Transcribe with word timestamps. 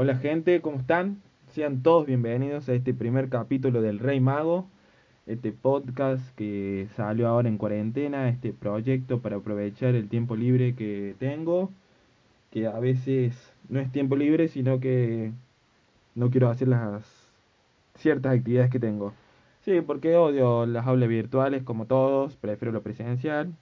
Hola 0.00 0.14
gente, 0.14 0.60
¿cómo 0.60 0.78
están? 0.78 1.20
Sean 1.48 1.82
todos 1.82 2.06
bienvenidos 2.06 2.68
a 2.68 2.74
este 2.74 2.94
primer 2.94 3.28
capítulo 3.28 3.82
del 3.82 3.98
Rey 3.98 4.20
Mago, 4.20 4.68
este 5.26 5.50
podcast 5.50 6.22
que 6.36 6.86
salió 6.94 7.26
ahora 7.26 7.48
en 7.48 7.58
cuarentena, 7.58 8.28
este 8.28 8.52
proyecto 8.52 9.18
para 9.18 9.38
aprovechar 9.38 9.96
el 9.96 10.08
tiempo 10.08 10.36
libre 10.36 10.76
que 10.76 11.16
tengo, 11.18 11.72
que 12.52 12.68
a 12.68 12.78
veces 12.78 13.52
no 13.68 13.80
es 13.80 13.90
tiempo 13.90 14.14
libre, 14.14 14.46
sino 14.46 14.78
que 14.78 15.32
no 16.14 16.30
quiero 16.30 16.48
hacer 16.48 16.68
las 16.68 17.02
ciertas 17.96 18.36
actividades 18.36 18.70
que 18.70 18.78
tengo. 18.78 19.14
Sí, 19.64 19.80
porque 19.80 20.14
odio 20.14 20.64
las 20.64 20.86
aulas 20.86 21.08
virtuales 21.08 21.64
como 21.64 21.86
todos, 21.86 22.36
prefiero 22.36 22.70
lo 22.70 22.82
presencial, 22.82 23.52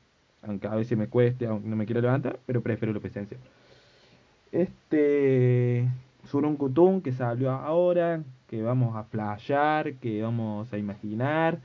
aunque 0.43 0.67
a 0.67 0.75
veces 0.75 0.99
me 0.99 1.09
cueste, 1.09 1.47
aunque 1.47 1.67
no 1.67 1.77
me 1.77 1.87
quiero 1.87 2.03
levantar, 2.03 2.39
pero 2.45 2.61
prefiero 2.61 2.93
lo 2.93 3.01
presencial. 3.01 3.41
Este 4.53 5.89
Surun 6.27 7.01
que 7.01 7.13
salió 7.13 7.51
ahora, 7.51 8.23
que 8.49 8.63
vamos 8.63 8.97
a 8.97 9.05
flashear, 9.05 9.95
que 9.95 10.23
vamos 10.23 10.73
a 10.73 10.79
imaginar, 10.79 11.59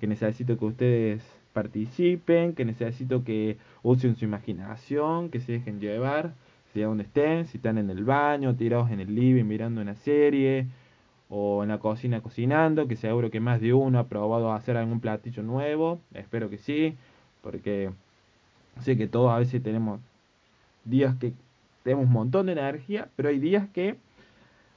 que 0.00 0.06
necesito 0.06 0.58
que 0.58 0.64
ustedes 0.64 1.22
participen, 1.52 2.54
que 2.54 2.64
necesito 2.64 3.24
que 3.24 3.58
usen 3.82 4.16
su 4.16 4.24
imaginación, 4.24 5.30
que 5.30 5.40
se 5.40 5.52
dejen 5.52 5.80
llevar, 5.80 6.34
sea 6.72 6.88
donde 6.88 7.04
estén, 7.04 7.46
si 7.46 7.58
están 7.58 7.78
en 7.78 7.90
el 7.90 8.04
baño, 8.04 8.54
tirados 8.56 8.90
en 8.90 9.00
el 9.00 9.14
living 9.14 9.44
mirando 9.44 9.80
una 9.80 9.94
serie, 9.94 10.66
o 11.28 11.62
en 11.62 11.70
la 11.70 11.78
cocina 11.78 12.20
cocinando, 12.20 12.86
que 12.86 12.96
seguro 12.96 13.30
que 13.30 13.40
más 13.40 13.60
de 13.60 13.72
uno 13.72 13.98
ha 13.98 14.08
probado 14.08 14.52
hacer 14.52 14.76
algún 14.76 15.00
platillo 15.00 15.42
nuevo, 15.42 16.00
espero 16.12 16.50
que 16.50 16.58
sí, 16.58 16.96
porque 17.42 17.90
sé 18.80 18.96
que 18.96 19.06
todos 19.06 19.32
a 19.32 19.38
veces 19.38 19.62
tenemos 19.62 20.00
días 20.84 21.16
que 21.16 21.32
tenemos 21.84 22.06
un 22.06 22.12
montón 22.12 22.46
de 22.46 22.52
energía, 22.52 23.08
pero 23.14 23.28
hay 23.28 23.38
días 23.38 23.68
que 23.68 23.96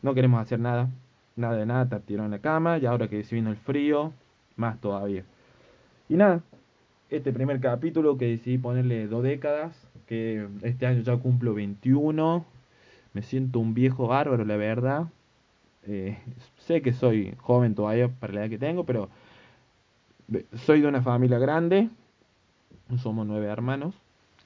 no 0.03 0.13
queremos 0.13 0.41
hacer 0.41 0.59
nada, 0.59 0.89
nada 1.35 1.55
de 1.55 1.65
nada, 1.65 1.83
estar 1.83 2.01
tirado 2.01 2.25
en 2.25 2.31
la 2.31 2.39
cama, 2.39 2.77
y 2.77 2.85
ahora 2.85 3.07
que 3.07 3.23
se 3.23 3.33
vino 3.33 3.49
el 3.49 3.55
frío, 3.55 4.13
más 4.57 4.79
todavía. 4.79 5.23
Y 6.09 6.15
nada, 6.15 6.41
este 7.09 7.31
primer 7.31 7.59
capítulo 7.61 8.17
que 8.17 8.25
decidí 8.25 8.57
ponerle 8.57 9.07
dos 9.07 9.23
décadas, 9.23 9.87
que 10.05 10.47
este 10.61 10.85
año 10.85 11.01
ya 11.01 11.17
cumplo 11.17 11.53
21, 11.53 12.45
me 13.13 13.23
siento 13.23 13.59
un 13.59 13.73
viejo 13.73 14.07
bárbaro, 14.07 14.45
la 14.45 14.57
verdad. 14.57 15.07
Eh, 15.87 16.17
sé 16.57 16.81
que 16.81 16.91
soy 16.91 17.33
joven 17.37 17.73
todavía 17.73 18.09
para 18.09 18.33
la 18.33 18.41
edad 18.41 18.49
que 18.49 18.57
tengo, 18.57 18.85
pero 18.85 19.09
soy 20.53 20.81
de 20.81 20.87
una 20.87 21.01
familia 21.01 21.39
grande, 21.39 21.89
somos 22.97 23.25
nueve 23.25 23.47
hermanos. 23.47 23.95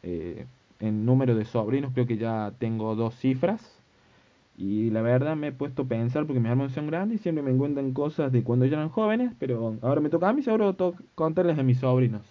Eh, 0.04 0.46
en 0.82 1.06
número 1.06 1.36
de 1.36 1.46
sobrinos 1.46 1.94
creo 1.94 2.06
que 2.08 2.18
ya 2.18 2.54
tengo 2.60 2.96
dos 2.96 3.16
cifras. 3.16 3.78
Y 4.58 4.90
la 4.92 5.02
verdad 5.02 5.36
me 5.36 5.48
he 5.48 5.52
puesto 5.52 5.84
a 5.84 5.86
pensar 5.86 6.26
porque 6.26 6.40
mis 6.40 6.50
hermanos 6.52 6.74
son 6.74 6.88
grandes 6.88 7.20
y 7.20 7.24
siempre 7.24 7.44
me 7.44 7.52
encuentran 7.52 7.94
cosas 7.94 8.32
de 8.32 8.44
cuando 8.44 8.66
ellos 8.66 8.78
eran 8.78 8.90
jóvenes, 8.90 9.34
pero 9.40 9.78
ahora 9.82 10.02
me 10.02 10.10
toca 10.10 10.30
a 10.30 10.34
mí 10.34 10.44
seguro 10.44 10.76
contarles 11.16 11.58
a 11.58 11.64
mis 11.64 11.80
sobrinos. 11.80 12.22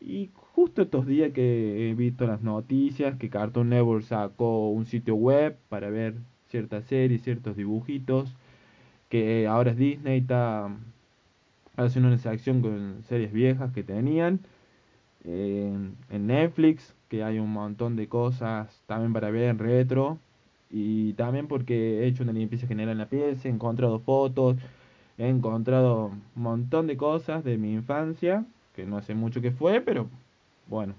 Y 0.00 0.30
justo 0.34 0.82
estos 0.82 1.06
días 1.06 1.32
que 1.32 1.90
he 1.90 1.94
visto 1.94 2.26
las 2.26 2.42
noticias 2.42 3.16
que 3.16 3.30
Cartoon 3.30 3.70
Network 3.70 4.04
sacó 4.04 4.70
un 4.70 4.86
sitio 4.86 5.16
web 5.16 5.56
para 5.68 5.90
ver 5.90 6.14
ciertas 6.48 6.84
series, 6.84 7.22
ciertos 7.22 7.56
dibujitos, 7.56 8.34
que 9.08 9.46
ahora 9.48 9.72
es 9.72 9.76
Disney 9.76 10.18
está 10.18 10.70
haciendo 11.76 12.08
una 12.08 12.18
sección 12.18 12.62
con 12.62 13.02
series 13.04 13.32
viejas 13.32 13.72
que 13.72 13.82
tenían 13.82 14.40
en 15.24 15.96
Netflix, 16.26 16.94
que 17.08 17.22
hay 17.22 17.38
un 17.38 17.52
montón 17.52 17.96
de 17.96 18.08
cosas 18.08 18.82
también 18.86 19.12
para 19.12 19.30
ver 19.30 19.50
en 19.50 19.58
retro. 19.58 20.18
Y 20.70 21.12
también 21.14 21.46
porque 21.46 22.00
he 22.00 22.06
hecho 22.06 22.22
una 22.22 22.32
limpieza 22.32 22.66
general 22.66 22.92
en 22.92 22.98
la 22.98 23.06
pieza, 23.06 23.48
he 23.48 23.52
encontrado 23.52 24.00
fotos, 24.00 24.56
he 25.16 25.28
encontrado 25.28 26.06
un 26.06 26.42
montón 26.42 26.86
de 26.86 26.96
cosas 26.96 27.44
de 27.44 27.56
mi 27.56 27.72
infancia, 27.72 28.44
que 28.74 28.84
no 28.84 29.00
sé 29.02 29.14
mucho 29.14 29.40
qué 29.40 29.52
fue, 29.52 29.80
pero 29.80 30.08
bueno, 30.66 30.94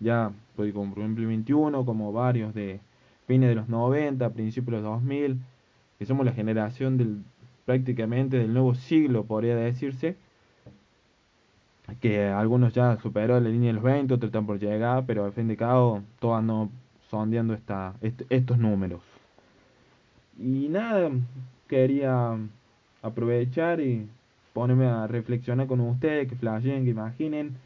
ya 0.00 0.32
estoy 0.50 0.72
como 0.72 0.94
por 0.94 1.02
ejemplo 1.02 1.26
21, 1.28 1.84
como 1.84 2.12
varios 2.12 2.54
de 2.54 2.80
fines 3.26 3.50
de 3.50 3.54
los 3.54 3.68
90, 3.68 4.30
principios 4.30 4.78
de 4.78 4.82
los 4.82 4.94
2000, 4.94 5.38
que 5.98 6.06
somos 6.06 6.24
la 6.24 6.32
generación 6.32 6.96
del 6.96 7.22
prácticamente 7.66 8.38
del 8.38 8.52
nuevo 8.52 8.74
siglo, 8.74 9.24
podría 9.24 9.54
decirse, 9.54 10.16
que 11.98 12.26
algunos 12.28 12.72
ya 12.72 12.98
superó 13.00 13.40
la 13.40 13.48
línea 13.48 13.68
de 13.68 13.74
los 13.74 13.82
20, 13.82 14.14
otros 14.14 14.28
están 14.28 14.46
por 14.46 14.58
llegar, 14.58 15.04
pero 15.06 15.24
al 15.24 15.32
fin 15.32 15.48
de 15.48 15.56
cabo 15.56 16.02
todos 16.18 16.42
no 16.42 16.70
sondeando 17.08 17.54
esta, 17.54 17.94
estos 18.00 18.58
números. 18.58 19.02
Y 20.38 20.68
nada, 20.68 21.10
quería 21.68 22.36
aprovechar 23.02 23.80
y 23.80 24.08
ponerme 24.52 24.86
a 24.86 25.06
reflexionar 25.06 25.66
con 25.66 25.80
ustedes, 25.80 26.28
que 26.28 26.36
flashen, 26.36 26.84
que 26.84 26.90
imaginen 26.90 27.56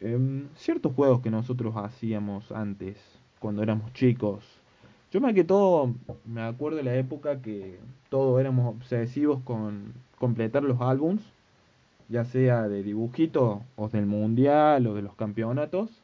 em, 0.00 0.48
ciertos 0.56 0.94
juegos 0.94 1.20
que 1.20 1.30
nosotros 1.30 1.74
hacíamos 1.76 2.50
antes, 2.52 2.96
cuando 3.38 3.62
éramos 3.62 3.92
chicos. 3.92 4.44
Yo 5.12 5.20
más 5.20 5.34
que 5.34 5.44
todo 5.44 5.94
me 6.24 6.42
acuerdo 6.42 6.78
de 6.78 6.84
la 6.84 6.94
época 6.94 7.42
que 7.42 7.78
todos 8.10 8.40
éramos 8.40 8.76
obsesivos 8.76 9.40
con 9.42 9.94
completar 10.18 10.62
los 10.62 10.80
álbums, 10.80 11.22
ya 12.10 12.24
sea 12.24 12.68
de 12.68 12.82
dibujito 12.82 13.62
o 13.76 13.88
del 13.88 14.04
mundial 14.04 14.86
o 14.86 14.94
de 14.94 15.02
los 15.02 15.14
campeonatos 15.14 16.02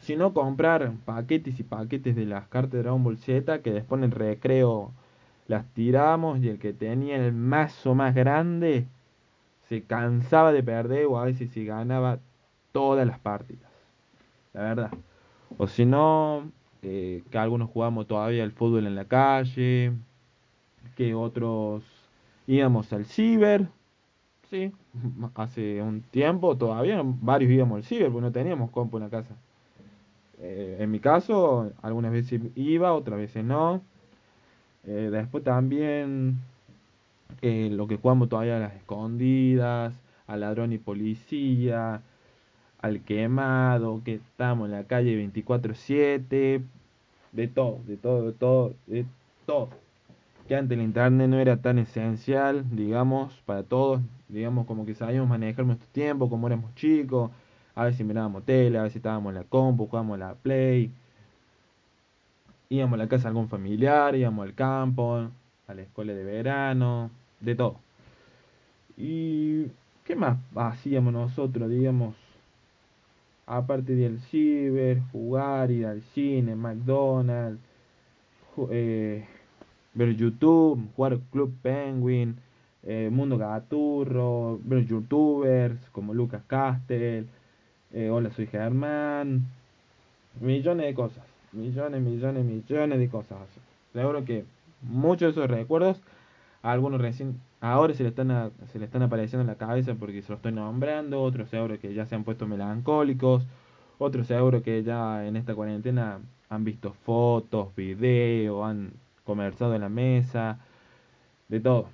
sino 0.00 0.32
comprar 0.32 0.92
paquetes 1.04 1.58
y 1.60 1.62
paquetes 1.62 2.16
de 2.16 2.26
las 2.26 2.46
cartas 2.48 2.72
de 2.72 2.82
Dragon 2.82 3.02
Ball 3.02 3.18
Z 3.18 3.60
que 3.62 3.72
después 3.72 4.02
en 4.02 4.12
recreo 4.12 4.92
las 5.48 5.66
tiramos 5.74 6.40
y 6.40 6.48
el 6.48 6.58
que 6.58 6.72
tenía 6.72 7.16
el 7.16 7.32
mazo 7.32 7.94
más 7.94 8.14
grande 8.14 8.86
se 9.68 9.82
cansaba 9.82 10.52
de 10.52 10.62
perder 10.62 11.06
o 11.06 11.18
a 11.18 11.24
veces 11.24 11.50
se 11.50 11.64
ganaba 11.64 12.18
todas 12.72 13.06
las 13.06 13.18
partidas. 13.18 13.70
La 14.52 14.62
verdad. 14.62 14.90
O 15.58 15.66
si 15.66 15.84
no, 15.84 16.50
eh, 16.82 17.22
que 17.30 17.38
algunos 17.38 17.70
jugamos 17.70 18.06
todavía 18.06 18.44
el 18.44 18.52
fútbol 18.52 18.86
en 18.86 18.94
la 18.94 19.04
calle, 19.04 19.92
que 20.96 21.14
otros 21.14 21.84
íbamos 22.46 22.92
al 22.92 23.04
ciber. 23.04 23.68
Sí, 24.50 24.72
hace 25.36 25.80
un 25.80 26.02
tiempo 26.02 26.56
todavía 26.56 27.00
varios 27.04 27.52
íbamos 27.52 27.76
al 27.76 27.84
ciber 27.84 28.10
porque 28.10 28.22
no 28.22 28.32
teníamos 28.32 28.70
compu 28.70 28.96
en 28.96 29.04
la 29.04 29.10
casa. 29.10 29.36
Eh, 30.40 30.78
en 30.80 30.90
mi 30.90 30.98
caso, 30.98 31.72
algunas 31.82 32.10
veces 32.12 32.40
iba, 32.56 32.92
otras 32.92 33.18
veces 33.18 33.44
no. 33.44 33.82
Eh, 34.84 35.10
después 35.12 35.44
también 35.44 36.38
eh, 37.42 37.68
lo 37.70 37.86
que 37.86 37.96
jugamos 37.98 38.28
todavía 38.28 38.56
a 38.56 38.60
las 38.60 38.74
escondidas, 38.74 39.94
al 40.26 40.40
ladrón 40.40 40.72
y 40.72 40.78
policía, 40.78 42.02
al 42.80 43.02
quemado, 43.02 44.02
que 44.04 44.14
estamos 44.14 44.66
en 44.66 44.72
la 44.72 44.84
calle 44.84 45.16
24/7, 45.16 46.62
de 47.32 47.48
todo, 47.48 47.80
de 47.86 47.96
todo, 47.96 48.26
de 48.26 48.32
todo, 48.32 48.74
de 48.86 49.06
todo. 49.46 49.70
Que 50.50 50.56
antes 50.56 50.76
el 50.76 50.82
internet 50.82 51.28
no 51.28 51.38
era 51.38 51.58
tan 51.58 51.78
esencial, 51.78 52.64
digamos, 52.72 53.32
para 53.46 53.62
todos, 53.62 54.00
digamos 54.26 54.66
como 54.66 54.84
que 54.84 54.96
sabíamos 54.96 55.28
manejar 55.28 55.64
nuestro 55.64 55.86
tiempo, 55.92 56.28
como 56.28 56.48
éramos 56.48 56.74
chicos, 56.74 57.30
a 57.76 57.84
veces 57.84 58.04
mirábamos 58.04 58.44
tele, 58.44 58.76
a 58.76 58.82
veces 58.82 58.96
estábamos 58.96 59.30
en 59.30 59.36
la 59.36 59.44
compu, 59.44 59.86
jugábamos 59.86 60.18
la 60.18 60.34
play. 60.34 60.90
Íbamos 62.68 62.94
a 62.94 62.96
la 62.96 63.08
casa 63.08 63.22
de 63.22 63.28
algún 63.28 63.48
familiar, 63.48 64.16
íbamos 64.16 64.44
al 64.44 64.54
campo, 64.54 65.30
a 65.68 65.72
la 65.72 65.82
escuela 65.82 66.14
de 66.14 66.24
verano, 66.24 67.12
de 67.38 67.54
todo. 67.54 67.76
¿Y 68.96 69.66
qué 70.04 70.16
más 70.16 70.36
hacíamos 70.56 71.12
nosotros, 71.12 71.70
digamos? 71.70 72.16
Aparte 73.46 73.94
del 73.94 74.18
ciber, 74.18 75.00
jugar, 75.12 75.70
ir 75.70 75.86
al 75.86 76.02
cine, 76.12 76.56
McDonald's, 76.56 77.60
eh, 78.72 79.28
ver 79.94 80.16
YouTube, 80.16 80.88
jugar 80.96 81.18
Club 81.30 81.54
Penguin, 81.62 82.36
eh, 82.82 83.08
Mundo 83.12 83.38
Gaturro, 83.38 84.58
ver 84.64 84.86
youtubers 84.86 85.78
como 85.90 86.14
Lucas 86.14 86.42
Castel, 86.46 87.26
eh, 87.92 88.08
hola, 88.10 88.30
soy 88.30 88.46
Germán. 88.46 89.46
Millones 90.40 90.86
de 90.86 90.94
cosas. 90.94 91.24
Millones, 91.52 92.00
millones, 92.00 92.44
millones 92.44 92.98
de 92.98 93.08
cosas. 93.08 93.38
Seguro 93.92 94.24
que 94.24 94.44
muchos 94.82 95.34
de 95.34 95.42
esos 95.42 95.50
recuerdos, 95.50 96.00
algunos 96.62 97.00
recién, 97.00 97.40
ahora 97.60 97.94
se 97.94 98.04
le 98.04 98.10
están, 98.10 98.52
se 98.72 98.78
le 98.78 98.84
están 98.84 99.02
apareciendo 99.02 99.42
en 99.42 99.48
la 99.48 99.56
cabeza 99.56 99.94
porque 99.96 100.22
se 100.22 100.30
los 100.30 100.38
estoy 100.38 100.52
nombrando. 100.52 101.20
Otros 101.22 101.50
seguro 101.50 101.78
que 101.80 101.92
ya 101.92 102.06
se 102.06 102.14
han 102.14 102.24
puesto 102.24 102.46
melancólicos. 102.46 103.44
Otros 103.98 104.28
seguro 104.28 104.62
que 104.62 104.82
ya 104.84 105.26
en 105.26 105.36
esta 105.36 105.54
cuarentena 105.54 106.20
han 106.48 106.64
visto 106.64 106.92
fotos, 106.92 107.74
videos, 107.74 108.64
han 108.64 108.92
conversado 109.30 109.74
en 109.74 109.82
la 109.82 109.88
mesa. 109.88 110.58
De 111.48 111.60
todo. 111.60 111.86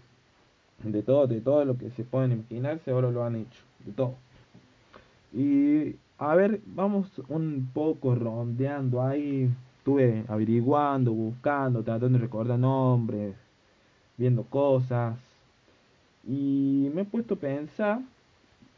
De 0.82 1.02
todo, 1.02 1.26
de 1.26 1.40
todo 1.40 1.64
lo 1.64 1.76
que 1.76 1.90
se 1.90 2.04
pueden 2.04 2.32
imaginar, 2.32 2.78
seguro 2.80 3.10
lo 3.10 3.24
han 3.24 3.36
hecho. 3.36 3.60
De 3.84 3.92
todo. 3.92 4.14
Y 5.32 5.96
a 6.18 6.34
ver, 6.34 6.60
vamos 6.66 7.10
un 7.28 7.70
poco 7.74 8.14
rondeando 8.14 9.02
ahí 9.02 9.50
estuve 9.86 10.24
averiguando, 10.26 11.12
buscando, 11.12 11.84
tratando 11.84 12.18
de 12.18 12.24
recordar 12.24 12.58
nombres, 12.58 13.36
viendo 14.16 14.42
cosas. 14.42 15.16
Y 16.26 16.90
me 16.92 17.02
he 17.02 17.04
puesto 17.04 17.34
a 17.34 17.38
pensar. 17.38 18.00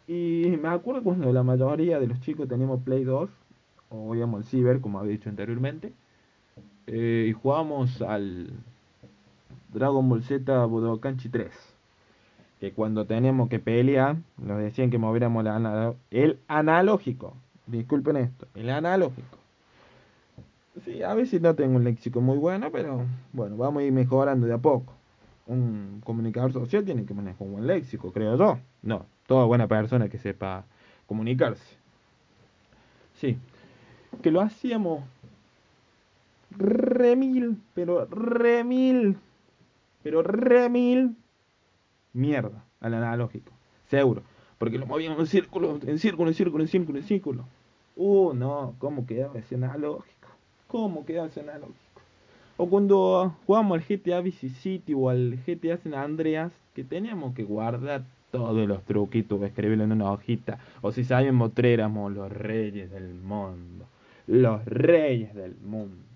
Y 0.06 0.54
me 0.60 0.68
acuerdo 0.68 1.02
cuando 1.02 1.32
la 1.32 1.42
mayoría 1.42 1.98
de 1.98 2.08
los 2.08 2.20
chicos 2.20 2.46
teníamos 2.46 2.82
Play 2.82 3.04
2, 3.04 3.30
o 3.88 4.14
íbamos 4.14 4.40
al 4.40 4.44
Ciber, 4.44 4.80
como 4.82 4.98
había 4.98 5.12
dicho 5.12 5.30
anteriormente, 5.30 5.92
eh, 6.90 7.26
y 7.28 7.32
jugábamos 7.32 8.00
al 8.00 8.50
Dragon 9.72 10.08
Ball 10.08 10.22
Z 10.22 10.64
Budokanchi 10.64 11.28
3. 11.28 11.50
Que 12.60 12.72
cuando 12.72 13.04
teníamos 13.04 13.48
que 13.50 13.58
pelear, 13.58 14.16
nos 14.38 14.58
decían 14.58 14.90
que 14.90 14.98
moviéramos 14.98 15.44
el 16.10 16.38
analógico. 16.48 17.34
Disculpen 17.66 18.16
esto, 18.16 18.48
el 18.54 18.70
analógico. 18.70 19.36
Sí, 20.84 21.02
a 21.02 21.12
veces 21.12 21.42
no 21.42 21.54
tengo 21.54 21.76
un 21.76 21.84
léxico 21.84 22.20
muy 22.20 22.38
bueno, 22.38 22.70
pero 22.72 23.04
bueno, 23.32 23.56
vamos 23.56 23.82
a 23.82 23.84
ir 23.84 23.92
mejorando 23.92 24.46
de 24.46 24.54
a 24.54 24.58
poco. 24.58 24.94
Un 25.46 26.00
comunicador 26.04 26.52
social 26.52 26.84
tiene 26.84 27.04
que 27.04 27.14
manejar 27.14 27.46
un 27.46 27.52
buen 27.52 27.66
léxico, 27.66 28.12
creo 28.12 28.36
yo. 28.36 28.58
No, 28.82 29.04
toda 29.26 29.44
buena 29.44 29.66
persona 29.66 30.08
que 30.08 30.18
sepa 30.18 30.64
comunicarse. 31.06 31.76
Sí, 33.14 33.36
que 34.22 34.30
lo 34.30 34.40
hacíamos 34.40 35.02
remil, 36.50 37.56
pero 37.74 38.06
remil, 38.06 39.16
pero 40.02 40.22
remil 40.22 41.16
mierda 42.12 42.64
al 42.80 42.94
analógico, 42.94 43.52
seguro. 43.88 44.22
Porque 44.58 44.78
lo 44.78 44.86
movíamos 44.86 45.20
en 45.20 45.26
círculo, 45.26 45.78
en 45.86 45.98
círculo, 45.98 46.28
en 46.28 46.34
círculo, 46.34 46.64
en 46.64 46.68
círculo, 46.68 46.98
en 46.98 47.04
círculo. 47.04 47.44
Uh, 47.96 48.32
no, 48.32 48.74
¿cómo 48.78 49.06
quedaba 49.06 49.38
ese 49.38 49.54
analógico? 49.54 50.28
¿Cómo 50.66 51.04
quedaba 51.04 51.28
ese 51.28 51.40
analógico? 51.40 51.78
O 52.56 52.68
cuando 52.68 53.36
jugamos 53.46 53.78
al 53.78 53.84
GTA 53.84 54.20
Vice 54.20 54.48
City 54.48 54.92
o 54.94 55.08
al 55.08 55.38
GTA 55.46 55.76
San 55.78 55.94
Andreas, 55.94 56.52
que 56.74 56.82
teníamos 56.82 57.34
que 57.34 57.44
guardar 57.44 58.02
todos 58.32 58.66
los 58.68 58.82
truquitos, 58.82 59.40
escribirlo 59.42 59.84
en 59.84 59.92
una 59.92 60.10
hojita. 60.10 60.58
O 60.82 60.90
si 60.90 61.04
sabíamos, 61.04 61.52
éramos 61.56 62.12
los 62.12 62.30
reyes 62.30 62.90
del 62.90 63.14
mundo. 63.14 63.86
Los 64.26 64.64
reyes 64.64 65.34
del 65.34 65.54
mundo. 65.56 66.07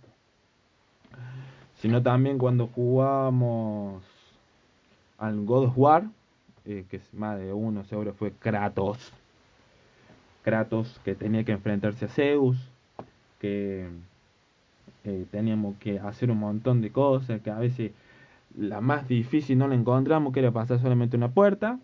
Sino 1.76 2.03
también 2.03 2.38
cuando 2.38 2.69
jugamos 2.69 4.03
al 5.19 5.44
God 5.44 5.64
of 5.67 5.79
War, 5.79 6.05
eh, 6.64 6.85
que 6.88 6.97
es 6.97 7.14
más 7.14 7.38
de 7.38 7.53
uno 7.53 7.85
seguro 7.85 8.12
fue 8.14 8.32
Kratos. 8.32 9.12
Kratos 10.43 11.00
que 11.05 11.14
tenía 11.14 11.44
que 11.44 11.53
enfrentarse 11.53 12.05
a 12.05 12.09
Zeus, 12.09 12.56
que 13.41 13.88
eh, 15.05 15.26
teníamos 15.31 15.76
que 15.79 15.99
hacer 15.99 16.31
un 16.31 16.38
montón 16.38 16.81
de 16.81 16.91
cosas, 16.91 17.41
que 17.41 17.50
a 17.50 17.58
veces 17.58 17.93
la 18.56 18.81
más 18.81 19.08
difícil 19.08 19.58
no 19.58 19.69
la 19.69 19.75
encontramos, 19.75 20.32
que 20.32 20.41
era 20.41 20.50
pasar 20.50 20.81
solamente 20.81 21.17
una 21.17 21.31
puerta, 21.31 21.79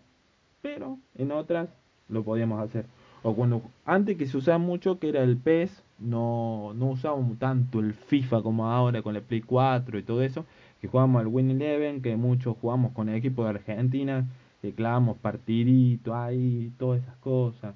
pero 0.62 0.98
en 1.16 1.32
otras 1.32 1.69
lo 2.08 2.22
podíamos 2.22 2.60
hacer. 2.60 2.86
O 3.22 3.34
cuando 3.34 3.62
antes 3.84 4.16
que 4.16 4.26
se 4.26 4.36
usaba 4.36 4.58
mucho, 4.58 4.98
que 4.98 5.08
era 5.08 5.22
el 5.22 5.36
PES, 5.36 5.82
no, 5.98 6.72
no 6.74 6.86
usábamos 6.86 7.38
tanto 7.38 7.80
el 7.80 7.94
FIFA 7.94 8.42
como 8.42 8.66
ahora 8.70 9.02
con 9.02 9.16
el 9.16 9.22
Play 9.22 9.42
4 9.42 9.98
y 9.98 10.02
todo 10.02 10.22
eso, 10.22 10.44
que 10.80 10.88
jugábamos 10.88 11.20
al 11.20 11.26
Win 11.28 11.50
Eleven, 11.50 12.02
que 12.02 12.16
muchos 12.16 12.56
jugamos 12.60 12.92
con 12.92 13.08
el 13.08 13.16
equipo 13.16 13.44
de 13.44 13.50
Argentina, 13.50 14.26
que 14.62 14.72
clavamos 14.72 15.18
partidito 15.18 16.14
ahí, 16.14 16.72
todas 16.78 17.02
esas 17.02 17.16
cosas. 17.16 17.74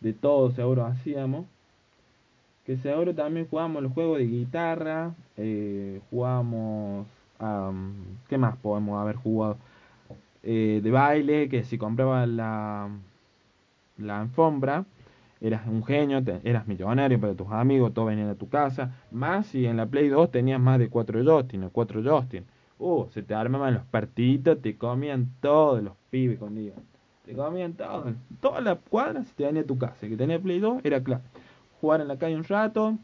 De 0.00 0.12
todo 0.12 0.50
seguro 0.50 0.84
hacíamos. 0.86 1.46
Que 2.64 2.76
seguro 2.76 3.14
también 3.14 3.46
jugábamos 3.48 3.82
los 3.82 3.92
juegos 3.92 4.18
de 4.18 4.26
guitarra, 4.26 5.14
eh, 5.36 6.00
jugábamos... 6.10 7.06
¿Qué 8.28 8.36
más 8.36 8.56
podemos 8.56 9.00
haber 9.00 9.14
jugado? 9.16 9.58
Eh, 10.42 10.80
de 10.82 10.90
baile, 10.90 11.48
que 11.48 11.62
si 11.64 11.78
compraba 11.78 12.26
la, 12.26 12.88
la 13.96 14.20
alfombra, 14.20 14.84
eras 15.40 15.66
un 15.66 15.84
genio, 15.84 16.22
eras 16.42 16.66
millonario 16.66 17.20
para 17.20 17.34
tus 17.34 17.48
amigos, 17.50 17.94
todos 17.94 18.08
venían 18.08 18.28
a 18.28 18.34
tu 18.34 18.48
casa. 18.48 18.92
Más 19.10 19.46
si 19.46 19.66
en 19.66 19.76
la 19.76 19.86
Play 19.86 20.08
2 20.08 20.30
tenías 20.30 20.60
más 20.60 20.78
de 20.78 20.88
4 20.88 21.22
Justin 21.24 21.64
o 21.64 21.70
4 21.70 22.02
Justin. 22.04 22.44
Uh, 22.78 23.06
se 23.10 23.22
te 23.22 23.34
armaban 23.34 23.74
los 23.74 23.84
partiditos, 23.84 24.60
te 24.60 24.76
comían 24.76 25.28
todos 25.40 25.82
los 25.82 25.94
pibes 26.10 26.38
con 26.38 26.54
Te 27.24 27.34
comían 27.34 27.74
todos. 27.74 28.14
Toda 28.40 28.60
la 28.60 28.76
cuadra 28.76 29.24
se 29.24 29.34
te 29.34 29.44
venía 29.44 29.62
a 29.62 29.66
tu 29.66 29.78
casa. 29.78 29.96
El 30.02 30.10
que 30.10 30.16
tenía 30.16 30.38
Play 30.38 30.60
2 30.60 30.80
era 30.84 31.02
claro. 31.02 31.22
Jugar 31.80 32.00
en 32.00 32.08
la 32.08 32.18
calle 32.18 32.36
un 32.36 32.44
rato. 32.44 32.96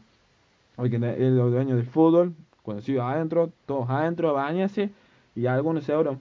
El 0.77 0.89
que 0.89 0.97
era 0.97 1.13
el 1.13 1.35
dueño 1.35 1.75
del 1.75 1.85
fútbol. 1.85 2.33
Cuando 2.63 2.81
se 2.81 2.93
iba 2.93 3.11
adentro, 3.11 3.51
todos 3.65 3.89
adentro, 3.89 4.33
bañarse. 4.33 4.89
Y 5.35 5.45
algunos 5.45 5.87
euros. 5.89 6.17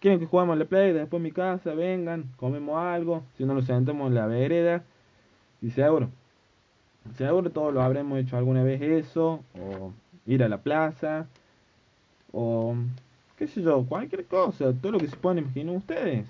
Quieren 0.00 0.20
que 0.20 0.26
jugamos 0.26 0.58
la 0.58 0.64
Play, 0.64 0.92
después 0.92 1.18
en 1.18 1.22
mi 1.22 1.32
casa, 1.32 1.72
vengan, 1.74 2.26
comemos 2.36 2.76
algo. 2.76 3.22
Si 3.38 3.44
no, 3.44 3.54
nos 3.54 3.64
sentamos 3.64 4.08
en 4.08 4.14
la 4.14 4.26
vereda 4.26 4.84
y 5.62 5.70
seguro, 5.70 6.08
seguro 7.16 7.50
todos 7.50 7.72
lo 7.72 7.82
habremos 7.82 8.18
hecho 8.18 8.36
alguna 8.36 8.62
vez 8.62 8.80
eso, 8.82 9.42
o 9.58 9.92
ir 10.26 10.42
a 10.42 10.48
la 10.48 10.58
plaza, 10.58 11.26
o 12.32 12.74
qué 13.36 13.46
sé 13.46 13.62
yo, 13.62 13.84
cualquier 13.84 14.26
cosa, 14.26 14.72
todo 14.72 14.92
lo 14.92 14.98
que 14.98 15.08
se 15.08 15.16
puedan 15.16 15.38
imaginar 15.38 15.76
ustedes. 15.76 16.26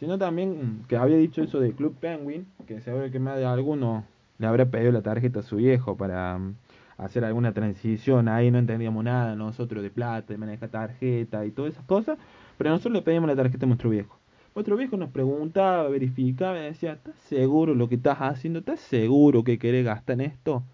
Sino 0.00 0.16
también 0.16 0.84
que 0.88 0.96
había 0.96 1.16
dicho 1.16 1.42
eso 1.42 1.58
de 1.58 1.72
Club 1.72 1.96
Penguin, 1.98 2.46
que 2.66 2.80
seguro 2.80 3.10
que 3.10 3.18
más 3.18 3.36
de 3.36 3.44
alguno 3.44 4.04
le 4.38 4.46
habrá 4.46 4.66
pedido 4.66 4.92
la 4.92 5.02
tarjeta 5.02 5.40
a 5.40 5.42
su 5.42 5.56
viejo 5.56 5.96
para 5.96 6.38
mm, 6.38 6.54
hacer 6.98 7.24
alguna 7.24 7.52
transición, 7.52 8.28
ahí 8.28 8.50
no 8.50 8.58
entendíamos 8.58 9.02
nada 9.04 9.34
nosotros 9.34 9.82
de 9.82 9.90
plata, 9.90 10.32
de 10.32 10.38
manejar 10.38 10.68
tarjeta 10.68 11.44
y 11.44 11.50
todas 11.50 11.72
esas 11.72 11.84
cosas, 11.84 12.18
pero 12.56 12.70
nosotros 12.70 12.94
le 12.94 13.02
pedíamos 13.02 13.28
la 13.28 13.36
tarjeta 13.36 13.66
a 13.66 13.68
nuestro 13.68 13.90
viejo. 13.90 14.16
Otro 14.58 14.76
viejo 14.76 14.96
nos 14.96 15.10
preguntaba, 15.10 15.88
verificaba 15.88 16.58
y 16.58 16.62
decía, 16.62 16.94
¿estás 16.94 17.14
seguro 17.28 17.76
lo 17.76 17.88
que 17.88 17.94
estás 17.94 18.18
haciendo? 18.18 18.58
¿Estás 18.58 18.80
seguro 18.80 19.44
que 19.44 19.56
querés 19.56 19.84
gastar 19.84 20.14
en 20.14 20.32
esto? 20.32 20.64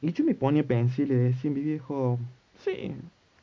Y 0.00 0.14
yo 0.14 0.24
me 0.24 0.34
ponía 0.34 0.62
a 0.62 0.64
pensar 0.64 1.00
y 1.00 1.08
le 1.08 1.14
decía 1.14 1.50
a 1.50 1.54
mi 1.54 1.60
viejo, 1.60 2.18
sí, 2.56 2.94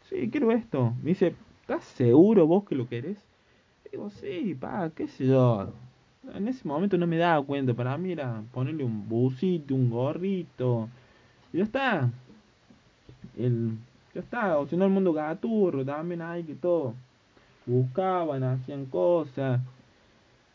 sí, 0.10 0.28
quiero 0.32 0.52
esto. 0.52 0.96
Me 1.04 1.10
dice, 1.10 1.36
¿estás 1.62 1.84
seguro 1.84 2.48
vos 2.48 2.64
que 2.64 2.74
lo 2.74 2.90
querés? 2.90 3.20
Y 3.86 3.92
digo, 3.92 4.10
sí, 4.10 4.58
pa, 4.60 4.90
qué 4.90 5.08
sé 5.08 5.28
yo. 5.28 5.72
En 6.34 6.48
ese 6.48 6.68
momento 6.68 6.98
no 6.98 7.06
me 7.06 7.18
daba 7.18 7.46
cuenta, 7.46 7.76
para 7.76 7.96
mí 7.96 8.14
era 8.14 8.42
ponerle 8.52 8.84
un 8.84 9.08
busito, 9.08 9.76
un 9.76 9.92
gorrito. 9.92 10.90
Y 11.54 11.60
ya 11.60 11.64
está. 11.64 12.10
El, 13.38 13.78
ya 14.16 14.22
está, 14.22 14.58
o 14.58 14.66
si 14.66 14.76
no 14.76 14.86
el 14.86 14.92
mundo 14.92 15.14
gaturro, 15.14 15.86
también 15.86 16.24
hay 16.24 16.44
que 16.44 16.56
todo 16.56 16.96
buscaban, 17.70 18.44
hacían 18.44 18.86
cosas. 18.86 19.62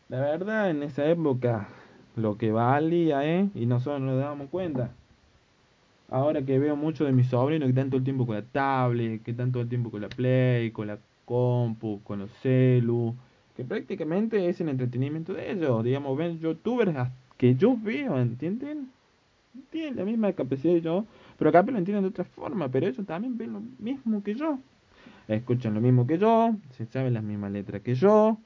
La 0.09 0.19
verdad, 0.19 0.69
en 0.69 0.83
esa 0.83 1.05
época, 1.05 1.69
lo 2.15 2.37
que 2.37 2.51
valía, 2.51 3.25
¿eh? 3.25 3.49
Y 3.55 3.65
nosotros 3.65 4.01
nos 4.01 4.19
dábamos 4.19 4.49
cuenta. 4.49 4.91
Ahora 6.09 6.43
que 6.43 6.59
veo 6.59 6.75
mucho 6.75 7.05
de 7.05 7.11
mis 7.11 7.27
sobrinos 7.27 7.65
que 7.65 7.71
están 7.71 7.89
todo 7.89 7.97
el 7.97 8.03
tiempo 8.03 8.27
con 8.27 8.35
la 8.35 8.43
tablet, 8.43 9.23
que 9.23 9.31
están 9.31 9.51
todo 9.51 9.63
el 9.63 9.69
tiempo 9.69 9.89
con 9.89 10.01
la 10.01 10.09
Play, 10.09 10.71
con 10.71 10.87
la 10.87 10.99
compu, 11.25 12.01
con 12.03 12.19
los 12.19 12.31
celu, 12.43 13.15
que 13.55 13.63
prácticamente 13.63 14.47
es 14.47 14.61
el 14.61 14.69
entretenimiento 14.69 15.33
de 15.33 15.51
ellos. 15.51 15.83
Digamos, 15.83 16.15
ven 16.17 16.39
youtubers 16.39 17.09
que 17.37 17.55
yo 17.55 17.75
veo, 17.81 18.19
¿entienden? 18.19 18.91
Tienen 19.71 19.95
la 19.95 20.03
misma 20.03 20.33
capacidad 20.33 20.75
que 20.75 20.81
yo, 20.81 21.05
pero 21.37 21.49
acá 21.49 21.63
lo 21.63 21.77
entienden 21.77 22.03
de 22.03 22.09
otra 22.09 22.25
forma, 22.25 22.67
pero 22.69 22.87
ellos 22.87 23.05
también 23.07 23.37
ven 23.37 23.53
lo 23.53 23.61
mismo 23.79 24.21
que 24.21 24.35
yo 24.35 24.59
escuchan 25.27 25.73
lo 25.73 25.81
mismo 25.81 26.05
que 26.05 26.17
yo, 26.17 26.55
se 26.71 26.85
saben 26.85 27.13
las 27.13 27.23
mismas 27.23 27.51
letras 27.51 27.81
que 27.81 27.95
yo. 27.95 28.37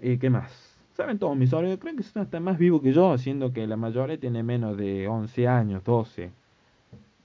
¿Y 0.00 0.18
qué 0.18 0.30
más? 0.30 0.76
Saben 0.94 1.18
todos 1.18 1.36
mis 1.36 1.50
sobrinos, 1.50 1.78
creo 1.78 1.96
que 1.96 2.02
son 2.02 2.22
hasta 2.22 2.40
más 2.40 2.58
vivos 2.58 2.82
que 2.82 2.92
yo, 2.92 3.16
siendo 3.18 3.52
que 3.52 3.66
la 3.66 3.76
mayoría 3.76 4.18
tiene 4.18 4.42
menos 4.42 4.76
de 4.76 5.06
11 5.08 5.48
años, 5.48 5.84
12. 5.84 6.30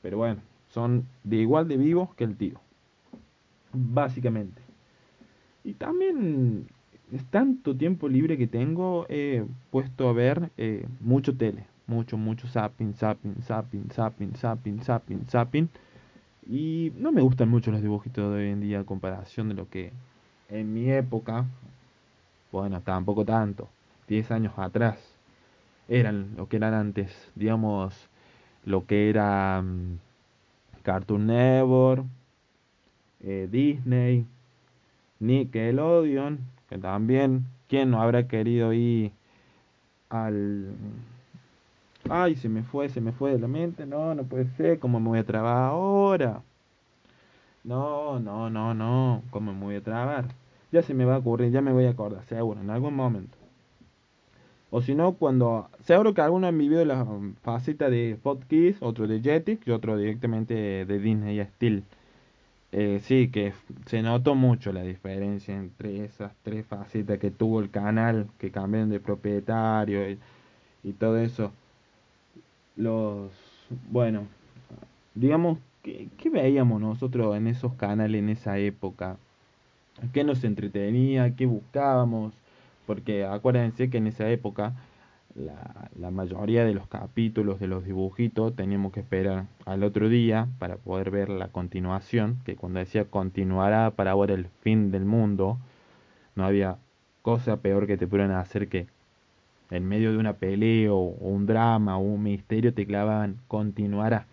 Pero 0.01 0.17
bueno, 0.17 0.41
son 0.69 1.07
de 1.23 1.38
igual 1.38 1.67
de 1.67 1.77
vivos 1.77 2.13
que 2.15 2.23
el 2.23 2.35
tío. 2.35 2.59
Básicamente. 3.73 4.62
Y 5.63 5.73
también 5.73 6.67
es 7.12 7.23
tanto 7.25 7.75
tiempo 7.75 8.09
libre 8.09 8.38
que 8.38 8.47
tengo, 8.47 9.05
he 9.09 9.45
puesto 9.71 10.09
a 10.09 10.13
ver 10.13 10.51
eh, 10.57 10.85
mucho 11.00 11.35
tele. 11.35 11.65
Mucho, 11.85 12.17
mucho 12.17 12.47
zapping, 12.47 12.93
zapping, 12.93 13.35
zapping, 13.41 13.89
zapping, 13.91 14.33
zapping, 14.35 14.81
zapping, 14.83 15.25
zapping. 15.27 15.69
Y 16.47 16.91
no 16.97 17.12
me 17.12 17.21
gustan 17.21 17.50
mucho 17.50 17.71
los 17.71 17.81
dibujitos 17.81 18.33
de 18.33 18.39
hoy 18.39 18.50
en 18.50 18.62
día 18.62 18.81
a 18.81 18.83
comparación 18.83 19.50
de 19.50 19.55
lo 19.55 19.69
que 19.69 19.91
en 20.50 20.73
mi 20.73 20.89
época, 20.91 21.45
bueno, 22.51 22.81
tampoco 22.81 23.23
tanto, 23.25 23.69
10 24.07 24.31
años 24.31 24.53
atrás, 24.57 24.97
eran 25.88 26.35
lo 26.35 26.47
que 26.47 26.57
eran 26.57 26.73
antes, 26.73 27.31
digamos, 27.35 28.09
lo 28.65 28.85
que 28.85 29.09
era 29.09 29.62
mm, 29.62 29.97
Cartoon 30.83 31.27
Network, 31.27 32.05
eh, 33.21 33.47
Disney, 33.50 34.25
Nickelodeon, 35.19 36.39
que 36.69 36.77
también, 36.77 37.45
¿quién 37.67 37.91
no 37.91 38.01
habrá 38.01 38.27
querido 38.27 38.73
ir 38.73 39.12
al 40.09 40.73
Ay, 42.10 42.36
se 42.36 42.50
me 42.50 42.63
fue, 42.63 42.89
se 42.89 43.01
me 43.01 43.12
fue 43.12 43.31
de 43.31 43.39
la 43.39 43.48
mente. 43.48 43.86
No, 43.86 44.13
no 44.15 44.24
puede 44.24 44.45
ser. 44.57 44.79
¿Cómo 44.79 45.00
me 45.00 45.10
voy 45.10 45.19
a 45.19 45.25
trabar 45.25 45.69
ahora? 45.72 46.41
No, 47.63 48.19
no, 48.19 48.50
no, 48.50 48.74
no. 48.74 49.24
¿Cómo 49.31 49.53
me 49.53 49.65
voy 49.65 49.75
a 49.75 49.81
trabar? 49.83 50.25
Ya 50.72 50.81
se 50.81 50.93
me 50.93 51.05
va 51.05 51.15
a 51.15 51.19
ocurrir, 51.19 51.51
ya 51.51 51.62
me 51.62 51.72
voy 51.72 51.86
a 51.86 51.91
acordar, 51.91 52.24
seguro, 52.25 52.60
en 52.60 52.69
algún 52.69 52.95
momento. 52.95 53.38
O 54.72 54.81
si 54.81 54.95
no, 54.95 55.13
cuando. 55.13 55.69
Seguro 55.81 56.13
que 56.13 56.22
alguno 56.22 56.48
han 56.48 56.57
vivido 56.57 56.83
la 56.83 57.05
faceta 57.43 57.89
de 57.89 58.17
Fox 58.22 58.45
Kids, 58.48 58.77
otro 58.81 59.07
de 59.07 59.22
Jetix 59.22 59.67
y 59.67 59.72
otro 59.72 59.98
directamente 59.98 60.55
de 60.86 61.00
Disney 61.00 61.43
Steel. 61.45 61.83
Eh, 62.72 63.00
sí, 63.03 63.29
que 63.29 63.53
se 63.86 64.01
notó 64.01 64.36
mucho 64.36 64.74
la 64.74 64.81
diferencia 64.81 65.55
entre 65.55 66.05
esas 66.05 66.33
tres 66.41 66.65
facetas 66.65 67.19
que 67.19 67.29
tuvo 67.31 67.60
el 67.60 67.69
canal, 67.69 68.27
que 68.39 68.51
cambiaron 68.51 68.89
de 68.89 69.00
propietario 69.00 70.17
y 70.83 70.93
todo 70.93 71.17
eso. 71.19 71.51
Los. 72.75 73.31
Bueno, 73.89 74.27
digamos, 75.15 75.59
¿qué, 75.81 76.09
¿qué 76.17 76.29
veíamos 76.29 76.81
nosotros 76.81 77.35
en 77.35 77.47
esos 77.47 77.73
canales 77.73 78.19
en 78.19 78.29
esa 78.29 78.57
época? 78.57 79.17
¿Qué 80.11 80.23
nos 80.23 80.43
entretenía? 80.43 81.35
¿Qué 81.35 81.45
buscábamos? 81.45 82.33
Porque 82.85 83.25
acuérdense 83.25 83.89
que 83.89 83.97
en 83.97 84.07
esa 84.07 84.29
época 84.29 84.73
la, 85.35 85.89
la 85.99 86.11
mayoría 86.11 86.65
de 86.65 86.73
los 86.73 86.87
capítulos 86.87 87.59
de 87.59 87.67
los 87.67 87.85
dibujitos 87.85 88.55
teníamos 88.55 88.91
que 88.91 88.99
esperar 88.99 89.45
al 89.65 89.83
otro 89.83 90.09
día 90.09 90.47
para 90.59 90.77
poder 90.77 91.11
ver 91.11 91.29
la 91.29 91.47
continuación, 91.49 92.39
que 92.45 92.55
cuando 92.55 92.79
decía 92.79 93.05
continuará 93.05 93.91
para 93.91 94.11
ahora 94.11 94.33
el 94.33 94.47
fin 94.61 94.91
del 94.91 95.05
mundo, 95.05 95.59
no 96.35 96.45
había 96.45 96.77
cosa 97.21 97.57
peor 97.57 97.87
que 97.87 97.97
te 97.97 98.07
pudieran 98.07 98.31
hacer 98.31 98.67
que 98.67 98.87
en 99.73 99.87
medio 99.87 100.11
de 100.11 100.17
una 100.17 100.33
pelea 100.33 100.93
o, 100.93 100.99
un 100.99 101.45
drama 101.45 101.97
o 101.97 102.01
un 102.01 102.23
misterio 102.23 102.73
te 102.73 102.85
clavaban 102.85 103.37
continuará. 103.47 104.27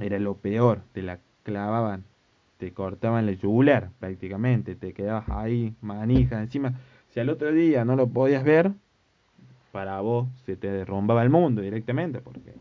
Era 0.00 0.18
lo 0.18 0.34
peor, 0.34 0.82
te 0.92 1.02
la 1.02 1.18
clavaban, 1.42 2.04
te 2.58 2.72
cortaban 2.72 3.28
el 3.28 3.38
yugular 3.38 3.90
prácticamente, 3.98 4.76
te 4.76 4.92
quedabas 4.92 5.28
ahí 5.28 5.74
manija. 5.80 6.40
Encima, 6.40 6.74
si 7.10 7.20
al 7.20 7.28
otro 7.28 7.52
día 7.52 7.84
no 7.84 7.96
lo 7.96 8.08
podías 8.08 8.44
ver, 8.44 8.72
para 9.72 10.00
vos 10.00 10.28
se 10.46 10.56
te 10.56 10.70
derrumbaba 10.70 11.22
el 11.22 11.30
mundo 11.30 11.60
directamente, 11.60 12.20
porque 12.20 12.54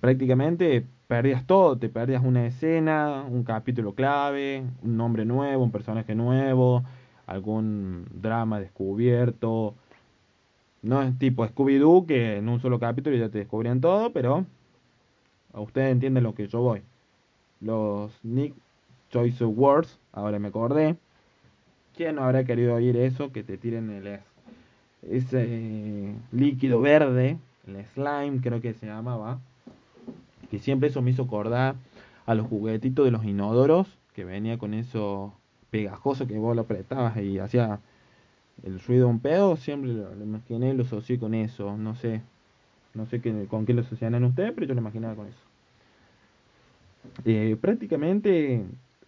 prácticamente 0.00 0.86
perdías 1.08 1.44
todo, 1.46 1.76
te 1.76 1.88
perdías 1.88 2.22
una 2.24 2.46
escena, 2.46 3.24
un 3.28 3.42
capítulo 3.42 3.94
clave, 3.94 4.62
un 4.82 4.96
nombre 4.96 5.24
nuevo, 5.24 5.64
un 5.64 5.72
personaje 5.72 6.14
nuevo, 6.14 6.84
algún 7.26 8.06
drama 8.12 8.60
descubierto. 8.60 9.74
No 10.82 11.02
es 11.02 11.16
tipo 11.18 11.46
Scooby-Doo 11.46 12.06
que 12.06 12.38
en 12.38 12.48
un 12.48 12.60
solo 12.60 12.78
capítulo 12.78 13.16
ya 13.16 13.28
te 13.28 13.38
descubrían 13.38 13.80
todo, 13.80 14.12
pero 14.12 14.44
ustedes 15.54 15.92
entienden 15.92 16.24
lo 16.24 16.34
que 16.34 16.48
yo 16.48 16.60
voy. 16.60 16.82
Los 17.60 18.12
Nick 18.24 18.54
Choice 19.10 19.44
Awards, 19.44 19.98
ahora 20.12 20.38
me 20.38 20.48
acordé. 20.48 20.96
¿Quién 21.96 22.16
no 22.16 22.24
habrá 22.24 22.44
querido 22.44 22.74
oír 22.74 22.96
eso? 22.96 23.30
Que 23.30 23.44
te 23.44 23.58
tiren 23.58 23.90
el 23.90 24.20
ese 25.02 26.14
líquido 26.30 26.80
verde, 26.80 27.38
el 27.66 27.84
slime 27.86 28.40
creo 28.40 28.60
que 28.60 28.74
se 28.74 28.86
llamaba, 28.86 29.40
que 30.50 30.58
siempre 30.58 30.88
eso 30.88 31.02
me 31.02 31.10
hizo 31.10 31.24
acordar 31.24 31.74
a 32.24 32.34
los 32.34 32.46
juguetitos 32.46 33.04
de 33.04 33.10
los 33.10 33.24
inodoros, 33.24 33.98
que 34.14 34.24
venía 34.24 34.58
con 34.58 34.74
eso 34.74 35.32
pegajoso 35.72 36.26
que 36.26 36.38
vos 36.38 36.54
lo 36.54 36.62
apretabas 36.62 37.16
y 37.16 37.38
hacía 37.38 37.80
el 38.62 38.78
ruido 38.78 39.06
de 39.06 39.10
un 39.10 39.20
pedo, 39.20 39.56
siempre 39.56 39.92
lo, 39.94 40.12
imaginé 40.22 40.70
y 40.70 40.76
lo 40.76 40.84
asocié 40.84 41.18
con 41.18 41.32
eso, 41.32 41.78
no 41.78 41.96
sé, 41.96 42.20
no 42.94 43.06
sé 43.06 43.22
con 43.48 43.64
qué 43.64 43.72
lo 43.72 43.80
asocian 43.80 44.22
ustedes, 44.22 44.52
pero 44.52 44.66
yo 44.66 44.74
lo 44.74 44.80
imaginaba 44.82 45.16
con 45.16 45.28
eso. 45.28 45.40
Eh, 47.24 47.56
prácticamente 47.58 48.64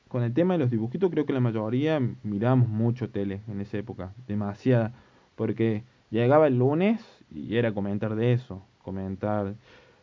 con 0.09 0.23
el 0.23 0.33
tema 0.33 0.55
de 0.55 0.61
los 0.61 0.71
dibujitos 0.71 1.11
creo 1.11 1.27
que 1.27 1.35
la 1.35 1.41
mayoría 1.41 2.01
mirábamos 2.23 2.69
mucho 2.69 3.11
tele 3.11 3.43
en 3.47 3.61
esa 3.61 3.77
época, 3.77 4.15
demasiada, 4.27 4.95
porque 5.37 5.83
llegaba 6.11 6.47
el 6.47 6.59
lunes 6.59 7.05
y 7.31 7.57
era 7.57 7.75
comentar 7.75 8.17
de 8.17 8.33
eso, 8.33 8.63
comentar 8.83 9.55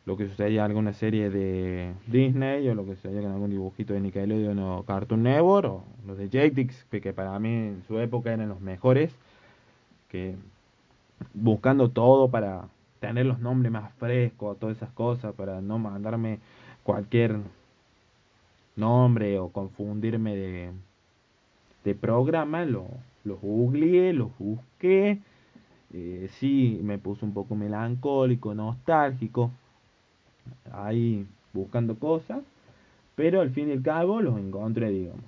lo 0.06 0.18
que 0.18 0.28
sucedía 0.28 0.62
en 0.62 0.72
alguna 0.72 0.94
serie 0.94 1.30
de 1.30 1.94
Disney 2.08 2.68
o 2.68 2.76
lo 2.76 2.86
que 2.86 2.96
sucedía 2.96 3.22
con 3.22 3.32
algún 3.32 3.52
dibujito 3.52 3.94
de 3.94 4.00
Nickelodeon 4.00 4.60
o 4.60 4.84
Cartoon 4.84 5.24
Network 5.24 5.66
o 5.68 5.84
los 6.08 6.18
de 6.18 6.30
Jetix, 6.30 6.86
que 6.86 7.14
para 7.14 7.38
mí 7.40 7.50
en 7.50 7.84
su 7.88 8.00
época 8.00 8.34
eran 8.34 8.50
los 8.50 8.62
mejores, 8.62 9.14
que 10.10 10.36
buscando 11.34 11.90
todo 11.90 12.30
para 12.30 12.68
tener 13.00 13.26
los 13.26 13.40
nombres 13.40 13.72
más 13.72 13.94
frescos, 13.94 14.58
todas 14.60 14.78
esas 14.78 14.92
cosas, 14.92 15.34
para 15.36 15.62
no 15.62 15.78
mandarme 15.80 16.40
cualquier 16.84 17.38
nombre 18.76 19.40
o 19.40 19.50
confundirme 19.50 20.36
de, 20.36 20.72
de 21.84 21.96
programa, 21.96 22.66
lo, 22.66 22.88
lo 23.24 23.38
googleé, 23.38 24.14
lo 24.14 24.32
busqué, 24.40 25.20
eh, 25.94 26.30
sí 26.40 26.80
me 26.84 26.98
puse 26.98 27.26
un 27.26 27.34
poco 27.34 27.56
melancólico, 27.56 28.54
nostálgico, 28.56 29.52
ahí 30.72 31.26
buscando 31.54 31.96
cosas, 31.98 32.40
pero 33.16 33.42
al 33.42 33.52
fin 33.52 33.70
y 33.70 33.74
al 33.74 33.82
cabo 33.82 34.22
los 34.22 34.38
encontré, 34.40 34.90
digamos, 34.90 35.26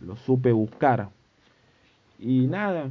lo, 0.00 0.16
supe 0.16 0.52
buscar. 0.52 1.08
Y 2.18 2.46
nada, 2.46 2.90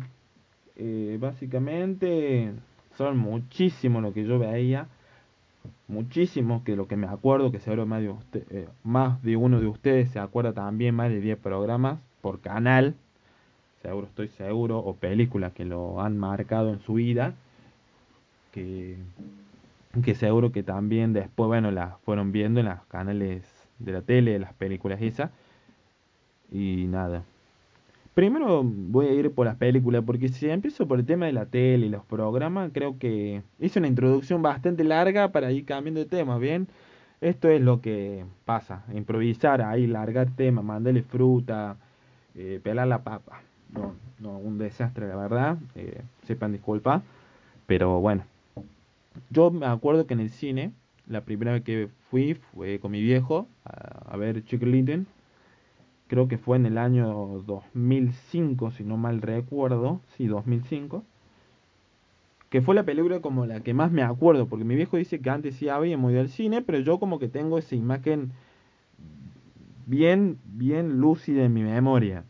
eh, 0.75 1.17
básicamente 1.19 2.51
son 2.97 3.17
muchísimo 3.17 4.01
lo 4.01 4.13
que 4.13 4.25
yo 4.25 4.37
veía 4.39 4.87
muchísimo, 5.87 6.63
que 6.63 6.75
lo 6.75 6.87
que 6.87 6.95
me 6.95 7.07
acuerdo, 7.07 7.51
que 7.51 7.59
seguro 7.59 7.85
más 7.85 8.01
de, 8.01 8.09
usted, 8.09 8.43
eh, 8.49 8.67
más 8.83 9.21
de 9.21 9.35
uno 9.35 9.59
de 9.59 9.67
ustedes 9.67 10.09
se 10.09 10.19
acuerda 10.19 10.53
también, 10.53 10.95
más 10.95 11.09
de 11.09 11.19
10 11.19 11.37
programas 11.37 11.99
por 12.21 12.39
canal, 12.39 12.95
seguro 13.81 14.07
estoy 14.07 14.29
seguro, 14.29 14.79
o 14.79 14.95
películas 14.95 15.53
que 15.53 15.65
lo 15.65 16.01
han 16.01 16.17
marcado 16.17 16.69
en 16.69 16.79
su 16.79 16.95
vida, 16.95 17.35
que, 18.51 18.97
que 20.03 20.15
seguro 20.15 20.51
que 20.51 20.63
también 20.63 21.13
después, 21.13 21.47
bueno, 21.47 21.71
las 21.71 21.97
fueron 22.05 22.31
viendo 22.31 22.59
en 22.61 22.67
los 22.67 22.81
canales 22.87 23.43
de 23.79 23.91
la 23.91 24.01
tele, 24.01 24.39
las 24.39 24.53
películas 24.53 25.01
esas, 25.01 25.31
y 26.51 26.85
nada. 26.87 27.23
Primero 28.13 28.61
voy 28.63 29.07
a 29.07 29.13
ir 29.13 29.31
por 29.31 29.45
las 29.45 29.55
películas, 29.55 30.03
porque 30.05 30.29
si 30.29 30.49
empiezo 30.49 30.87
por 30.87 30.99
el 30.99 31.05
tema 31.05 31.25
de 31.25 31.33
la 31.33 31.45
tele 31.45 31.85
y 31.85 31.89
los 31.89 32.03
programas, 32.05 32.71
creo 32.73 32.99
que 32.99 33.41
hice 33.59 33.79
una 33.79 33.87
introducción 33.87 34.41
bastante 34.41 34.83
larga 34.83 35.31
para 35.31 35.51
ir 35.51 35.65
cambiando 35.65 36.01
de 36.01 36.05
tema, 36.05 36.37
¿bien? 36.37 36.67
Esto 37.21 37.49
es 37.49 37.61
lo 37.61 37.81
que 37.81 38.25
pasa, 38.45 38.83
improvisar 38.93 39.61
ahí, 39.61 39.87
largar 39.87 40.29
tema, 40.35 40.61
mandarle 40.61 41.03
fruta, 41.03 41.77
eh, 42.35 42.59
pelar 42.63 42.87
la 42.87 43.03
papa. 43.03 43.41
No, 43.73 43.93
no, 44.19 44.37
un 44.37 44.57
desastre, 44.57 45.07
la 45.07 45.15
verdad, 45.15 45.57
eh, 45.75 46.01
sepan 46.23 46.51
disculpa, 46.51 47.01
pero 47.65 47.99
bueno. 47.99 48.30
Yo 49.29 49.51
me 49.51 49.65
acuerdo 49.65 50.07
que 50.07 50.13
en 50.13 50.19
el 50.21 50.29
cine, 50.29 50.73
la 51.07 51.21
primera 51.21 51.51
vez 51.53 51.63
que 51.63 51.89
fui 52.09 52.33
fue 52.33 52.79
con 52.79 52.91
mi 52.91 53.01
viejo 53.01 53.47
a, 53.63 54.15
ver 54.17 54.43
Chicken 54.45 55.07
creo 56.07 56.27
que 56.27 56.37
fue 56.37 56.57
en 56.57 56.65
el 56.65 56.77
año 56.77 57.41
2005, 57.45 58.71
si 58.71 58.83
no 58.83 58.97
mal 58.97 59.21
recuerdo, 59.21 60.01
sí, 60.17 60.27
2005, 60.27 61.05
que 62.49 62.61
fue 62.61 62.75
la 62.75 62.83
película 62.83 63.21
como 63.21 63.45
la 63.45 63.61
que 63.61 63.73
más 63.73 63.93
me 63.93 64.03
acuerdo, 64.03 64.47
porque 64.47 64.65
mi 64.65 64.75
viejo 64.75 64.97
dice 64.97 65.21
que 65.21 65.29
antes 65.29 65.55
sí 65.55 65.69
habíamos 65.69 66.11
ido 66.11 66.19
al 66.19 66.27
cine, 66.27 66.61
pero 66.61 66.79
yo 66.79 66.99
como 66.99 67.17
que 67.17 67.29
tengo 67.29 67.57
esa 67.57 67.75
imagen 67.75 68.33
bien, 69.85 70.37
bien 70.45 70.99
lúcida 70.99 71.45
en 71.45 71.53
mi 71.53 71.63
memoria. 71.63 72.25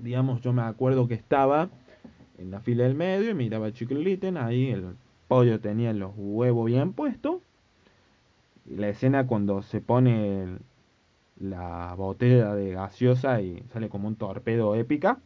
Digamos, 0.00 0.40
yo 0.42 0.52
me 0.52 0.62
acuerdo 0.62 1.08
que 1.08 1.14
estaba 1.14 1.70
en 2.38 2.52
la 2.52 2.60
fila 2.60 2.84
del 2.84 2.94
medio 2.94 3.30
y 3.30 3.34
miraba 3.34 3.66
a 3.66 3.72
Chicken 3.72 4.36
ahí 4.36 4.70
el 4.70 4.94
pollo 5.28 5.60
tenía 5.60 5.92
los 5.92 6.12
huevos 6.16 6.66
bien 6.66 6.92
puestos, 6.92 7.40
y 8.66 8.76
la 8.76 8.88
escena 8.88 9.26
cuando 9.26 9.62
se 9.62 9.80
pone 9.80 10.58
la 11.38 11.94
botella 11.96 12.54
de 12.54 12.72
gaseosa 12.72 13.40
y 13.40 13.62
sale 13.72 13.88
como 13.88 14.08
un 14.08 14.16
torpedo 14.16 14.74
épica. 14.74 15.18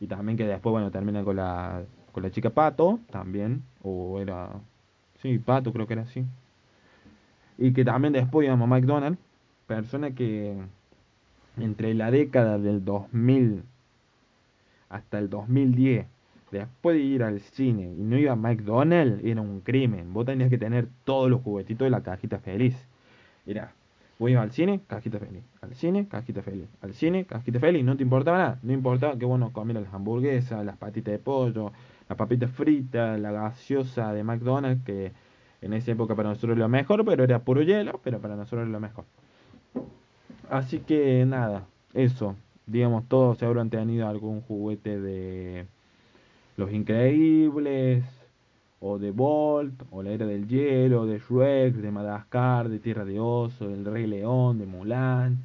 Y 0.00 0.06
también 0.06 0.36
que 0.36 0.46
después, 0.46 0.72
bueno, 0.72 0.90
termina 0.90 1.24
con 1.24 1.36
la, 1.36 1.82
con 2.12 2.22
la 2.22 2.30
chica 2.30 2.50
Pato, 2.50 3.00
también. 3.10 3.62
O 3.82 4.20
era... 4.20 4.50
Sí, 5.22 5.38
Pato 5.38 5.72
creo 5.72 5.86
que 5.86 5.92
era 5.94 6.02
así. 6.02 6.24
Y 7.58 7.72
que 7.72 7.84
también 7.84 8.12
después 8.12 8.48
a 8.48 8.56
McDonald's. 8.56 9.20
Persona 9.66 10.10
que 10.12 10.56
entre 11.58 11.94
la 11.94 12.10
década 12.10 12.58
del 12.58 12.84
2000 12.84 13.62
hasta 14.88 15.18
el 15.18 15.30
2010, 15.30 16.06
después 16.50 16.96
de 16.96 17.02
ir 17.02 17.22
al 17.22 17.40
cine 17.40 17.84
y 17.84 18.02
no 18.02 18.18
iba 18.18 18.32
a 18.32 18.36
McDonald's, 18.36 19.24
era 19.24 19.40
un 19.40 19.60
crimen. 19.60 20.12
Vos 20.12 20.26
tenías 20.26 20.50
que 20.50 20.58
tener 20.58 20.88
todos 21.04 21.30
los 21.30 21.42
juguetitos 21.42 21.86
de 21.86 21.90
la 21.90 22.02
cajita 22.02 22.38
feliz. 22.38 22.76
Era 23.46 23.72
Voy 24.20 24.34
al 24.34 24.52
cine, 24.52 24.82
cajita 24.86 25.18
feliz. 25.18 25.42
Al 25.62 25.74
cine, 25.74 26.06
cajita 26.06 26.42
feliz. 26.42 26.68
Al 26.82 26.92
cine, 26.92 27.24
cajita 27.24 27.58
feliz. 27.58 27.82
No 27.82 27.96
te 27.96 28.02
importaba 28.02 28.36
nada. 28.36 28.58
No 28.62 28.74
importaba 28.74 29.18
que 29.18 29.24
bueno 29.24 29.50
comiera 29.50 29.80
las 29.80 29.94
hamburguesas, 29.94 30.62
las 30.62 30.76
patitas 30.76 31.12
de 31.12 31.18
pollo, 31.18 31.72
la 32.06 32.16
papita 32.16 32.46
frita, 32.46 33.16
la 33.16 33.32
gaseosa 33.32 34.12
de 34.12 34.22
McDonald's, 34.22 34.84
que 34.84 35.12
en 35.62 35.72
esa 35.72 35.92
época 35.92 36.14
para 36.14 36.28
nosotros 36.28 36.50
era 36.52 36.66
lo 36.66 36.68
mejor, 36.68 37.02
pero 37.06 37.24
era 37.24 37.38
puro 37.38 37.62
hielo, 37.62 37.98
pero 38.04 38.18
para 38.20 38.36
nosotros 38.36 38.64
era 38.64 38.70
lo 38.70 38.80
mejor. 38.80 39.06
Así 40.50 40.80
que 40.80 41.24
nada, 41.24 41.64
eso. 41.94 42.36
Digamos, 42.66 43.08
todos 43.08 43.38
seguro 43.38 43.62
han 43.62 43.70
tenido 43.70 44.06
algún 44.06 44.42
juguete 44.42 45.00
de 45.00 45.66
Los 46.60 46.72
Increíbles, 46.74 48.04
o 48.80 48.98
de 48.98 49.12
Bolt, 49.12 49.82
o 49.90 50.02
la 50.02 50.10
Era 50.10 50.26
del 50.26 50.46
Hielo, 50.46 51.06
de 51.06 51.18
Shrek, 51.18 51.74
de 51.74 51.90
Madagascar, 51.90 52.68
de 52.68 52.78
Tierra 52.78 53.06
de 53.06 53.18
Oso, 53.18 53.66
del 53.66 53.86
Rey 53.86 54.06
León, 54.06 54.58
de 54.58 54.66
Mulan, 54.66 55.38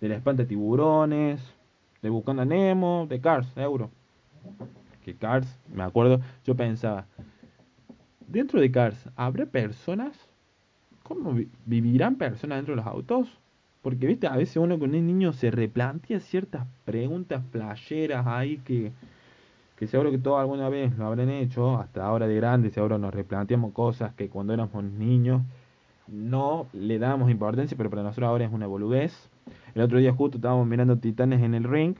de 0.00 0.08
La 0.08 0.14
Espanta 0.14 0.46
Tiburones, 0.46 1.42
de 2.00 2.10
Buscando 2.10 2.42
a 2.42 2.44
Nemo, 2.44 3.08
de 3.08 3.20
Cars, 3.20 3.48
seguro. 3.54 3.90
Que 5.04 5.16
Cars, 5.16 5.58
me 5.74 5.82
acuerdo, 5.82 6.20
yo 6.44 6.54
pensaba, 6.54 7.06
dentro 8.28 8.60
de 8.60 8.70
Cars, 8.70 9.08
¿habrá 9.16 9.46
personas? 9.46 10.16
¿Cómo 11.02 11.36
vivirán 11.66 12.14
personas 12.14 12.58
dentro 12.58 12.76
de 12.76 12.82
los 12.82 12.86
autos? 12.86 13.28
Porque, 13.82 14.06
viste, 14.06 14.28
a 14.28 14.36
veces 14.36 14.58
uno 14.58 14.78
con 14.78 14.94
un 14.94 15.06
niño 15.08 15.32
se 15.32 15.50
replantea 15.50 16.20
ciertas 16.20 16.68
preguntas 16.84 17.42
playeras 17.50 18.28
ahí 18.28 18.58
que, 18.58 18.92
que 19.76 19.86
seguro 19.86 20.10
que 20.10 20.18
todos 20.18 20.40
alguna 20.40 20.68
vez 20.68 20.96
lo 20.96 21.06
habrán 21.06 21.30
hecho, 21.30 21.78
hasta 21.78 22.04
ahora 22.04 22.26
de 22.26 22.36
grandes, 22.36 22.74
seguro 22.74 22.98
nos 22.98 23.12
replanteamos 23.12 23.72
cosas 23.72 24.14
que 24.14 24.28
cuando 24.28 24.52
éramos 24.52 24.84
niños 24.84 25.42
no 26.08 26.66
le 26.72 26.98
dábamos 26.98 27.30
importancia, 27.30 27.76
pero 27.76 27.90
para 27.90 28.02
nosotros 28.02 28.28
ahora 28.28 28.44
es 28.44 28.52
una 28.52 28.66
boludez. 28.66 29.28
El 29.74 29.82
otro 29.82 29.98
día 29.98 30.12
justo 30.12 30.38
estábamos 30.38 30.66
mirando 30.66 30.98
Titanes 30.98 31.42
en 31.42 31.54
el 31.54 31.64
ring 31.64 31.96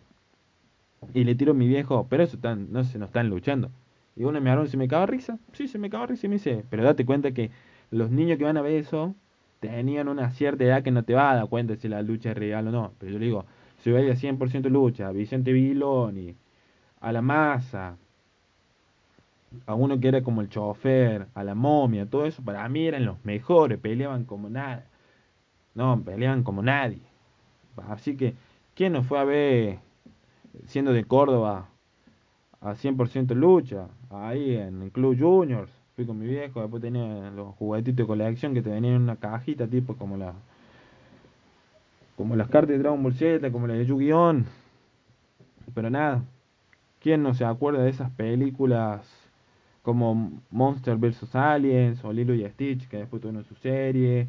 y 1.15 1.25
le 1.25 1.35
tiro 1.35 1.53
a 1.53 1.55
mi 1.55 1.67
viejo, 1.67 2.07
pero 2.09 2.23
eso 2.23 2.39
no 2.71 2.85
se 2.85 2.99
nos 2.99 3.09
están 3.09 3.29
luchando. 3.29 3.71
Y 4.15 4.25
uno 4.25 4.41
me 4.41 4.51
habló, 4.51 4.67
¿se 4.67 4.77
me 4.77 4.89
caga 4.89 5.07
risa? 5.07 5.39
Sí, 5.53 5.69
se 5.69 5.79
me 5.79 5.91
caga 5.91 6.07
risa 6.07 6.27
y 6.27 6.29
me 6.29 6.35
dice, 6.37 6.65
pero 6.69 6.85
date 6.85 7.07
cuenta 7.07 7.33
que 7.33 7.51
los 7.91 8.11
niños 8.11 8.39
que 8.39 8.45
van 8.45 8.57
a 8.57 8.63
ver 8.63 8.73
eso 8.73 9.15
tenían 9.61 10.09
una 10.09 10.31
cierta 10.31 10.65
edad 10.65 10.83
que 10.83 10.91
no 10.91 11.05
te 11.05 11.15
va 11.15 11.31
a 11.31 11.37
dar 11.37 11.49
cuenta 11.49 11.77
si 11.77 11.89
la 11.89 12.03
lucha 12.03 12.31
es 12.33 12.37
real 12.37 12.69
o 12.69 12.71
no. 12.71 12.93
Pero 12.99 13.13
yo 13.13 13.19
le 13.19 13.27
digo, 13.27 13.47
si 13.79 13.91
veía 13.91 14.15
100% 14.15 14.69
lucha, 14.69 15.11
Vicente 15.13 15.53
Viloni, 15.53 16.37
a 17.03 17.13
la 17.13 17.21
masa, 17.21 17.97
a 19.67 19.75
uno 19.75 20.01
que 20.01 20.09
era 20.09 20.23
como 20.23 20.41
el 20.41 20.49
chofer, 20.49 21.27
a 21.35 21.45
la 21.45 21.55
momia, 21.55 22.07
todo 22.07 22.25
eso, 22.25 22.43
para 22.43 22.67
mí 22.69 22.87
eran 22.87 23.05
los 23.05 23.23
mejores, 23.25 23.79
peleaban 23.79 24.25
como 24.25 24.49
nada. 24.49 24.87
No, 25.75 26.01
peleaban 26.03 26.45
como 26.45 26.63
nadie. 26.63 27.03
Así 27.89 28.17
que, 28.17 28.35
¿quién 28.75 28.93
nos 28.93 29.07
fue 29.07 29.19
a 29.19 29.25
ver 29.25 29.79
siendo 30.67 30.93
de 30.93 31.05
Córdoba 31.05 31.69
a 32.61 32.75
100% 32.75 33.35
lucha? 33.35 33.89
Ahí 34.11 34.55
en 34.57 34.83
el 34.83 34.93
Club 34.93 35.19
Juniors, 35.19 35.73
fui 35.97 36.07
con 36.07 36.19
mi 36.19 36.27
viejo, 36.27 36.61
después 36.61 36.83
tenía 36.83 37.31
los 37.31 37.55
juguetitos 37.57 37.97
de 37.97 38.07
colección 38.07 38.55
que 38.55 38.63
te 38.63 38.71
venían 38.71 38.95
en 38.95 39.03
una 39.03 39.17
cajita, 39.17 39.67
tipo 39.67 39.97
como 39.97 40.17
la 40.17 40.35
como 42.17 42.37
las 42.37 42.49
cartas 42.49 42.69
de 42.69 42.79
Dragon 42.79 43.03
Ball 43.03 43.15
Z, 43.15 43.51
como 43.51 43.67
las 43.67 43.79
de 43.79 43.87
Yu-Gi-Oh! 43.87 44.43
Pero 45.75 45.91
nada, 45.91 46.23
¿quién 47.03 47.23
no 47.23 47.35
se 47.35 47.45
acuerda 47.45 47.83
de 47.83 47.91
esas 47.91 48.11
películas 48.13 49.03
como 49.83 50.33
Monster 50.51 50.97
vs. 50.97 51.35
Aliens 51.35 52.05
o 52.05 52.13
Lilo 52.13 52.35
y 52.35 52.49
Stitch, 52.49 52.89
que 52.89 52.99
después 52.99 53.21
tuvieron 53.21 53.45
su 53.45 53.55
serie? 53.57 54.29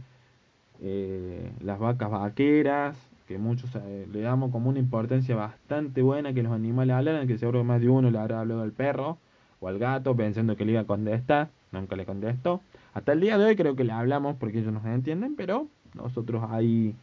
Eh, 0.82 1.52
las 1.62 1.80
vacas 1.80 2.10
vaqueras, 2.10 2.98
que 3.28 3.38
muchos 3.38 3.74
eh, 3.76 4.08
le 4.12 4.22
damos 4.22 4.52
como 4.52 4.70
una 4.70 4.80
importancia 4.80 5.36
bastante 5.36 6.02
buena 6.02 6.34
que 6.34 6.44
los 6.44 6.52
animales 6.52 6.96
hablan, 6.96 7.28
que 7.28 7.38
seguro 7.38 7.60
que 7.60 7.66
más 7.66 7.80
de 7.80 7.90
uno 7.90 8.10
le 8.10 8.18
habrá 8.18 8.42
hablado 8.42 8.64
al 8.64 8.72
perro 8.72 9.18
o 9.62 9.68
al 9.68 9.80
gato 9.80 10.16
pensando 10.16 10.58
que 10.58 10.66
le 10.66 10.74
iba 10.74 10.82
a 10.82 10.86
contestar, 10.86 11.50
nunca 11.72 11.96
le 11.96 12.06
contestó. 12.06 12.62
Hasta 12.94 13.14
el 13.14 13.22
día 13.22 13.38
de 13.38 13.46
hoy 13.46 13.56
creo 13.56 13.76
que 13.76 13.84
le 13.84 13.94
hablamos 13.94 14.36
porque 14.38 14.60
ellos 14.60 14.74
nos 14.74 14.86
entienden, 14.86 15.36
pero 15.36 15.68
nosotros 15.94 16.44
ahí... 16.50 16.96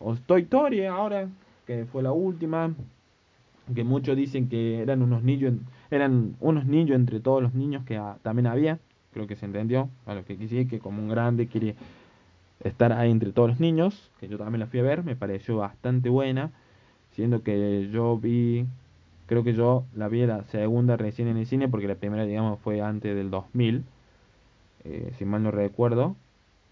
O 0.00 0.14
Toy 0.14 0.42
Story 0.42 0.84
ahora, 0.86 1.28
que 1.66 1.84
fue 1.86 2.04
la 2.04 2.12
última, 2.12 2.72
que 3.74 3.84
muchos 3.84 4.16
dicen 4.16 4.48
que 4.48 4.80
eran 4.80 5.02
unos 5.02 5.22
niños, 5.22 5.54
eran 5.90 6.36
unos 6.40 6.66
niños 6.66 6.96
entre 6.96 7.20
todos 7.20 7.42
los 7.42 7.54
niños 7.54 7.84
que 7.84 8.00
también 8.22 8.46
había, 8.46 8.78
creo 9.12 9.26
que 9.26 9.36
se 9.36 9.46
entendió, 9.46 9.88
a 10.06 10.14
lo 10.14 10.24
que 10.24 10.36
quise 10.36 10.66
que 10.66 10.78
como 10.78 11.02
un 11.02 11.08
grande 11.08 11.46
quiere 11.46 11.74
estar 12.64 12.92
ahí 12.92 13.10
entre 13.10 13.32
todos 13.32 13.50
los 13.50 13.60
niños, 13.60 14.10
que 14.20 14.28
yo 14.28 14.38
también 14.38 14.60
la 14.60 14.66
fui 14.66 14.80
a 14.80 14.82
ver, 14.82 15.04
me 15.04 15.16
pareció 15.16 15.58
bastante 15.58 16.08
buena, 16.08 16.50
siendo 17.12 17.42
que 17.42 17.88
yo 17.90 18.18
vi, 18.18 18.66
creo 19.26 19.44
que 19.44 19.54
yo 19.54 19.84
la 19.94 20.08
vi 20.08 20.24
la 20.26 20.44
segunda 20.44 20.96
recién 20.96 21.28
en 21.28 21.36
el 21.36 21.46
cine, 21.46 21.68
porque 21.68 21.88
la 21.88 21.94
primera, 21.94 22.24
digamos, 22.24 22.58
fue 22.60 22.80
antes 22.80 23.14
del 23.14 23.30
2000, 23.30 23.84
eh, 24.84 25.12
si 25.16 25.24
mal 25.24 25.42
no 25.42 25.50
recuerdo, 25.50 26.16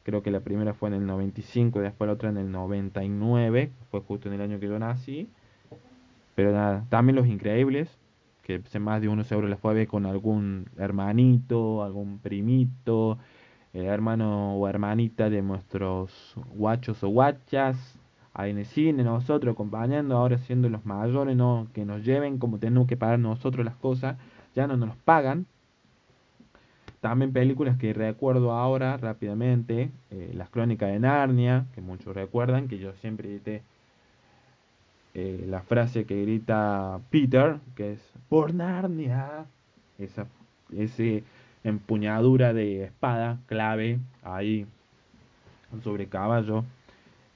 creo 0.03 0.23
que 0.23 0.31
la 0.31 0.41
primera 0.41 0.73
fue 0.73 0.89
en 0.89 0.95
el 0.95 1.07
95 1.07 1.81
y 1.81 1.83
después 1.83 2.07
la 2.07 2.15
otra 2.15 2.31
en 2.31 2.37
el 2.37 2.51
99, 2.51 3.73
fue 3.91 4.01
justo 4.01 4.29
en 4.29 4.35
el 4.35 4.41
año 4.41 4.61
que 4.61 4.69
yo 4.69 4.79
nací, 4.79 5.29
pero 6.37 6.53
nada, 6.53 6.85
también 6.91 7.17
Los 7.17 7.27
Increíbles, 7.27 7.89
que 8.43 8.63
más 8.79 9.01
de 9.01 9.09
uno 9.09 9.25
seguro 9.25 9.49
la 9.49 9.57
fue 9.57 9.89
con 9.89 10.07
algún 10.07 10.69
hermanito, 10.77 11.83
algún 11.83 12.21
primito, 12.21 13.19
hermano 13.73 14.55
o 14.55 14.69
hermanita 14.69 15.31
de 15.31 15.43
nuestros 15.43 16.35
guachos 16.55 17.03
o 17.03 17.09
guachas, 17.09 17.99
ahí 18.35 18.51
en 18.51 18.59
el 18.59 18.67
cine, 18.67 19.03
nosotros 19.03 19.55
acompañando, 19.55 20.17
ahora 20.17 20.37
siendo 20.37 20.69
los 20.69 20.85
mayores, 20.85 21.35
no 21.35 21.69
que 21.73 21.87
nos 21.87 22.05
lleven 22.05 22.39
como 22.39 22.59
tenemos 22.59 22.87
que 22.87 22.99
pagar 22.99 23.19
nosotros 23.19 23.65
las 23.65 23.77
cosas, 23.77 24.19
ya 24.55 24.67
no 24.67 24.77
nos 24.77 24.95
pagan. 24.97 25.47
También 27.01 27.33
películas 27.33 27.79
que 27.79 27.95
recuerdo 27.95 28.53
ahora 28.53 28.99
rápidamente, 28.99 29.91
eh, 30.11 30.33
Las 30.35 30.51
Crónicas 30.51 30.91
de 30.91 30.99
Narnia, 30.99 31.67
que 31.75 31.81
muchos 31.81 32.15
recuerdan, 32.15 32.69
que 32.69 32.79
yo 32.79 32.93
siempre 32.95 33.41
eh, 35.19 35.47
la 35.49 35.63
frase 35.63 36.05
que 36.05 36.21
grita 36.21 37.01
Peter, 37.09 37.57
que 37.75 37.93
es 37.93 38.13
por 38.29 38.53
Narnia, 38.53 39.47
esa, 39.99 40.27
ese 40.71 41.25
empuñadura 41.65 42.53
de 42.53 42.85
espada 42.85 43.39
clave 43.47 43.99
ahí 44.23 44.67
sobre 45.83 46.07
caballo 46.09 46.65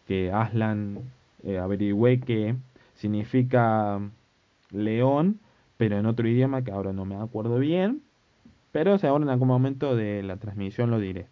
que 0.06 0.30
Aslan 0.30 0.98
eh, 1.42 1.56
averigüe 1.56 2.20
que 2.20 2.54
significa 2.96 3.98
león 4.70 5.40
pero 5.78 5.96
en 5.96 6.04
otro 6.04 6.28
idioma 6.28 6.62
que 6.62 6.72
ahora 6.72 6.92
no 6.92 7.06
me 7.06 7.16
acuerdo 7.16 7.58
bien 7.58 8.02
pero 8.72 8.98
si 8.98 9.06
ahora 9.06 9.24
en 9.24 9.30
algún 9.30 9.48
momento 9.48 9.96
de 9.96 10.22
la 10.22 10.36
transmisión 10.36 10.90
lo 10.90 11.00
diré. 11.00 11.28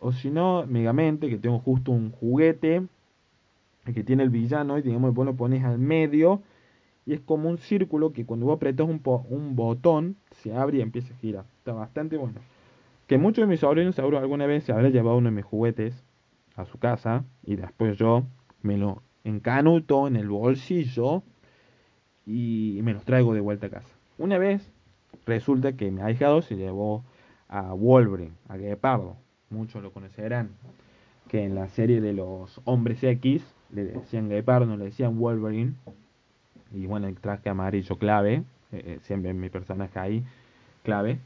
O 0.00 0.12
si 0.12 0.30
no 0.30 0.66
Megamente 0.66 1.30
que 1.30 1.38
tengo 1.38 1.60
justo 1.60 1.92
un 1.92 2.12
juguete 2.12 2.82
que 3.92 4.04
tiene 4.04 4.22
el 4.22 4.30
villano 4.30 4.78
y 4.78 4.82
digamos 4.82 5.14
vos 5.14 5.26
lo 5.26 5.34
pones 5.34 5.64
al 5.64 5.78
medio 5.78 6.42
y 7.06 7.14
es 7.14 7.20
como 7.20 7.48
un 7.48 7.58
círculo 7.58 8.12
que 8.12 8.26
cuando 8.26 8.46
vos 8.46 8.56
apretas 8.56 8.86
un, 8.86 9.00
un 9.30 9.56
botón 9.56 10.16
se 10.30 10.54
abre 10.54 10.78
y 10.78 10.80
empieza 10.82 11.14
a 11.14 11.16
girar. 11.16 11.46
Está 11.58 11.72
bastante 11.72 12.18
bueno. 12.18 12.40
Que 13.06 13.16
muchos 13.16 13.42
de 13.42 13.46
mis 13.46 13.60
sobrinos 13.60 13.98
alguna 13.98 14.44
vez 14.44 14.64
se 14.64 14.72
habrá 14.72 14.90
llevado 14.90 15.16
uno 15.16 15.30
de 15.30 15.36
mis 15.36 15.44
juguetes 15.44 16.04
a 16.54 16.66
su 16.66 16.78
casa 16.78 17.24
y 17.42 17.56
después 17.56 17.96
yo 17.96 18.26
me 18.60 18.76
lo 18.76 19.02
encanuto 19.24 20.06
en 20.06 20.16
el 20.16 20.28
bolsillo 20.28 21.22
y 22.26 22.80
me 22.82 22.92
los 22.92 23.04
traigo 23.06 23.32
de 23.32 23.40
vuelta 23.40 23.68
a 23.68 23.70
casa. 23.70 23.96
Una 24.18 24.36
vez 24.36 24.70
resulta 25.24 25.72
que 25.72 25.90
mi 25.90 26.02
ahijado 26.02 26.42
se 26.42 26.56
llevó 26.56 27.04
a 27.48 27.72
Wolverine, 27.72 28.34
a 28.48 28.58
Guepardo, 28.58 29.16
muchos 29.48 29.82
lo 29.82 29.92
conocerán, 29.92 30.50
que 31.28 31.44
en 31.44 31.54
la 31.54 31.68
serie 31.68 32.02
de 32.02 32.12
los 32.12 32.60
Hombres 32.64 33.02
X 33.02 33.42
le 33.70 33.84
decían 33.84 34.28
Guepardo, 34.28 34.66
no 34.66 34.76
le 34.76 34.86
decían 34.86 35.18
Wolverine, 35.18 35.74
y 36.72 36.86
bueno, 36.86 37.06
el 37.06 37.16
traje 37.16 37.48
amarillo 37.48 37.96
clave, 37.96 38.42
eh, 38.72 38.82
eh, 38.84 38.98
siempre 39.02 39.32
mi 39.32 39.48
personaje 39.48 39.98
ahí 39.98 40.24
clave, 40.82 41.18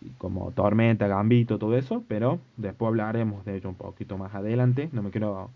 y 0.00 0.10
como 0.18 0.50
Tormenta, 0.52 1.08
Gambito, 1.08 1.58
todo 1.58 1.76
eso, 1.76 2.04
pero 2.08 2.38
después 2.56 2.88
hablaremos 2.88 3.44
de 3.44 3.56
ello 3.56 3.68
un 3.68 3.74
poquito 3.74 4.16
más 4.18 4.34
adelante, 4.34 4.88
no 4.92 5.02
me 5.02 5.10
quiero 5.10 5.50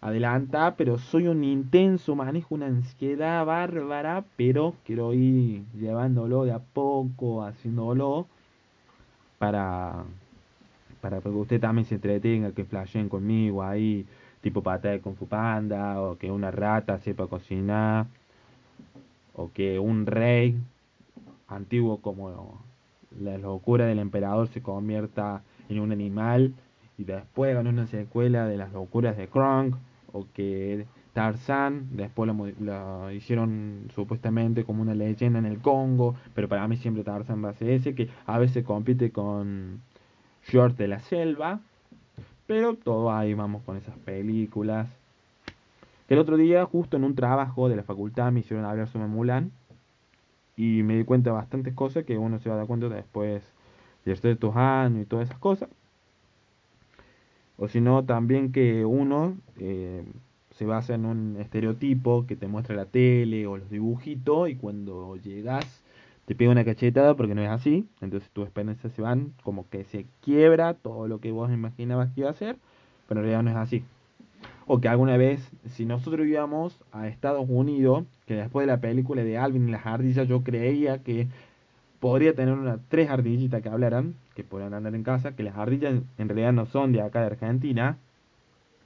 adelantar, 0.00 0.74
pero 0.76 0.98
soy 0.98 1.28
un 1.28 1.44
intenso, 1.44 2.16
manejo 2.16 2.54
una 2.54 2.66
ansiedad 2.66 3.46
bárbara, 3.46 4.24
pero 4.36 4.74
quiero 4.84 5.14
ir 5.14 5.62
llevándolo 5.78 6.44
de 6.44 6.52
a 6.52 6.58
poco, 6.58 7.44
haciéndolo, 7.44 8.26
para, 9.38 10.04
para 11.00 11.20
que 11.20 11.28
usted 11.28 11.60
también 11.60 11.84
se 11.84 11.96
entretenga, 11.96 12.52
que 12.52 12.64
flasheen 12.64 13.08
conmigo 13.08 13.62
ahí, 13.62 14.06
tipo 14.42 14.62
pata 14.62 14.90
de 14.90 15.00
Kung 15.00 15.16
Panda, 15.16 16.02
o 16.02 16.18
que 16.18 16.30
una 16.30 16.50
rata 16.50 16.98
sepa 16.98 17.26
cocinar 17.26 18.06
o 19.34 19.50
que 19.52 19.78
un 19.78 20.06
rey 20.06 20.58
antiguo 21.48 21.98
como 21.98 22.60
la 23.18 23.38
locura 23.38 23.86
del 23.86 23.98
emperador 23.98 24.48
se 24.48 24.62
convierta 24.62 25.42
en 25.68 25.80
un 25.80 25.92
animal 25.92 26.54
y 26.98 27.04
después 27.04 27.52
hagan 27.52 27.66
una 27.66 27.86
secuela 27.86 28.46
de 28.46 28.56
las 28.56 28.72
locuras 28.72 29.16
de 29.16 29.28
Kronk 29.28 29.76
o 30.12 30.26
que 30.34 30.86
Tarzán, 31.12 31.88
después 31.92 32.30
la, 32.60 33.12
hicieron 33.12 33.90
supuestamente 33.94 34.64
como 34.64 34.82
una 34.82 34.94
leyenda 34.94 35.38
en 35.38 35.46
el 35.46 35.58
Congo, 35.58 36.14
pero 36.34 36.48
para 36.48 36.66
mí 36.68 36.76
siempre 36.76 37.04
Tarzán 37.04 37.44
va 37.44 37.50
a 37.50 37.54
ser 37.54 37.70
ese, 37.70 37.94
que 37.94 38.08
a 38.26 38.38
veces 38.38 38.64
compite 38.64 39.10
con 39.10 39.82
Short 40.48 40.76
de 40.76 40.88
la 40.88 41.00
Selva, 41.00 41.60
pero 42.46 42.74
todo 42.74 43.12
ahí 43.12 43.34
vamos 43.34 43.62
con 43.62 43.76
esas 43.76 43.96
películas. 43.98 44.88
El 46.08 46.18
otro 46.18 46.36
día, 46.36 46.64
justo 46.66 46.96
en 46.96 47.04
un 47.04 47.14
trabajo 47.14 47.68
de 47.68 47.76
la 47.76 47.82
facultad, 47.82 48.32
me 48.32 48.40
hicieron 48.40 48.64
hablar 48.64 48.88
sobre 48.88 49.06
Mulan 49.06 49.52
y 50.56 50.82
me 50.82 50.96
di 50.96 51.04
cuenta 51.04 51.30
de 51.30 51.36
bastantes 51.36 51.74
cosas 51.74 52.04
que 52.04 52.18
uno 52.18 52.38
se 52.38 52.48
va 52.48 52.56
a 52.56 52.58
dar 52.58 52.66
cuenta 52.66 52.88
después 52.88 53.42
de 54.04 54.12
estos 54.12 54.56
años 54.56 55.02
y 55.02 55.06
todas 55.06 55.28
esas 55.28 55.38
cosas. 55.38 55.68
O 57.56 57.68
si 57.68 57.80
no, 57.80 58.04
también 58.04 58.52
que 58.52 58.84
uno 58.84 59.36
eh, 59.58 60.04
se 60.50 60.66
basa 60.66 60.94
en 60.94 61.06
un 61.06 61.36
estereotipo 61.40 62.26
que 62.26 62.36
te 62.36 62.48
muestra 62.48 62.76
la 62.76 62.86
tele 62.86 63.46
o 63.46 63.56
los 63.56 63.70
dibujitos 63.70 64.50
y 64.50 64.56
cuando 64.56 65.16
llegas 65.16 65.81
te 66.32 66.36
pega 66.36 66.50
una 66.50 66.64
cachetada 66.64 67.14
porque 67.14 67.34
no 67.34 67.42
es 67.42 67.50
así, 67.50 67.86
entonces 68.00 68.30
tus 68.30 68.46
esperanzas 68.46 68.90
se 68.92 69.02
van, 69.02 69.34
como 69.42 69.68
que 69.68 69.84
se 69.84 70.06
quiebra 70.22 70.72
todo 70.72 71.06
lo 71.06 71.20
que 71.20 71.30
vos 71.30 71.52
imaginabas 71.52 72.10
que 72.12 72.22
iba 72.22 72.30
a 72.30 72.32
ser, 72.32 72.56
pero 73.06 73.20
en 73.20 73.26
realidad 73.26 73.42
no 73.42 73.50
es 73.50 73.56
así. 73.56 73.84
O 74.66 74.80
que 74.80 74.88
alguna 74.88 75.18
vez, 75.18 75.46
si 75.72 75.84
nosotros 75.84 76.26
íbamos 76.26 76.80
a 76.90 77.06
Estados 77.06 77.44
Unidos, 77.46 78.06
que 78.24 78.34
después 78.34 78.66
de 78.66 78.72
la 78.72 78.80
película 78.80 79.22
de 79.22 79.36
Alvin 79.36 79.68
y 79.68 79.72
las 79.72 79.84
ardillas 79.84 80.26
yo 80.26 80.42
creía 80.42 81.02
que 81.02 81.28
podría 82.00 82.34
tener 82.34 82.54
una, 82.54 82.78
tres 82.88 83.10
ardillitas 83.10 83.60
que 83.60 83.68
hablaran, 83.68 84.14
que 84.34 84.42
podrían 84.42 84.72
andar 84.72 84.94
en 84.94 85.02
casa, 85.02 85.36
que 85.36 85.42
las 85.42 85.58
ardillas 85.58 86.00
en 86.16 86.28
realidad 86.30 86.54
no 86.54 86.64
son 86.64 86.92
de 86.92 87.02
acá 87.02 87.20
de 87.20 87.26
Argentina, 87.26 87.98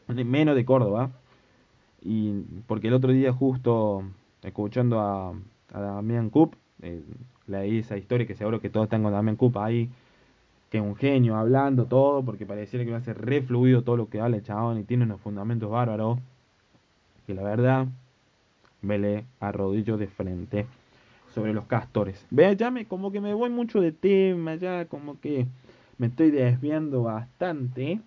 menos 0.08 0.56
de 0.56 0.64
Córdoba, 0.64 1.12
y 2.02 2.40
porque 2.66 2.88
el 2.88 2.94
otro 2.94 3.12
día 3.12 3.32
justo 3.32 4.02
escuchando 4.42 4.98
a, 4.98 5.32
a 5.72 5.80
Damián 5.80 6.28
Coop, 6.28 6.56
eh, 6.82 7.02
leí 7.46 7.78
esa 7.78 7.96
historia 7.96 8.26
que 8.26 8.34
seguro 8.34 8.60
que 8.60 8.70
todos 8.70 8.84
están 8.84 9.02
con 9.02 9.12
Damián 9.12 9.36
Coop 9.36 9.56
ahí, 9.58 9.90
que 10.70 10.78
es 10.78 10.84
un 10.84 10.96
genio 10.96 11.36
hablando 11.36 11.86
todo, 11.86 12.24
porque 12.24 12.46
pareciera 12.46 12.84
que 12.84 12.90
va 12.90 12.98
a 12.98 13.02
ser 13.02 13.18
refluido 13.18 13.82
todo 13.82 13.96
lo 13.96 14.08
que 14.08 14.20
habla 14.20 14.36
el 14.36 14.42
chabón 14.42 14.78
y 14.78 14.84
tiene 14.84 15.04
unos 15.04 15.20
fundamentos 15.20 15.70
bárbaros, 15.70 16.18
que 17.26 17.34
la 17.34 17.42
verdad 17.42 17.86
me 18.82 18.98
le 18.98 19.24
arrodillo 19.40 19.96
de 19.96 20.06
frente 20.06 20.66
sobre 21.34 21.52
los 21.52 21.66
castores. 21.66 22.24
Vea, 22.30 22.52
ya 22.54 22.70
me, 22.70 22.86
como 22.86 23.12
que 23.12 23.20
me 23.20 23.34
voy 23.34 23.50
mucho 23.50 23.80
de 23.80 23.92
tema, 23.92 24.54
ya 24.54 24.86
como 24.86 25.20
que 25.20 25.46
me 25.98 26.08
estoy 26.08 26.30
desviando 26.30 27.02
bastante. 27.02 28.00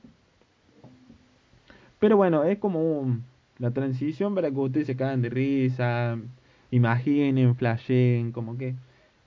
Pero 1.99 2.17
bueno, 2.17 2.43
es 2.43 2.57
como 2.59 2.99
un, 2.99 3.23
la 3.57 3.71
transición 3.71 4.35
para 4.35 4.49
que 4.49 4.57
ustedes 4.57 4.87
se 4.87 4.95
caigan 4.95 5.21
de 5.21 5.29
risa, 5.29 6.17
imaginen, 6.71 7.55
flashen, 7.55 8.31
como 8.31 8.57
que 8.57 8.75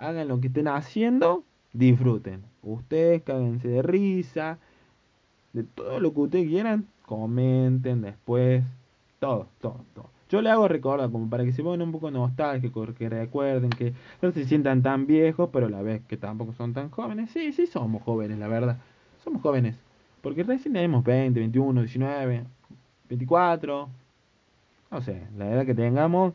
hagan 0.02 0.28
lo 0.28 0.40
que 0.40 0.48
estén 0.48 0.68
haciendo, 0.68 1.44
disfruten. 1.72 2.42
Ustedes 2.62 3.22
cáguense 3.22 3.68
de 3.68 3.82
risa, 3.82 4.58
de 5.52 5.62
todo 5.62 6.00
lo 6.00 6.12
que 6.12 6.20
ustedes 6.20 6.48
quieran, 6.48 6.86
comenten 7.06 8.02
después, 8.02 8.64
todo, 9.20 9.46
todo, 9.60 9.84
todo. 9.94 10.10
Yo 10.28 10.40
le 10.40 10.50
hago 10.50 10.66
recordar 10.66 11.10
como 11.10 11.28
para 11.28 11.44
que 11.44 11.52
se 11.52 11.62
pongan 11.62 11.82
un 11.82 11.92
poco 11.92 12.10
nostálgicos, 12.10 12.94
que 12.94 13.08
recuerden 13.08 13.70
que 13.70 13.92
no 14.22 14.32
se 14.32 14.44
sientan 14.44 14.82
tan 14.82 15.06
viejos, 15.06 15.50
pero 15.52 15.66
a 15.66 15.70
la 15.70 15.82
vez 15.82 16.02
que 16.08 16.16
tampoco 16.16 16.52
son 16.54 16.72
tan 16.72 16.90
jóvenes. 16.90 17.30
Sí, 17.30 17.52
sí 17.52 17.66
somos 17.66 18.02
jóvenes, 18.02 18.38
la 18.38 18.48
verdad. 18.48 18.78
Somos 19.22 19.42
jóvenes. 19.42 19.76
Porque 20.22 20.42
recién 20.42 20.72
tenemos 20.72 21.04
20, 21.04 21.38
21, 21.38 21.82
19, 21.82 22.44
24, 23.08 23.88
no 24.90 25.02
sé, 25.02 25.22
la 25.36 25.50
edad 25.50 25.66
que 25.66 25.74
tengamos, 25.74 26.32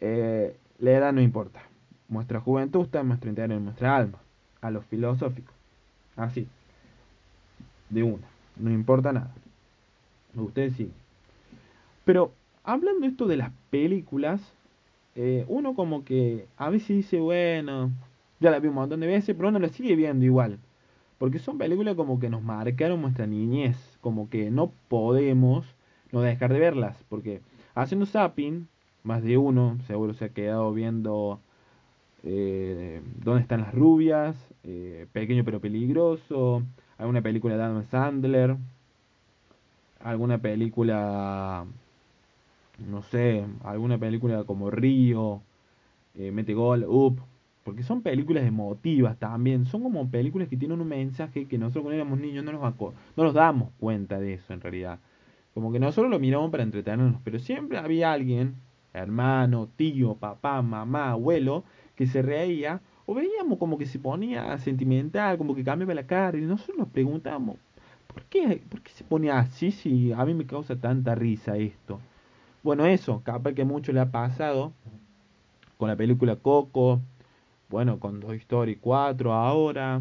eh, 0.00 0.56
la 0.78 0.90
edad 0.92 1.12
no 1.12 1.20
importa. 1.20 1.69
Nuestra 2.10 2.40
juventud 2.40 2.82
está 2.82 3.00
en 3.00 3.08
nuestro 3.08 3.30
interior, 3.30 3.56
en 3.56 3.64
nuestra 3.64 3.96
alma, 3.96 4.18
a 4.60 4.70
lo 4.70 4.82
filosófico. 4.82 5.52
Así, 6.16 6.46
de 7.88 8.02
una, 8.02 8.26
no 8.56 8.70
importa 8.70 9.12
nada. 9.12 9.32
Ustedes 10.34 10.74
sí. 10.74 10.92
Pero 12.04 12.32
hablando 12.64 13.06
esto 13.06 13.26
de 13.26 13.38
las 13.38 13.52
películas, 13.70 14.42
eh, 15.14 15.46
uno 15.48 15.74
como 15.74 16.04
que 16.04 16.46
a 16.58 16.68
veces 16.68 16.88
dice, 16.88 17.18
bueno, 17.18 17.90
ya 18.40 18.50
la 18.50 18.58
vi 18.58 18.68
un 18.68 18.74
montón 18.74 19.00
de 19.00 19.06
veces, 19.06 19.34
pero 19.34 19.48
uno 19.48 19.58
la 19.58 19.68
sigue 19.70 19.96
viendo 19.96 20.26
igual. 20.26 20.58
Porque 21.16 21.38
son 21.38 21.56
películas 21.56 21.94
como 21.94 22.20
que 22.20 22.28
nos 22.28 22.42
marcaron 22.42 23.00
nuestra 23.00 23.26
niñez, 23.26 23.76
como 24.02 24.28
que 24.28 24.50
no 24.50 24.72
podemos 24.88 25.66
no 26.12 26.20
dejar 26.20 26.52
de 26.52 26.58
verlas, 26.58 26.96
porque 27.08 27.40
Haciendo 27.74 28.04
zapping, 28.04 28.68
más 29.04 29.22
de 29.22 29.38
uno 29.38 29.78
seguro 29.86 30.12
se 30.14 30.26
ha 30.26 30.28
quedado 30.30 30.72
viendo 30.72 31.40
eh, 32.22 33.00
dónde 33.22 33.42
están 33.42 33.62
las 33.62 33.74
rubias, 33.74 34.36
eh, 34.64 35.06
pequeño 35.12 35.44
pero 35.44 35.60
peligroso, 35.60 36.62
alguna 36.98 37.22
película 37.22 37.56
de 37.56 37.62
Adam 37.62 37.84
Sandler, 37.84 38.56
alguna 40.00 40.38
película, 40.38 41.64
no 42.88 43.02
sé, 43.02 43.44
alguna 43.64 43.98
película 43.98 44.44
como 44.44 44.70
Río, 44.70 45.42
eh, 46.14 46.30
Mete 46.30 46.54
Gol, 46.54 46.84
Up, 46.86 47.20
porque 47.64 47.82
son 47.82 48.02
películas 48.02 48.44
emotivas 48.44 49.18
también, 49.18 49.64
son 49.66 49.82
como 49.82 50.10
películas 50.10 50.48
que 50.48 50.56
tienen 50.56 50.80
un 50.80 50.88
mensaje 50.88 51.46
que 51.46 51.58
nosotros 51.58 51.84
cuando 51.84 51.96
éramos 51.96 52.18
niños 52.18 52.44
no 52.44 52.52
nos, 52.52 52.74
no 53.16 53.24
nos 53.24 53.34
damos 53.34 53.70
cuenta 53.78 54.18
de 54.18 54.34
eso 54.34 54.52
en 54.52 54.60
realidad. 54.60 54.98
Como 55.54 55.72
que 55.72 55.80
nosotros 55.80 56.10
lo 56.10 56.18
miramos 56.18 56.50
para 56.50 56.62
entretenernos, 56.62 57.20
pero 57.24 57.38
siempre 57.38 57.78
había 57.78 58.12
alguien, 58.12 58.54
hermano, 58.92 59.68
tío, 59.76 60.14
papá, 60.14 60.62
mamá, 60.62 61.10
abuelo, 61.10 61.64
que 62.00 62.06
se 62.06 62.22
reía, 62.22 62.80
o 63.04 63.12
veíamos 63.12 63.58
como 63.58 63.76
que 63.76 63.84
se 63.84 63.98
ponía 63.98 64.56
sentimental, 64.56 65.36
como 65.36 65.54
que 65.54 65.62
cambiaba 65.62 65.92
la 65.92 66.06
cara, 66.06 66.38
y 66.38 66.40
nosotros 66.40 66.78
nos 66.78 66.88
preguntábamos, 66.88 67.58
¿por 68.06 68.22
qué, 68.22 68.62
¿por 68.70 68.80
qué 68.80 68.90
se 68.92 69.04
ponía 69.04 69.38
así 69.38 69.70
si 69.70 70.10
a 70.10 70.24
mí 70.24 70.32
me 70.32 70.46
causa 70.46 70.76
tanta 70.76 71.14
risa 71.14 71.58
esto? 71.58 72.00
Bueno, 72.62 72.86
eso, 72.86 73.20
capaz 73.22 73.52
que 73.52 73.66
mucho 73.66 73.92
le 73.92 74.00
ha 74.00 74.10
pasado 74.10 74.72
con 75.76 75.90
la 75.90 75.96
película 75.96 76.36
Coco, 76.36 77.02
bueno, 77.68 78.00
con 78.00 78.20
Toy 78.20 78.38
Story 78.38 78.76
4 78.76 79.34
ahora, 79.34 80.00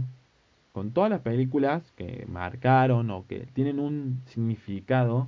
con 0.72 0.92
todas 0.92 1.10
las 1.10 1.20
películas 1.20 1.92
que 1.98 2.26
marcaron 2.30 3.12
o 3.12 3.28
que 3.28 3.40
tienen 3.52 3.82
un 3.82 4.22
significado 4.28 5.28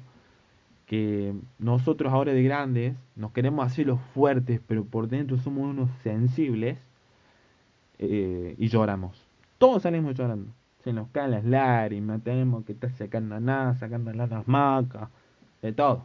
que 0.91 1.33
nosotros 1.57 2.11
ahora 2.11 2.33
de 2.33 2.43
grandes 2.43 2.97
nos 3.15 3.31
queremos 3.31 3.65
hacer 3.65 3.87
los 3.87 4.01
fuertes, 4.13 4.59
pero 4.67 4.83
por 4.83 5.07
dentro 5.07 5.37
somos 5.37 5.63
unos 5.63 5.89
sensibles 6.03 6.77
eh, 7.97 8.55
y 8.57 8.67
lloramos. 8.67 9.25
Todos 9.57 9.83
salimos 9.83 10.15
llorando. 10.15 10.51
Se 10.83 10.91
nos 10.91 11.07
caen 11.11 11.31
las 11.31 11.45
lágrimas, 11.45 12.21
tenemos 12.23 12.65
que 12.65 12.73
estar 12.73 12.91
sacando 12.91 13.39
nada, 13.39 13.73
sacando 13.75 14.11
las 14.11 14.45
macas, 14.49 15.07
de 15.61 15.71
todo. 15.71 16.03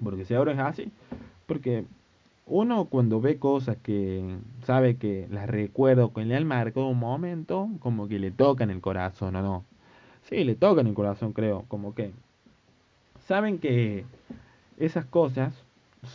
Porque 0.00 0.24
si 0.24 0.34
ahora 0.34 0.52
es 0.52 0.60
así, 0.60 0.92
porque 1.46 1.84
uno 2.46 2.84
cuando 2.84 3.20
ve 3.20 3.40
cosas 3.40 3.76
que 3.82 4.36
sabe 4.62 4.98
que 4.98 5.26
las 5.32 5.50
recuerdo, 5.50 6.12
le 6.14 6.36
han 6.36 6.46
marcado 6.46 6.86
un 6.86 7.00
momento, 7.00 7.68
como 7.80 8.06
que 8.06 8.20
le 8.20 8.30
tocan 8.30 8.70
el 8.70 8.80
corazón, 8.80 9.34
¿o 9.34 9.42
no? 9.42 9.64
Sí, 10.22 10.44
le 10.44 10.54
tocan 10.54 10.86
el 10.86 10.94
corazón, 10.94 11.32
creo, 11.32 11.64
como 11.66 11.92
que 11.92 12.12
saben 13.26 13.58
que 13.58 14.04
esas 14.78 15.04
cosas 15.04 15.54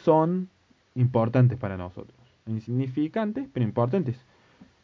son 0.04 0.50
importantes 0.96 1.58
para 1.58 1.78
nosotros. 1.78 2.18
Insignificantes, 2.46 3.48
pero 3.54 3.66
importantes. 3.66 4.18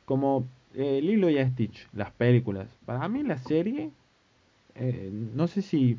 Como 0.05 0.45
eh, 0.73 0.99
Lilo 1.01 1.29
y 1.29 1.43
Stitch, 1.43 1.87
las 1.93 2.11
películas. 2.11 2.67
Para 2.85 3.07
mí 3.07 3.23
la 3.23 3.37
serie, 3.37 3.91
eh, 4.75 5.09
no 5.11 5.47
sé 5.47 5.61
si 5.61 5.97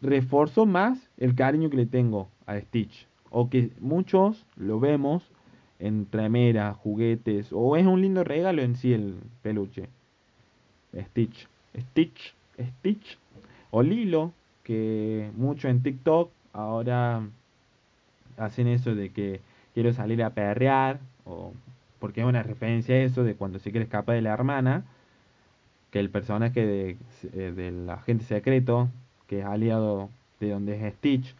reforzó 0.00 0.66
más 0.66 1.10
el 1.16 1.34
cariño 1.34 1.70
que 1.70 1.76
le 1.76 1.86
tengo 1.86 2.28
a 2.46 2.58
Stitch. 2.58 3.06
O 3.30 3.50
que 3.50 3.70
muchos 3.80 4.46
lo 4.56 4.80
vemos 4.80 5.30
en 5.78 6.08
remeras, 6.10 6.76
juguetes, 6.76 7.48
o 7.52 7.76
es 7.76 7.86
un 7.86 8.00
lindo 8.00 8.24
regalo 8.24 8.62
en 8.62 8.76
sí 8.76 8.92
el 8.92 9.16
peluche. 9.42 9.88
Stitch, 10.94 11.46
Stitch, 11.76 12.34
Stitch, 12.58 13.18
o 13.70 13.82
Lilo, 13.82 14.32
que 14.68 15.30
mucho 15.34 15.68
en 15.68 15.82
TikTok 15.82 16.30
ahora 16.52 17.22
hacen 18.36 18.68
eso 18.68 18.94
de 18.94 19.08
que 19.08 19.40
quiero 19.72 19.94
salir 19.94 20.22
a 20.22 20.34
perrear, 20.34 21.00
o 21.24 21.54
porque 21.98 22.20
es 22.20 22.26
una 22.26 22.42
referencia 22.42 22.94
a 22.94 22.98
eso 22.98 23.24
de 23.24 23.34
cuando 23.34 23.60
se 23.60 23.70
quiere 23.70 23.84
escapar 23.84 24.16
de 24.16 24.20
la 24.20 24.34
hermana, 24.34 24.84
que 25.90 26.00
el 26.00 26.10
personaje 26.10 26.66
de, 26.66 26.96
eh, 27.32 27.52
del 27.56 27.88
agente 27.88 28.26
secreto, 28.26 28.90
que 29.26 29.40
es 29.40 29.46
aliado 29.46 30.10
de 30.38 30.50
donde 30.50 30.86
es 30.86 30.94
Stitch, 30.96 31.34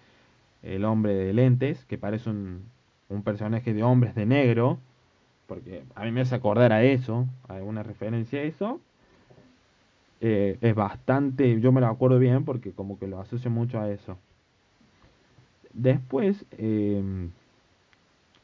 el 0.63 0.87
hombre 0.87 1.13
de 1.13 1.35
lentes, 1.35 1.85
que 1.85 1.99
parece 1.99 2.31
un, 2.31 2.63
un 3.11 3.23
personaje 3.23 3.75
de 3.75 3.83
hombres 3.83 4.15
de 4.15 4.25
negro, 4.25 4.79
porque 5.47 5.83
a 5.95 6.05
mí 6.05 6.13
me 6.13 6.23
hace 6.23 6.35
acordar 6.35 6.73
a 6.73 6.83
eso, 6.83 7.27
alguna 7.47 7.83
referencia 7.83 8.41
a 8.41 8.45
eso, 8.45 8.81
es 10.21 10.75
bastante, 10.75 11.61
yo 11.61 11.73
me 11.73 11.81
lo 11.81 11.87
acuerdo 11.89 12.19
bien 12.19 12.45
porque 12.45 12.73
como 12.73 12.99
que 12.99 13.07
lo 13.07 13.21
asocio 13.21 13.51
mucho 13.51 13.81
a 13.81 13.91
eso. 13.91 14.19
después, 15.73 16.45
em, 16.59 17.31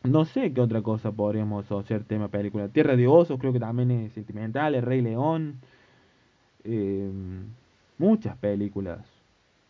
no 0.04 0.24
sé 0.24 0.52
qué 0.52 0.60
otra 0.60 0.82
cosa 0.82 1.12
podríamos 1.12 1.70
hacer 1.72 2.04
tema 2.04 2.28
película. 2.28 2.68
Tierra 2.68 2.96
de 2.96 3.06
Osos 3.06 3.38
creo 3.40 3.52
que 3.52 3.60
también 3.60 3.90
es 3.90 4.12
sentimental, 4.12 4.74
El 4.74 4.82
Rey 4.82 5.00
León. 5.00 5.56
em, 6.64 7.46
muchas 7.98 8.36
películas. 8.38 9.00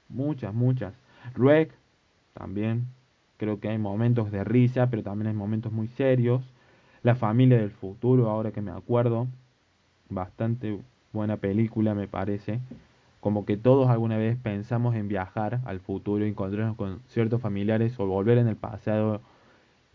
Muchas, 0.08 0.54
muchas. 0.54 0.94
Rec 1.34 1.72
también. 2.34 2.86
Creo 3.36 3.60
que 3.60 3.68
hay 3.68 3.78
momentos 3.78 4.30
de 4.32 4.44
risa, 4.44 4.88
pero 4.90 5.02
también 5.02 5.28
hay 5.28 5.34
momentos 5.34 5.72
muy 5.72 5.88
serios. 5.88 6.42
La 7.02 7.14
familia 7.16 7.58
del 7.58 7.70
futuro, 7.70 8.30
ahora 8.30 8.52
que 8.52 8.60
me 8.62 8.70
acuerdo. 8.70 9.28
Bastante 10.08 10.78
buena 11.14 11.38
película, 11.38 11.94
me 11.94 12.06
parece. 12.08 12.60
Como 13.20 13.46
que 13.46 13.56
todos 13.56 13.88
alguna 13.88 14.18
vez 14.18 14.36
pensamos 14.36 14.94
en 14.94 15.08
viajar 15.08 15.60
al 15.64 15.80
futuro, 15.80 16.26
encontrarnos 16.26 16.76
con 16.76 17.00
ciertos 17.08 17.40
familiares 17.40 17.98
o 17.98 18.06
volver 18.06 18.36
en 18.36 18.48
el 18.48 18.56
pasado 18.56 19.22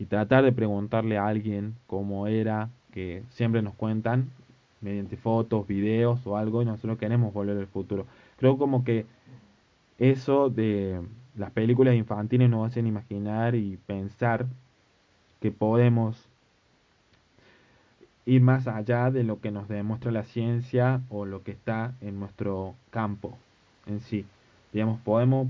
y 0.00 0.06
tratar 0.06 0.42
de 0.42 0.50
preguntarle 0.50 1.16
a 1.18 1.28
alguien 1.28 1.76
cómo 1.86 2.26
era, 2.26 2.70
que 2.90 3.22
siempre 3.30 3.62
nos 3.62 3.74
cuentan 3.74 4.30
mediante 4.80 5.16
fotos, 5.16 5.68
videos 5.68 6.26
o 6.26 6.36
algo, 6.36 6.62
y 6.62 6.64
nosotros 6.64 6.98
queremos 6.98 7.32
volver 7.32 7.58
al 7.58 7.66
futuro. 7.68 8.06
Creo 8.38 8.58
como 8.58 8.82
que 8.82 9.06
eso 9.98 10.48
de 10.48 11.00
las 11.36 11.50
películas 11.50 11.94
infantiles 11.94 12.48
nos 12.48 12.66
hacen 12.66 12.86
imaginar 12.86 13.54
y 13.54 13.76
pensar 13.86 14.46
que 15.40 15.50
podemos 15.50 16.29
ir 18.26 18.42
más 18.42 18.66
allá 18.66 19.10
de 19.10 19.24
lo 19.24 19.40
que 19.40 19.50
nos 19.50 19.68
demuestra 19.68 20.10
la 20.12 20.24
ciencia 20.24 21.00
o 21.08 21.24
lo 21.24 21.42
que 21.42 21.52
está 21.52 21.94
en 22.00 22.18
nuestro 22.20 22.74
campo 22.90 23.36
en 23.86 24.00
sí. 24.00 24.24
Digamos, 24.72 25.00
podemos 25.00 25.48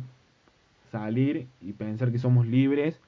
salir 0.90 1.46
y 1.60 1.72
pensar 1.72 2.10
que 2.10 2.18
somos 2.18 2.46
libres 2.46 3.00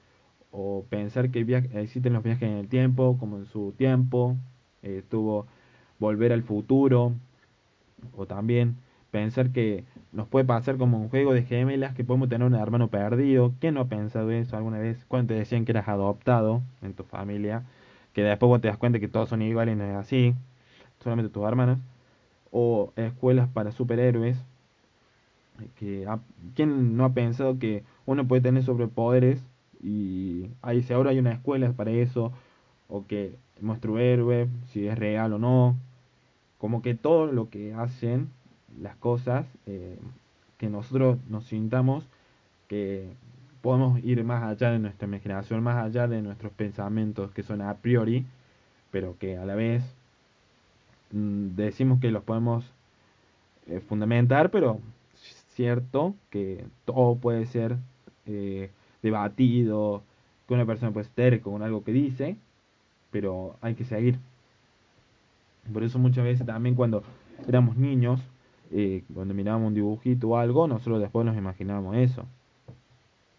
o 0.51 0.85
pensar 0.89 1.31
que 1.31 1.39
existen 1.73 2.13
los 2.13 2.23
viajes 2.23 2.43
en 2.49 2.57
el 2.57 2.67
tiempo, 2.67 3.17
como 3.19 3.37
en 3.37 3.45
su 3.45 3.73
tiempo 3.77 4.37
eh, 4.83 4.99
estuvo 4.99 5.47
Volver 5.99 6.31
al 6.33 6.43
Futuro, 6.43 7.13
o 8.15 8.25
también 8.25 8.75
pensar 9.09 9.51
que 9.51 9.83
nos 10.11 10.27
puede 10.27 10.45
pasar 10.45 10.77
como 10.77 10.99
un 10.99 11.09
juego 11.09 11.33
de 11.33 11.43
gemelas 11.43 11.95
que 11.95 12.03
podemos 12.03 12.29
tener 12.29 12.45
un 12.45 12.55
hermano 12.55 12.89
perdido. 12.89 13.53
¿Quién 13.59 13.75
no 13.75 13.81
ha 13.81 13.87
pensado 13.87 14.29
eso 14.31 14.57
alguna 14.57 14.79
vez? 14.79 15.05
Cuando 15.07 15.33
te 15.33 15.39
decían 15.39 15.65
que 15.65 15.71
eras 15.71 15.87
adoptado 15.87 16.61
en 16.81 16.93
tu 16.93 17.03
familia, 17.03 17.63
que 18.13 18.23
después 18.23 18.47
vos 18.47 18.61
te 18.61 18.67
das 18.67 18.77
cuenta 18.77 18.99
que 18.99 19.07
todos 19.07 19.29
son 19.29 19.41
iguales 19.41 19.75
y 19.75 19.77
no 19.77 19.83
es 19.85 19.95
así, 19.95 20.35
solamente 21.03 21.31
tus 21.31 21.45
hermanos. 21.45 21.79
O 22.51 22.93
escuelas 22.95 23.49
para 23.49 23.71
superhéroes, 23.71 24.37
que 25.75 26.07
¿quién 26.55 26.95
no 26.97 27.05
ha 27.05 27.13
pensado 27.13 27.59
que 27.59 27.83
uno 28.05 28.27
puede 28.27 28.41
tener 28.41 28.63
superpoderes 28.63 29.43
y 29.81 30.49
ahí 30.61 30.81
si 30.81 30.93
ahora 30.93 31.11
hay 31.11 31.19
una 31.19 31.33
escuela 31.33 31.71
para 31.73 31.91
eso 31.91 32.31
o 32.87 33.05
que 33.05 33.37
nuestro 33.61 33.99
héroe 33.99 34.47
si 34.67 34.87
es 34.87 34.97
real 34.97 35.33
o 35.33 35.39
no 35.39 35.75
como 36.57 36.81
que 36.81 36.95
todo 36.95 37.27
lo 37.31 37.49
que 37.49 37.73
hacen 37.73 38.29
las 38.81 38.95
cosas 38.95 39.45
eh, 39.65 39.99
que 40.57 40.69
nosotros 40.69 41.17
nos 41.29 41.45
sintamos 41.45 42.07
que 42.67 43.09
podemos 43.63 44.03
ir 44.03 44.23
más 44.23 44.43
allá 44.43 44.69
de 44.69 44.77
nuestra 44.77 45.07
imaginación 45.07 45.63
más 45.63 45.83
allá 45.83 46.07
de 46.07 46.21
nuestros 46.21 46.53
pensamientos 46.53 47.31
que 47.31 47.41
son 47.41 47.61
a 47.61 47.73
priori 47.73 48.27
pero 48.91 49.17
que 49.17 49.37
a 49.37 49.45
la 49.45 49.55
vez 49.55 49.83
mm, 51.11 51.55
decimos 51.55 51.99
que 51.99 52.11
los 52.11 52.23
podemos 52.23 52.63
eh, 53.67 53.79
fundamentar 53.79 54.51
pero 54.51 54.79
cierto 55.53 56.15
que 56.29 56.65
todo 56.85 57.15
puede 57.15 57.45
ser 57.45 57.77
eh, 58.25 58.69
debatido, 59.01 60.03
que 60.47 60.53
una 60.53 60.65
persona 60.65 60.91
puede 60.91 61.07
estar 61.07 61.39
con 61.41 61.61
algo 61.61 61.83
que 61.83 61.91
dice, 61.91 62.37
pero 63.11 63.55
hay 63.61 63.75
que 63.75 63.85
seguir. 63.85 64.17
Por 65.71 65.83
eso 65.83 65.99
muchas 65.99 66.23
veces 66.23 66.45
también 66.45 66.75
cuando 66.75 67.03
éramos 67.47 67.77
niños, 67.77 68.21
eh, 68.71 69.03
cuando 69.13 69.33
mirábamos 69.33 69.69
un 69.69 69.73
dibujito 69.73 70.29
o 70.29 70.37
algo, 70.37 70.67
nosotros 70.67 70.99
después 70.99 71.25
nos 71.25 71.37
imaginábamos 71.37 71.95
eso. 71.97 72.25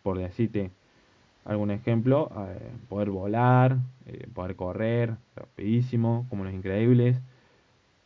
Por 0.05 0.19
decirte 0.19 0.71
algún 1.45 1.73
ejemplo, 1.73 2.31
eh, 2.37 2.71
poder 2.89 3.11
volar, 3.11 3.79
poder 4.35 4.55
correr 4.55 5.17
rapidísimo, 5.35 6.27
como 6.31 6.45
los 6.45 6.55
increíbles, 6.55 7.21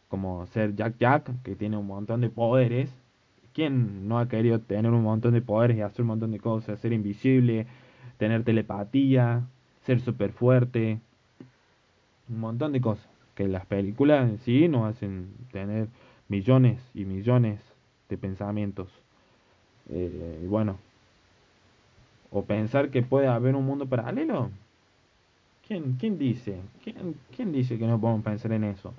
como 0.08 0.46
ser 0.46 0.74
Jack 0.74 0.96
Jack, 0.98 1.42
que 1.42 1.54
tiene 1.56 1.76
un 1.76 1.86
montón 1.86 2.22
de 2.22 2.30
poderes, 2.30 2.90
¿Quién 3.58 4.06
no 4.06 4.20
ha 4.20 4.28
querido 4.28 4.60
tener 4.60 4.92
un 4.92 5.02
montón 5.02 5.34
de 5.34 5.42
poderes 5.42 5.78
y 5.78 5.80
hacer 5.80 6.02
un 6.02 6.06
montón 6.06 6.30
de 6.30 6.38
cosas? 6.38 6.78
Ser 6.78 6.92
invisible, 6.92 7.66
tener 8.16 8.44
telepatía, 8.44 9.48
ser 9.82 9.98
súper 9.98 10.30
fuerte, 10.30 11.00
un 12.28 12.38
montón 12.38 12.72
de 12.72 12.80
cosas 12.80 13.08
que 13.34 13.48
las 13.48 13.66
películas 13.66 14.30
en 14.30 14.38
sí 14.38 14.68
nos 14.68 14.88
hacen 14.88 15.32
tener 15.50 15.88
millones 16.28 16.80
y 16.94 17.04
millones 17.04 17.60
de 18.08 18.16
pensamientos. 18.16 18.88
Eh, 19.90 20.42
y 20.44 20.46
bueno, 20.46 20.78
o 22.30 22.44
pensar 22.44 22.90
que 22.90 23.02
puede 23.02 23.26
haber 23.26 23.54
un 23.56 23.64
mundo 23.64 23.86
paralelo. 23.86 24.50
¿Quién, 25.66 25.96
quién 25.98 26.18
dice? 26.18 26.60
¿Quién, 26.82 27.14
¿Quién 27.34 27.52
dice 27.52 27.78
que 27.78 27.86
no 27.86 28.00
podemos 28.00 28.24
pensar 28.24 28.52
en 28.52 28.64
eso? 28.64 28.94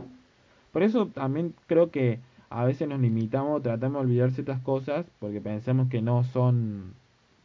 Por 0.72 0.84
eso 0.84 1.08
también 1.08 1.54
creo 1.68 1.90
que 1.90 2.20
a 2.50 2.64
veces 2.64 2.88
nos 2.88 3.00
limitamos, 3.00 3.62
tratamos 3.62 4.02
de 4.02 4.08
olvidar 4.08 4.32
ciertas 4.32 4.60
cosas 4.62 5.06
porque 5.20 5.42
pensamos 5.42 5.90
que 5.90 6.02
no 6.02 6.24
son 6.24 6.94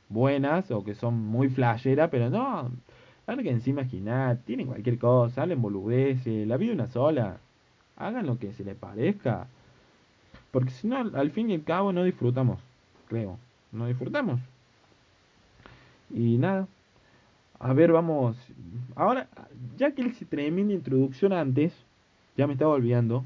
buenas 0.09 0.71
o 0.71 0.85
que 0.85 0.95
son 0.95 1.15
muy 1.15 1.49
flasheras, 1.49 2.11
pero 2.11 2.31
no, 2.31 2.71
alguien 3.27 3.61
se 3.61 3.71
imagina, 3.71 4.39
tienen 4.45 4.67
cualquier 4.67 4.99
cosa, 4.99 5.43
hablen 5.43 5.63
boludeces, 5.63 6.47
la 6.47 6.57
vida 6.57 6.73
una 6.73 6.89
sola, 6.89 7.39
hagan 7.97 8.27
lo 8.27 8.39
que 8.39 8.53
se 8.53 8.65
les 8.65 8.77
parezca, 8.77 9.47
porque 10.51 10.71
si 10.71 10.87
no, 10.87 10.97
al 10.97 11.31
fin 11.31 11.51
y 11.51 11.55
al 11.55 11.65
cabo 11.65 11.93
no 11.93 12.05
disfrutamos, 12.05 12.61
creo, 13.09 13.39
no 13.73 13.87
disfrutamos. 13.87 14.41
Y 16.11 16.39
nada, 16.39 16.69
a 17.59 17.73
ver, 17.73 17.93
vamos, 17.93 18.37
ahora, 18.95 19.29
ya 19.77 19.93
que 19.93 20.03
hice 20.03 20.25
tremenda 20.25 20.75
introducción 20.75 21.33
antes, 21.33 21.73
ya 22.37 22.47
me 22.47 22.53
estaba 22.53 22.75
olvidando, 22.75 23.25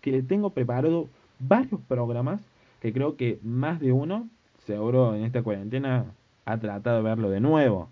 que 0.00 0.12
le 0.12 0.22
tengo 0.22 0.50
preparado 0.50 1.08
varios 1.38 1.80
programas 1.88 2.40
que 2.80 2.92
creo 2.92 3.16
que 3.16 3.38
más 3.42 3.80
de 3.80 3.92
uno, 3.92 4.28
seguro 4.66 5.14
en 5.14 5.24
esta 5.24 5.42
cuarentena, 5.42 6.06
ha 6.44 6.58
tratado 6.58 6.98
de 6.98 7.02
verlo 7.02 7.30
de 7.30 7.40
nuevo. 7.40 7.88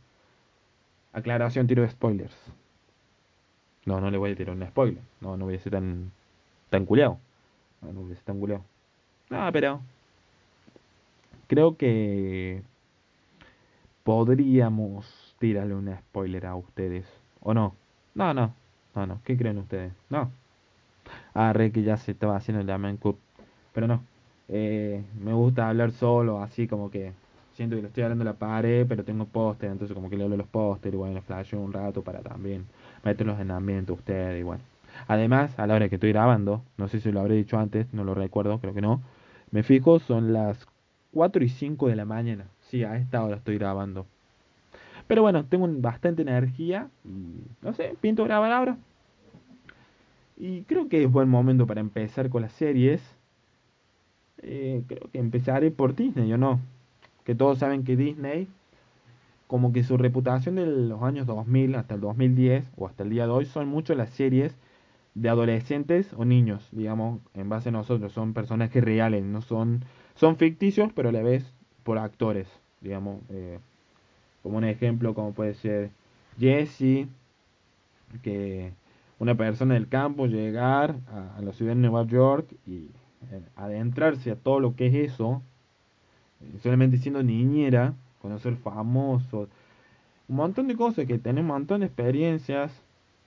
Aclaración, 1.12 1.66
tiro 1.66 1.82
de 1.82 1.90
spoilers. 1.90 2.36
No, 3.84 4.00
no 4.00 4.10
le 4.10 4.18
voy 4.18 4.32
a 4.32 4.36
tirar 4.36 4.54
un 4.54 4.66
spoiler. 4.66 5.02
No, 5.20 5.36
no 5.36 5.46
voy 5.46 5.56
a 5.56 5.60
ser 5.60 5.72
tan, 5.72 6.12
tan 6.70 6.84
culeado. 6.84 7.18
No, 7.82 7.92
no 7.92 8.00
voy 8.02 8.12
a 8.12 8.14
ser 8.16 8.24
tan 8.24 8.38
culeado. 8.38 8.64
No, 9.30 9.50
pero 9.52 9.80
creo 11.48 11.76
que 11.76 12.62
podríamos 14.08 15.04
tirarle 15.38 15.74
un 15.74 15.94
spoiler 15.94 16.46
a 16.46 16.56
ustedes. 16.56 17.04
¿O 17.42 17.52
no? 17.52 17.74
No, 18.14 18.32
no. 18.32 18.54
No, 18.94 19.06
no. 19.06 19.20
¿Qué 19.22 19.36
creen 19.36 19.58
ustedes? 19.58 19.92
No. 20.08 20.30
Ah, 21.34 21.52
re 21.52 21.70
que 21.70 21.82
ya 21.82 21.98
se 21.98 22.12
estaba 22.12 22.34
haciendo 22.34 22.62
el 22.62 22.66
Damen 22.66 22.96
Cup 22.96 23.18
pero 23.74 23.86
no. 23.86 24.02
Eh, 24.48 25.04
me 25.22 25.34
gusta 25.34 25.68
hablar 25.68 25.92
solo, 25.92 26.42
así 26.42 26.66
como 26.66 26.90
que 26.90 27.12
siento 27.52 27.76
que 27.76 27.82
le 27.82 27.88
estoy 27.88 28.02
hablando 28.02 28.22
a 28.22 28.32
la 28.32 28.32
pared, 28.32 28.86
pero 28.88 29.04
tengo 29.04 29.26
póster, 29.26 29.70
entonces 29.70 29.94
como 29.94 30.08
que 30.08 30.16
le 30.16 30.24
hablo 30.24 30.38
los 30.38 30.48
pósteres 30.48 30.94
y 30.94 30.96
bueno, 30.96 31.20
flash 31.20 31.54
un 31.54 31.70
rato 31.70 32.00
para 32.00 32.20
también 32.20 32.64
meterlos 33.04 33.38
en 33.40 33.50
ambiente 33.50 33.92
ustedes 33.92 34.40
y 34.40 34.42
bueno. 34.42 34.62
Además, 35.06 35.52
a 35.58 35.66
la 35.66 35.74
hora 35.74 35.90
que 35.90 35.96
estoy 35.96 36.12
grabando, 36.12 36.62
no 36.78 36.88
sé 36.88 37.00
si 37.00 37.12
lo 37.12 37.20
habré 37.20 37.34
dicho 37.34 37.58
antes, 37.58 37.92
no 37.92 38.04
lo 38.04 38.14
recuerdo, 38.14 38.58
creo 38.58 38.72
que 38.72 38.80
no, 38.80 39.02
me 39.50 39.62
fijo, 39.62 39.98
son 39.98 40.32
las 40.32 40.66
4 41.12 41.44
y 41.44 41.50
5 41.50 41.88
de 41.88 41.96
la 41.96 42.06
mañana. 42.06 42.46
Sí, 42.68 42.84
a 42.84 42.96
esta 42.96 43.24
hora 43.24 43.36
estoy 43.36 43.56
grabando. 43.56 44.06
Pero 45.06 45.22
bueno, 45.22 45.44
tengo 45.46 45.66
bastante 45.80 46.22
energía 46.22 46.90
y 47.04 47.44
no 47.62 47.72
sé, 47.72 47.94
pinto 48.00 48.24
grabar 48.24 48.52
ahora. 48.52 48.78
Y 50.36 50.62
creo 50.64 50.88
que 50.88 51.02
es 51.02 51.10
buen 51.10 51.28
momento 51.28 51.66
para 51.66 51.80
empezar 51.80 52.28
con 52.28 52.42
las 52.42 52.52
series. 52.52 53.02
Eh, 54.42 54.82
creo 54.86 55.10
que 55.10 55.18
empezaré 55.18 55.70
por 55.70 55.96
Disney, 55.96 56.32
¿o 56.32 56.38
no? 56.38 56.60
Que 57.24 57.34
todos 57.34 57.58
saben 57.58 57.84
que 57.84 57.96
Disney, 57.96 58.48
como 59.46 59.72
que 59.72 59.82
su 59.82 59.96
reputación 59.96 60.56
de 60.56 60.66
los 60.66 61.02
años 61.02 61.26
2000 61.26 61.74
hasta 61.74 61.94
el 61.94 62.02
2010 62.02 62.70
o 62.76 62.86
hasta 62.86 63.02
el 63.02 63.10
día 63.10 63.26
de 63.26 63.32
hoy 63.32 63.46
son 63.46 63.66
mucho 63.66 63.94
las 63.94 64.10
series 64.10 64.54
de 65.14 65.28
adolescentes 65.30 66.12
o 66.16 66.24
niños, 66.24 66.68
digamos, 66.70 67.20
en 67.34 67.48
base 67.48 67.70
a 67.70 67.72
nosotros, 67.72 68.12
son 68.12 68.34
personajes 68.34 68.84
reales, 68.84 69.24
no 69.24 69.40
son, 69.40 69.84
son 70.14 70.36
ficticios, 70.36 70.92
pero 70.94 71.08
a 71.08 71.12
la 71.12 71.22
vez 71.22 71.57
por 71.88 71.96
actores, 71.96 72.46
digamos, 72.82 73.22
eh, 73.30 73.58
como 74.42 74.58
un 74.58 74.64
ejemplo, 74.64 75.14
como 75.14 75.32
puede 75.32 75.54
ser 75.54 75.88
Jesse, 76.38 77.08
que 78.22 78.74
una 79.18 79.36
persona 79.36 79.72
del 79.72 79.88
campo 79.88 80.26
llegar 80.26 80.96
a, 81.10 81.40
la 81.40 81.50
ciudad 81.54 81.74
de 81.74 81.80
Nueva 81.80 82.04
York 82.04 82.46
y 82.66 82.88
adentrarse 83.56 84.30
a 84.30 84.36
todo 84.36 84.60
lo 84.60 84.76
que 84.76 84.88
es 84.88 85.12
eso, 85.12 85.40
eh, 86.42 86.58
solamente 86.62 86.98
siendo 86.98 87.22
niñera, 87.22 87.94
conocer 88.20 88.56
famosos, 88.56 89.48
un 90.28 90.36
montón 90.36 90.68
de 90.68 90.76
cosas 90.76 91.06
que 91.06 91.18
tenés 91.18 91.40
un 91.40 91.48
montón 91.48 91.80
de 91.80 91.86
experiencias, 91.86 92.70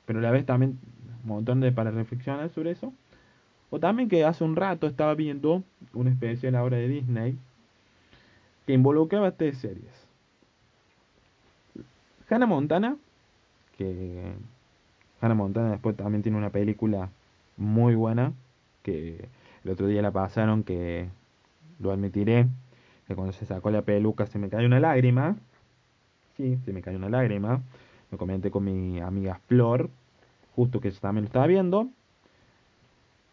pero 0.06 0.19
a 0.19 0.21
la 0.21 0.30
vez 0.30 0.45
también 0.45 0.78
un 1.24 1.30
montón 1.30 1.62
de 1.62 1.71
para 1.71 1.89
reflexionar 1.89 2.47
sobre 2.52 2.69
eso. 2.69 2.93
O 3.71 3.80
también 3.80 4.08
que 4.08 4.24
hace 4.24 4.43
un 4.43 4.56
rato 4.56 4.86
estaba 4.86 5.15
viendo 5.15 5.63
una 5.95 6.12
especial 6.12 6.54
ahora 6.54 6.78
de 6.78 6.88
Disney 6.88 7.39
que 8.65 8.74
involucraba 8.74 9.32
tres 9.32 9.58
series. 9.58 9.91
Hannah 12.30 12.45
Montana, 12.45 12.97
que 13.78 14.34
Hannah 15.19 15.36
Montana 15.36 15.71
después 15.71 15.97
también 15.97 16.24
tiene 16.24 16.38
una 16.38 16.50
película 16.50 17.10
muy 17.58 17.95
buena, 17.95 18.34
que 18.84 19.28
el 19.63 19.71
otro 19.71 19.88
día 19.88 20.02
la 20.02 20.12
pasaron, 20.12 20.63
que 20.63 21.10
lo 21.80 21.91
admitiré, 21.91 22.47
que 23.08 23.15
cuando 23.15 23.34
se 23.34 23.45
sacó 23.45 23.69
la 23.69 23.82
peluca 23.82 24.26
se 24.28 24.39
me 24.39 24.50
cayó 24.50 24.67
una 24.67 24.80
lágrima. 24.80 25.36
Sí, 26.38 26.58
se 26.63 26.74
me 26.74 26.82
cayó 26.82 26.97
una 26.97 27.10
lágrima. 27.10 27.62
Lo 28.12 28.17
comenté 28.17 28.50
con 28.50 28.63
mi 28.63 29.00
amiga 29.00 29.39
Flor, 29.47 29.89
justo 30.56 30.80
que 30.80 30.91
también 30.91 31.24
lo 31.24 31.28
estaba 31.28 31.47
viendo. 31.47 31.89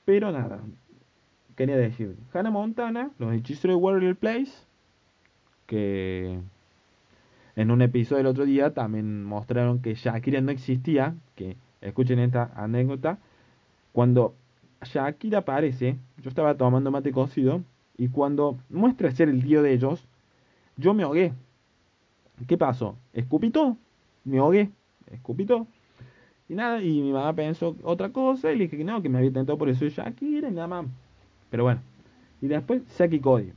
Pero 0.05 0.33
nada, 0.33 0.61
quería 1.57 1.77
decir, 1.77 2.17
Hannah 2.33 2.51
Montana, 2.51 3.11
los 3.19 3.33
hechizos 3.35 3.69
de 3.69 3.75
Warrior 3.75 4.17
Place, 4.17 4.53
que 5.69 6.41
en 7.55 7.71
un 7.71 7.83
episodio 7.83 8.19
del 8.19 8.27
otro 8.29 8.47
día 8.47 8.73
también 8.73 9.23
mostraron 9.23 9.81
que 9.81 9.95
Shakira 9.95 10.41
no 10.41 10.51
existía, 10.51 11.15
que 11.37 11.57
escuchen 11.83 12.19
esta 12.19 12.51
anécdota, 12.57 13.19
cuando 13.93 14.35
Shakira 14.83 15.41
aparece, 15.41 15.97
yo 16.23 16.31
estaba 16.31 16.57
tomando 16.57 16.91
mate 16.91 17.13
cocido, 17.13 17.63
y 17.99 18.09
cuando 18.09 18.59
muestra 18.71 19.11
ser 19.11 19.29
el 19.29 19.45
tío 19.45 19.63
de 19.63 19.75
ellos, 19.75 20.07
yo 20.79 20.95
me 20.95 21.03
ahogué. 21.03 21.35
¿Qué 22.47 22.57
pasó? 22.57 22.97
¿Escupito? 23.13 23.77
Me 24.25 24.39
ahogué. 24.39 24.71
¿Escupito? 25.13 25.67
Y 26.49 26.55
nada, 26.55 26.83
y 26.83 27.03
mi 27.03 27.13
mamá 27.13 27.35
pensó 27.35 27.77
otra 27.83 28.09
cosa 28.09 28.51
y 28.53 28.57
le 28.57 28.65
dije 28.65 28.79
que 28.79 28.85
no, 28.85 29.03
que 29.03 29.11
me 29.11 29.19
había 29.19 29.33
tentado 29.33 29.59
por 29.59 29.69
eso 29.69 29.87
Shakira 29.87 30.49
y 30.49 30.53
nada 30.53 30.69
más. 30.69 30.87
Pero 31.51 31.65
bueno. 31.65 31.83
Y 32.41 32.47
después 32.47 32.83
Saki 32.89 33.21
Cody. 33.21 33.53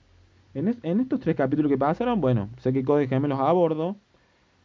En, 0.54 1.00
estos 1.00 1.22
tres 1.22 1.36
capítulos 1.38 1.72
que 1.72 1.78
pasaron, 1.78 2.20
bueno, 2.20 2.50
Saki 2.60 2.84
Cody 2.84 3.08
gemelos 3.08 3.40
a 3.40 3.52
bordo. 3.54 3.96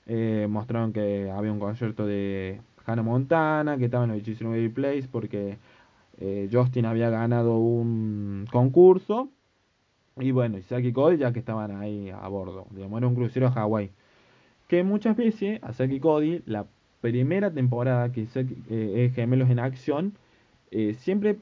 Eh, 0.06 0.46
mostraron 0.48 0.92
que 0.92 1.30
había 1.30 1.52
un 1.52 1.60
concierto 1.60 2.06
de 2.06 2.60
Hannah 2.84 3.02
Montana, 3.02 3.76
que 3.76 3.84
estaba 3.86 4.04
en 4.04 4.10
el 4.10 4.22
Baby 4.22 4.68
Place 4.68 5.08
porque 5.10 5.58
eh, 6.18 6.48
Justin 6.52 6.86
había 6.86 7.10
ganado 7.10 7.58
un 7.58 8.46
concurso. 8.50 9.28
Y 10.16 10.32
bueno, 10.32 10.58
y 10.58 10.62
Saki 10.62 10.92
Cody 10.92 11.18
ya 11.18 11.32
que 11.32 11.38
estaban 11.38 11.70
ahí 11.76 12.10
a 12.10 12.26
bordo. 12.28 12.66
Digamos, 12.70 12.98
era 12.98 13.06
un 13.06 13.14
crucero 13.14 13.46
a 13.46 13.52
Hawái. 13.52 13.90
Que 14.68 14.82
muchas 14.82 15.16
veces 15.16 15.62
a 15.62 15.72
Saki 15.72 16.00
Cody 16.00 16.42
la 16.46 16.66
primera 17.00 17.52
temporada 17.52 18.10
que 18.10 18.26
eh, 18.34 19.04
es 19.06 19.14
Gemelos 19.14 19.50
en 19.50 19.60
Acción, 19.60 20.14
siempre 20.98 21.38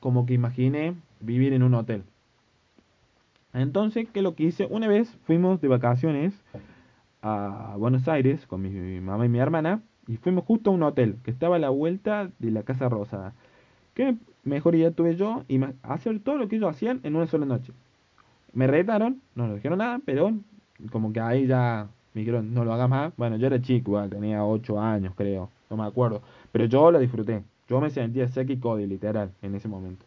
como 0.00 0.26
que 0.26 0.34
imaginé 0.34 0.94
vivir 1.20 1.52
en 1.52 1.62
un 1.62 1.74
hotel. 1.74 2.04
Entonces, 3.54 4.08
¿qué 4.12 4.20
lo 4.20 4.34
que 4.34 4.42
hice? 4.44 4.66
Una 4.68 4.88
vez 4.88 5.16
fuimos 5.24 5.60
de 5.60 5.68
vacaciones 5.68 6.34
a 7.22 7.76
Buenos 7.78 8.08
Aires 8.08 8.46
con 8.46 8.60
mi, 8.60 9.00
mamá 9.00 9.24
y 9.24 9.28
mi 9.28 9.38
hermana 9.38 9.80
y 10.08 10.16
fuimos 10.16 10.44
justo 10.44 10.70
a 10.70 10.72
un 10.72 10.82
hotel 10.82 11.16
que 11.22 11.30
estaba 11.30 11.56
a 11.56 11.60
la 11.60 11.70
vuelta 11.70 12.30
de 12.40 12.50
la 12.50 12.64
Casa 12.64 12.88
Rosada. 12.88 13.32
¿Qué 13.94 14.16
mejor 14.42 14.74
idea 14.74 14.90
tuve 14.90 15.14
yo? 15.14 15.44
Y 15.46 15.60
hacer 15.84 16.18
todo 16.18 16.36
lo 16.36 16.48
que 16.48 16.56
ellos 16.56 16.68
hacían 16.68 16.98
en 17.04 17.14
una 17.14 17.28
sola 17.28 17.46
noche. 17.46 17.72
Me 18.52 18.66
retaron, 18.66 19.22
no 19.36 19.46
nos 19.46 19.56
dijeron 19.56 19.78
nada, 19.78 20.00
pero 20.04 20.32
como 20.90 21.12
que 21.12 21.20
ahí 21.20 21.46
ya 21.46 21.88
me 22.12 22.22
dijeron, 22.22 22.52
no 22.54 22.64
lo 22.64 22.72
hagas 22.72 22.88
más. 22.88 23.16
Bueno, 23.16 23.36
yo 23.36 23.46
era 23.46 23.62
chico, 23.62 24.02
tenía 24.08 24.44
8 24.44 24.80
años, 24.80 25.14
creo, 25.16 25.48
no 25.70 25.76
me 25.76 25.84
acuerdo. 25.84 26.22
Pero 26.50 26.64
yo 26.64 26.90
lo 26.90 26.98
disfruté. 26.98 27.44
Yo 27.68 27.80
me 27.80 27.90
sentía 27.90 28.26
Seki 28.28 28.58
Cody, 28.58 28.86
literal, 28.86 29.30
en 29.42 29.54
ese 29.54 29.68
momento. 29.68 30.04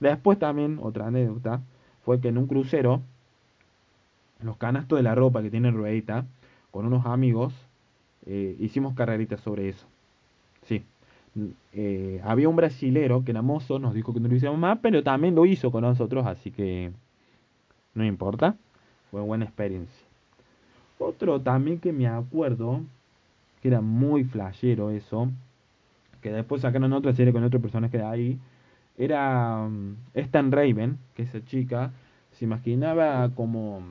Después 0.00 0.38
también, 0.38 0.78
otra 0.82 1.06
anécdota, 1.06 1.60
fue 2.04 2.20
que 2.20 2.28
en 2.28 2.38
un 2.38 2.46
crucero, 2.46 3.02
los 4.42 4.56
canastos 4.56 4.98
de 4.98 5.02
la 5.02 5.14
ropa 5.14 5.42
que 5.42 5.50
tienen 5.50 5.74
ruedita, 5.74 6.24
con 6.70 6.86
unos 6.86 7.06
amigos, 7.06 7.54
eh, 8.26 8.56
hicimos 8.58 8.94
carreritas 8.94 9.40
sobre 9.40 9.68
eso. 9.68 9.86
Sí. 10.64 10.84
Eh, 11.72 12.20
había 12.24 12.48
un 12.48 12.56
brasilero 12.56 13.24
que 13.24 13.30
era 13.30 13.42
mozo, 13.42 13.78
nos 13.78 13.94
dijo 13.94 14.12
que 14.12 14.20
no 14.20 14.28
lo 14.28 14.34
hiciéramos 14.34 14.60
más, 14.60 14.78
pero 14.82 15.02
también 15.02 15.34
lo 15.34 15.46
hizo 15.46 15.70
con 15.70 15.82
nosotros, 15.82 16.26
así 16.26 16.50
que 16.50 16.90
no 17.94 18.04
importa. 18.04 18.56
Fue 19.10 19.20
buena 19.20 19.44
experiencia. 19.44 20.06
Otro 20.98 21.40
también 21.40 21.78
que 21.78 21.92
me 21.92 22.06
acuerdo, 22.06 22.82
que 23.62 23.68
era 23.68 23.80
muy 23.80 24.24
flashero 24.24 24.90
eso, 24.90 25.30
que 26.20 26.30
después 26.30 26.62
sacaron 26.62 26.92
otra 26.92 27.14
serie 27.14 27.32
con 27.32 27.42
otro 27.42 27.60
personaje 27.60 27.98
de 27.98 28.04
ahí, 28.04 28.38
era 29.00 29.62
um, 29.64 29.96
Stan 30.14 30.52
Raven, 30.52 30.98
que 31.14 31.22
esa 31.22 31.42
chica 31.44 31.92
se 32.32 32.44
imaginaba 32.44 33.30
como... 33.34 33.82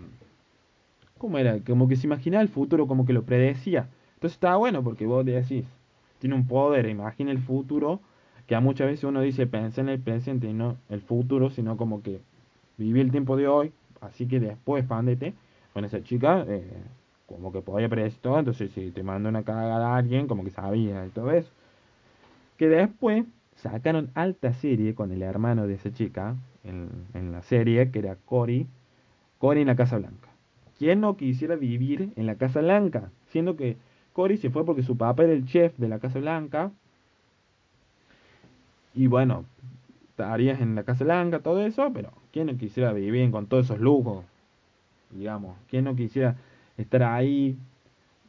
¿Cómo 1.17 1.38
era? 1.39 1.60
Como 1.62 1.88
que 1.88 1.95
se 1.95 2.06
imaginaba 2.06 2.43
el 2.43 2.50
futuro, 2.50 2.88
como 2.88 3.06
que 3.06 3.13
lo 3.13 3.24
predecía. 3.24 3.89
Entonces 4.13 4.36
estaba 4.36 4.58
bueno 4.58 4.84
porque 4.84 5.08
vos 5.08 5.26
decís, 5.26 5.65
tiene 6.19 6.36
un 6.36 6.48
poder, 6.48 6.88
imagina 6.88 7.32
el 7.32 7.39
futuro, 7.39 8.00
que 8.45 8.56
a 8.56 8.60
muchas 8.60 8.88
veces 8.88 9.04
uno 9.04 9.22
dice, 9.22 9.48
pensé 9.48 9.82
en 9.82 9.89
el 9.89 10.00
presente 10.00 10.54
no 10.54 10.78
el 10.89 11.02
futuro, 11.02 11.50
sino 11.50 11.76
como 11.76 12.04
que 12.04 12.22
viví 12.78 13.02
el 13.02 13.12
tiempo 13.12 13.36
de 13.36 13.48
hoy, 13.48 13.74
así 14.02 14.28
que 14.28 14.39
después 14.39 14.84
expandete. 14.84 15.34
Bueno, 15.74 15.88
esa 15.88 16.04
chica 16.04 16.45
eh, 16.48 16.72
como 17.26 17.52
que 17.52 17.62
podía 17.62 17.89
predecir 17.89 18.22
todo, 18.22 18.38
entonces 18.38 18.72
si 18.72 18.91
te 18.91 19.02
manda 19.02 19.30
una 19.30 19.43
cagada 19.43 19.93
a 19.93 19.98
alguien, 19.98 20.28
como 20.28 20.43
que 20.43 20.52
sabía 20.52 21.06
y 21.06 21.10
todo 21.10 21.32
eso. 21.32 21.50
Que 22.58 22.69
después 22.69 23.26
sacaron 23.62 24.12
alta 24.13 24.54
serie 24.54 24.95
con 24.95 25.12
el 25.12 25.22
hermano 25.22 25.67
de 25.67 25.76
esa 25.76 25.91
chica 25.91 26.36
en, 26.63 26.89
en 27.13 27.32
la 27.32 27.41
serie, 27.41 27.91
que 27.91 28.00
era 28.00 28.15
Cory, 28.15 28.67
Cory 29.38 29.62
en 29.62 29.67
la 29.67 29.76
Casa 29.76 29.98
Blanca. 29.98 30.30
¿Quién 30.78 31.02
no 31.02 31.17
quisiera 31.17 31.56
vivir 31.56 32.13
en 32.15 32.26
la 32.26 32.36
Casa 32.36 32.62
Blanca? 32.62 33.12
Siendo 33.28 33.58
que 33.58 33.78
Cory 34.13 34.38
se 34.38 34.50
fue 34.50 34.65
porque 34.65 34.84
su 34.84 34.98
papá 34.98 35.24
era 35.24 35.34
el 35.34 35.45
chef 35.45 35.78
de 35.78 35.89
la 35.89 36.00
Casa 36.00 36.19
Blanca. 36.19 36.72
Y 38.93 39.08
bueno, 39.08 39.45
estarías 40.10 40.62
en 40.62 40.76
la 40.76 40.84
Casa 40.84 41.04
Blanca, 41.04 41.39
todo 41.39 41.65
eso, 41.65 41.91
pero 41.93 42.12
¿quién 42.32 42.48
no 42.48 42.58
quisiera 42.58 42.93
vivir 42.93 43.30
con 43.32 43.48
todos 43.48 43.65
esos 43.65 43.80
lujos? 43.80 44.24
Digamos, 45.12 45.58
¿quién 45.69 45.86
no 45.86 45.95
quisiera 45.95 46.36
estar 46.78 47.04
ahí, 47.04 47.58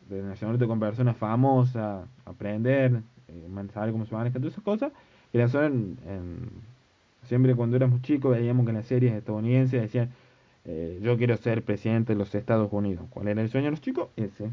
relacionarte 0.09 0.67
con 0.67 0.81
personas 0.81 1.17
famosas, 1.17 2.07
aprender, 2.25 3.03
eh, 3.29 3.49
saber 3.73 3.93
cómo 3.93 4.07
se 4.07 4.15
manejan 4.15 4.41
todas 4.41 4.55
esas 4.55 4.65
cosas? 4.65 4.93
Y 5.33 5.39
la 5.39 5.45
en, 5.45 5.97
siempre 7.23 7.55
cuando 7.55 7.77
éramos 7.77 8.03
chicos 8.03 8.37
veíamos 8.37 8.65
que 8.65 8.71
en 8.71 8.77
las 8.77 8.87
series 8.87 9.15
estadounidenses 9.15 9.83
decían, 9.83 10.11
eh, 10.65 10.99
yo 11.03 11.17
quiero 11.17 11.37
ser 11.37 11.63
presidente 11.63 12.13
de 12.13 12.19
los 12.19 12.35
Estados 12.35 12.73
Unidos. 12.73 13.07
¿Cuál 13.11 13.29
era 13.29 13.41
el 13.41 13.49
sueño 13.49 13.67
de 13.67 13.71
los 13.73 13.81
chicos? 13.81 14.09
Ese. 14.17 14.51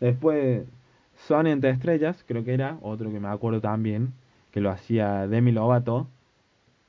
Después, 0.00 0.64
Sony 1.26 1.48
entre 1.48 1.70
estrellas, 1.70 2.24
creo 2.26 2.44
que 2.44 2.54
era, 2.54 2.78
otro 2.82 3.10
que 3.10 3.20
me 3.20 3.28
acuerdo 3.28 3.60
también, 3.60 4.12
que 4.50 4.60
lo 4.60 4.70
hacía 4.70 5.26
Demi 5.28 5.52
Lovato. 5.52 6.08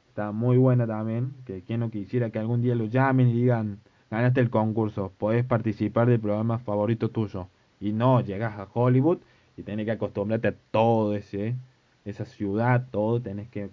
Está 0.09 0.31
muy 0.31 0.57
buena 0.57 0.87
también, 0.87 1.33
que 1.45 1.61
quien 1.61 1.79
no 1.81 1.89
quisiera 1.89 2.31
que 2.31 2.39
algún 2.39 2.61
día 2.61 2.75
lo 2.75 2.85
llamen 2.85 3.29
y 3.29 3.33
digan, 3.33 3.79
ganaste 4.09 4.41
el 4.41 4.49
concurso, 4.49 5.11
podés 5.17 5.45
participar 5.45 6.07
del 6.09 6.19
programa 6.19 6.59
favorito 6.59 7.09
tuyo. 7.09 7.47
Y 7.79 7.93
no, 7.93 8.21
llegas 8.21 8.59
a 8.59 8.67
Hollywood 8.73 9.19
y 9.57 9.63
tenés 9.63 9.85
que 9.85 9.91
acostumbrarte 9.91 10.49
a 10.49 10.55
todo 10.71 11.15
ese, 11.15 11.55
esa 12.05 12.25
ciudad, 12.25 12.87
todo, 12.91 13.21
tenés 13.21 13.49
que, 13.49 13.69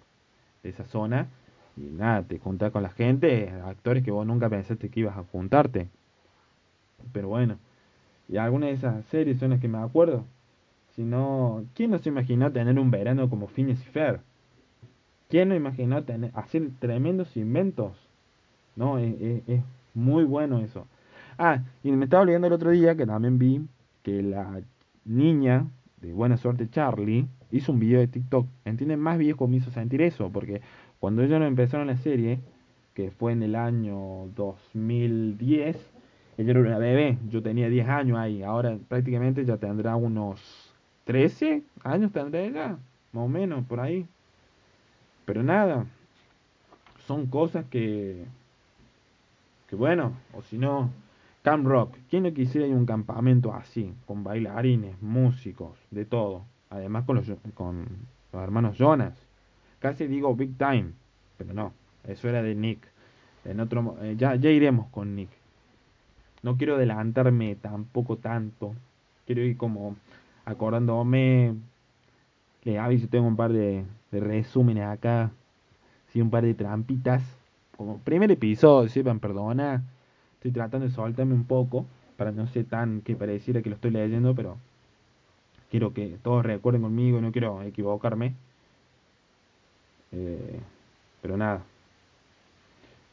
esa 0.62 0.84
zona. 0.84 1.28
Y 1.76 1.82
nada, 1.82 2.22
te 2.22 2.38
juntás 2.38 2.72
con 2.72 2.82
la 2.82 2.90
gente, 2.90 3.50
actores 3.64 4.02
que 4.04 4.10
vos 4.10 4.26
nunca 4.26 4.48
pensaste 4.48 4.88
que 4.88 5.00
ibas 5.00 5.16
a 5.16 5.24
juntarte. 5.24 5.88
Pero 7.12 7.28
bueno, 7.28 7.58
y 8.28 8.36
algunas 8.36 8.68
de 8.68 8.74
esas 8.74 9.04
series 9.06 9.38
son 9.38 9.50
las 9.50 9.60
que 9.60 9.68
me 9.68 9.78
acuerdo. 9.78 10.24
Si 10.94 11.02
no, 11.02 11.64
¿quién 11.74 11.90
no 11.90 11.98
se 11.98 12.08
imaginó 12.08 12.50
tener 12.52 12.78
un 12.78 12.90
verano 12.90 13.30
como 13.30 13.46
Phineas 13.46 13.80
y 13.80 13.90
Fer? 13.90 14.20
¿Quién 15.28 15.48
no 15.50 15.54
imaginó 15.54 16.02
tener, 16.04 16.32
hacer 16.34 16.68
tremendos 16.80 17.36
inventos? 17.36 17.92
No, 18.76 18.98
es, 18.98 19.14
es, 19.46 19.62
muy 19.94 20.24
bueno 20.24 20.60
eso. 20.60 20.86
Ah, 21.38 21.62
y 21.82 21.90
me 21.92 22.04
estaba 22.04 22.22
olvidando 22.22 22.46
el 22.48 22.52
otro 22.52 22.70
día 22.70 22.96
que 22.96 23.06
también 23.06 23.38
vi 23.38 23.66
que 24.02 24.22
la 24.22 24.60
niña 25.04 25.66
de 26.00 26.12
Buena 26.12 26.36
Suerte 26.36 26.68
Charlie 26.70 27.26
hizo 27.50 27.72
un 27.72 27.80
video 27.80 28.00
de 28.00 28.08
TikTok. 28.08 28.46
¿Entienden? 28.64 29.00
Más 29.00 29.18
viejo 29.18 29.48
me 29.48 29.56
hizo 29.56 29.70
sentir 29.70 30.02
eso, 30.02 30.30
porque 30.30 30.60
cuando 31.00 31.22
ellos 31.22 31.40
empezaron 31.42 31.86
la 31.86 31.96
serie, 31.96 32.40
que 32.94 33.10
fue 33.10 33.32
en 33.32 33.42
el 33.42 33.54
año 33.54 34.28
2010, 34.34 35.76
ella 36.38 36.50
era 36.50 36.60
una 36.60 36.78
bebé, 36.78 37.18
yo 37.28 37.42
tenía 37.42 37.68
10 37.68 37.88
años 37.88 38.18
ahí, 38.18 38.42
ahora 38.42 38.78
prácticamente 38.88 39.44
ya 39.44 39.56
tendrá 39.56 39.96
unos 39.96 40.72
13 41.04 41.62
años 41.84 42.12
tendrá 42.12 42.40
ella, 42.40 42.76
más 43.12 43.24
o 43.24 43.28
menos, 43.28 43.64
por 43.64 43.80
ahí. 43.80 44.06
Pero 45.24 45.42
nada, 45.42 45.86
son 47.06 47.26
cosas 47.26 47.64
que, 47.70 48.24
que 49.68 49.76
bueno, 49.76 50.12
o 50.34 50.42
si 50.42 50.58
no, 50.58 50.90
Camp 51.42 51.66
Rock. 51.66 51.96
¿Quién 52.10 52.24
no 52.24 52.32
quisiera 52.32 52.66
ir 52.66 52.74
a 52.74 52.76
un 52.76 52.86
campamento 52.86 53.52
así? 53.52 53.94
Con 54.06 54.24
bailarines, 54.24 55.00
músicos, 55.00 55.78
de 55.90 56.04
todo. 56.04 56.44
Además 56.70 57.04
con 57.04 57.16
los, 57.16 57.26
con 57.54 57.86
los 58.32 58.42
hermanos 58.42 58.76
Jonas. 58.76 59.14
Casi 59.78 60.06
digo 60.06 60.34
Big 60.34 60.56
Time, 60.58 60.92
pero 61.36 61.54
no. 61.54 61.72
Eso 62.04 62.28
era 62.28 62.42
de 62.42 62.54
Nick. 62.54 62.86
En 63.44 63.60
otro, 63.60 63.96
eh, 64.02 64.14
ya, 64.18 64.34
ya 64.34 64.50
iremos 64.50 64.88
con 64.88 65.14
Nick. 65.14 65.30
No 66.42 66.56
quiero 66.56 66.76
adelantarme 66.76 67.56
tampoco 67.56 68.16
tanto. 68.16 68.74
Quiero 69.26 69.42
ir 69.42 69.56
como 69.56 69.96
acordándome. 70.44 71.54
Le 72.64 72.78
aviso, 72.78 73.08
tengo 73.08 73.26
un 73.26 73.36
par 73.36 73.52
de, 73.52 73.84
resúmenes 74.10 74.84
acá. 74.84 75.30
Sí, 76.08 76.20
un 76.20 76.30
par 76.30 76.44
de 76.44 76.54
trampitas. 76.54 77.22
Como 77.76 77.98
primer 77.98 78.30
episodio, 78.30 78.88
sepan 78.88 79.20
perdona. 79.20 79.84
Estoy 80.38 80.52
tratando 80.52 80.86
de 80.86 80.92
soltarme 80.92 81.34
un 81.34 81.44
poco. 81.44 81.86
Para 82.16 82.32
no 82.32 82.46
ser 82.48 82.64
tan 82.64 83.02
que 83.02 83.14
pareciera 83.14 83.62
que 83.62 83.68
lo 83.68 83.76
estoy 83.76 83.92
leyendo, 83.92 84.34
pero 84.34 84.56
quiero 85.70 85.92
que 85.92 86.18
todos 86.22 86.44
recuerden 86.44 86.82
conmigo. 86.82 87.20
No 87.20 87.30
quiero 87.30 87.62
equivocarme. 87.62 88.34
Eh, 90.12 90.60
pero 91.20 91.36
nada. 91.36 91.62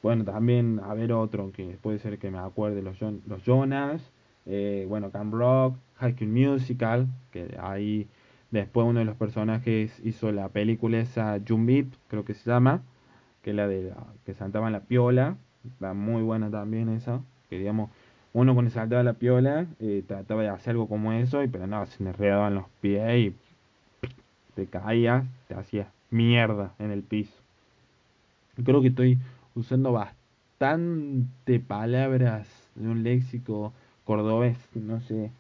Bueno, 0.06 0.24
también 0.24 0.80
a 0.84 0.94
ver 0.94 1.12
otro 1.14 1.52
que 1.52 1.78
puede 1.82 1.98
ser 1.98 2.20
que 2.20 2.30
me 2.30 2.38
acuerde, 2.38 2.84
los, 2.84 3.02
los 3.02 3.44
Jonas, 3.44 4.12
eh, 4.46 4.86
bueno, 4.88 5.10
Camp 5.10 5.34
Rock, 5.34 5.78
High 5.96 6.14
School 6.14 6.30
Musical, 6.30 7.08
que 7.32 7.58
ahí 7.60 8.08
después 8.52 8.86
uno 8.86 9.00
de 9.00 9.06
los 9.06 9.16
personajes 9.18 10.00
hizo 10.04 10.32
la 10.32 10.50
película 10.50 11.00
esa 11.00 11.40
Jumbit, 11.46 11.92
creo 12.08 12.24
que 12.24 12.36
se 12.36 12.48
llama, 12.48 12.84
que 13.42 13.50
es 13.50 13.56
la 13.56 13.68
de 13.68 13.94
que 14.26 14.36
saltaba 14.36 14.68
en 14.68 14.74
la 14.74 14.82
piola, 14.82 15.38
muy 15.94 16.22
buena 16.24 16.50
también 16.50 16.90
esa, 16.90 17.22
que 17.50 17.60
digamos, 17.60 17.90
uno 18.34 18.54
cuando 18.54 18.72
saltaba 18.72 19.04
la 19.04 19.14
piola 19.14 19.66
eh, 19.80 20.04
trataba 20.06 20.42
de 20.42 20.50
hacer 20.50 20.72
algo 20.72 20.88
como 20.88 21.14
eso, 21.14 21.44
y, 21.44 21.48
pero 21.48 21.68
no, 21.68 21.86
se 21.86 22.04
me 22.04 22.10
enredaban 22.10 22.56
los 22.56 22.66
pies 22.82 23.18
y 23.18 23.36
te 24.56 24.68
caías, 24.68 25.26
te 25.48 25.56
hacías 25.56 25.88
mierda 26.12 26.74
en 26.80 26.92
el 26.92 27.02
piso. 27.04 27.34
Creo 28.64 28.82
que 28.82 28.88
estoy 28.88 29.20
usando 29.54 29.92
bastante 29.92 31.60
palabras 31.60 32.48
de 32.76 32.88
un 32.88 33.04
léxico 33.04 33.74
cordobés, 34.06 34.58
no 34.74 35.00
sé. 35.02 35.32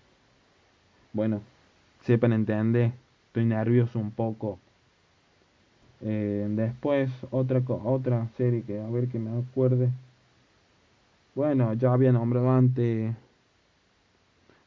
Bueno, 1.13 1.41
sepan 2.03 2.33
entender, 2.33 2.91
estoy 3.27 3.45
nervioso 3.45 3.99
un 3.99 4.11
poco. 4.11 4.59
Eh, 6.01 6.45
después 6.49 7.09
otra 7.31 7.61
otra 7.67 8.27
serie 8.37 8.63
que 8.63 8.79
a 8.79 8.87
ver 8.87 9.07
que 9.07 9.19
me 9.19 9.37
acuerde. 9.39 9.89
Bueno, 11.35 11.73
ya 11.75 11.93
había 11.93 12.11
nombrado 12.11 12.49
antes 12.51 13.09
un 13.11 13.15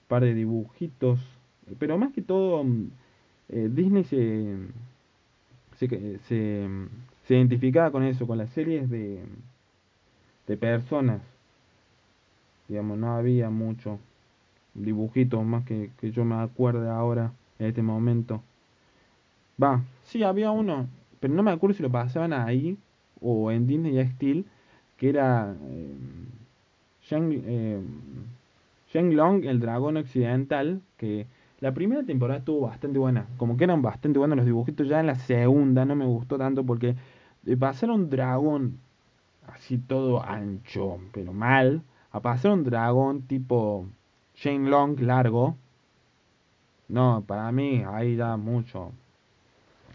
par 0.08 0.22
de 0.24 0.34
dibujitos, 0.34 1.20
pero 1.78 1.98
más 1.98 2.12
que 2.12 2.22
todo 2.22 2.64
mm, 2.64 2.90
eh, 3.50 3.68
Disney 3.72 4.04
se, 4.04 4.56
se, 5.78 6.18
se 6.28 6.68
se 7.26 7.34
identificaba 7.34 7.90
con 7.92 8.04
eso, 8.04 8.26
con 8.26 8.38
las 8.38 8.48
series 8.50 8.88
de, 8.88 9.22
de 10.48 10.56
personas. 10.56 11.22
Digamos, 12.68 12.96
no 12.98 13.16
había 13.16 13.50
mucho 13.50 13.98
dibujitos 14.74 15.44
más 15.44 15.64
que, 15.64 15.90
que 16.00 16.12
yo 16.12 16.24
me 16.24 16.36
acuerde 16.36 16.88
ahora, 16.90 17.32
en 17.58 17.66
este 17.66 17.82
momento. 17.82 18.42
Va, 19.62 19.82
sí, 20.04 20.22
había 20.22 20.50
uno, 20.50 20.88
pero 21.20 21.34
no 21.34 21.42
me 21.42 21.50
acuerdo 21.50 21.74
si 21.76 21.82
lo 21.82 21.90
pasaban 21.90 22.32
ahí 22.32 22.78
o 23.20 23.50
en 23.50 23.66
Disney 23.66 24.06
Steel, 24.12 24.46
que 24.96 25.08
era 25.10 25.54
eh, 25.68 25.94
Shang, 27.08 27.32
eh, 27.32 27.80
Long, 28.94 29.44
el 29.44 29.60
dragón 29.60 29.96
occidental, 29.96 30.80
que 30.96 31.26
la 31.60 31.72
primera 31.72 32.02
temporada 32.04 32.40
estuvo 32.40 32.66
bastante 32.66 32.98
buena, 32.98 33.26
como 33.36 33.56
que 33.56 33.64
eran 33.64 33.82
bastante 33.82 34.18
buenos 34.18 34.36
los 34.36 34.46
dibujitos, 34.46 34.88
ya 34.88 35.00
en 35.00 35.06
la 35.06 35.14
segunda 35.14 35.84
no 35.84 35.96
me 35.96 36.04
gustó 36.04 36.38
tanto 36.38 36.64
porque 36.64 36.94
pasar 37.58 37.90
un 37.90 38.10
dragón 38.10 38.78
así 39.46 39.78
todo 39.78 40.22
ancho, 40.22 40.98
pero 41.12 41.32
mal, 41.32 41.82
a 42.12 42.20
pasar 42.20 42.52
un 42.52 42.64
dragón 42.64 43.22
tipo 43.22 43.86
Shane 44.34 44.68
Long 44.68 45.00
largo, 45.00 45.56
no, 46.88 47.22
para 47.26 47.50
mí 47.52 47.82
ahí 47.86 48.16
da 48.16 48.36
mucho. 48.36 48.92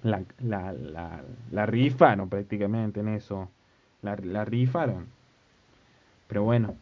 La, 0.03 0.23
la, 0.39 0.73
la, 0.73 1.23
la 1.51 1.65
rifaron 1.65 2.29
prácticamente 2.29 2.99
en 2.99 3.07
eso. 3.09 3.49
La, 4.01 4.15
la 4.17 4.45
rifaron. 4.45 5.07
Pero 6.27 6.43
bueno, 6.43 6.75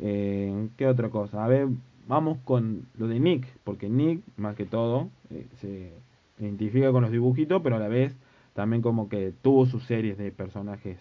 eh, 0.00 0.68
¿qué 0.76 0.86
otra 0.86 1.08
cosa? 1.10 1.44
A 1.44 1.48
ver, 1.48 1.68
vamos 2.06 2.38
con 2.44 2.86
lo 2.96 3.06
de 3.06 3.20
Nick, 3.20 3.46
porque 3.64 3.88
Nick, 3.88 4.22
más 4.36 4.56
que 4.56 4.64
todo, 4.64 5.08
eh, 5.30 5.46
se 5.60 5.92
identifica 6.38 6.90
con 6.90 7.02
los 7.02 7.12
dibujitos, 7.12 7.62
pero 7.62 7.76
a 7.76 7.78
la 7.78 7.88
vez 7.88 8.16
también 8.54 8.82
como 8.82 9.08
que 9.08 9.32
tuvo 9.42 9.66
sus 9.66 9.84
series 9.84 10.18
de 10.18 10.32
personajes 10.32 10.98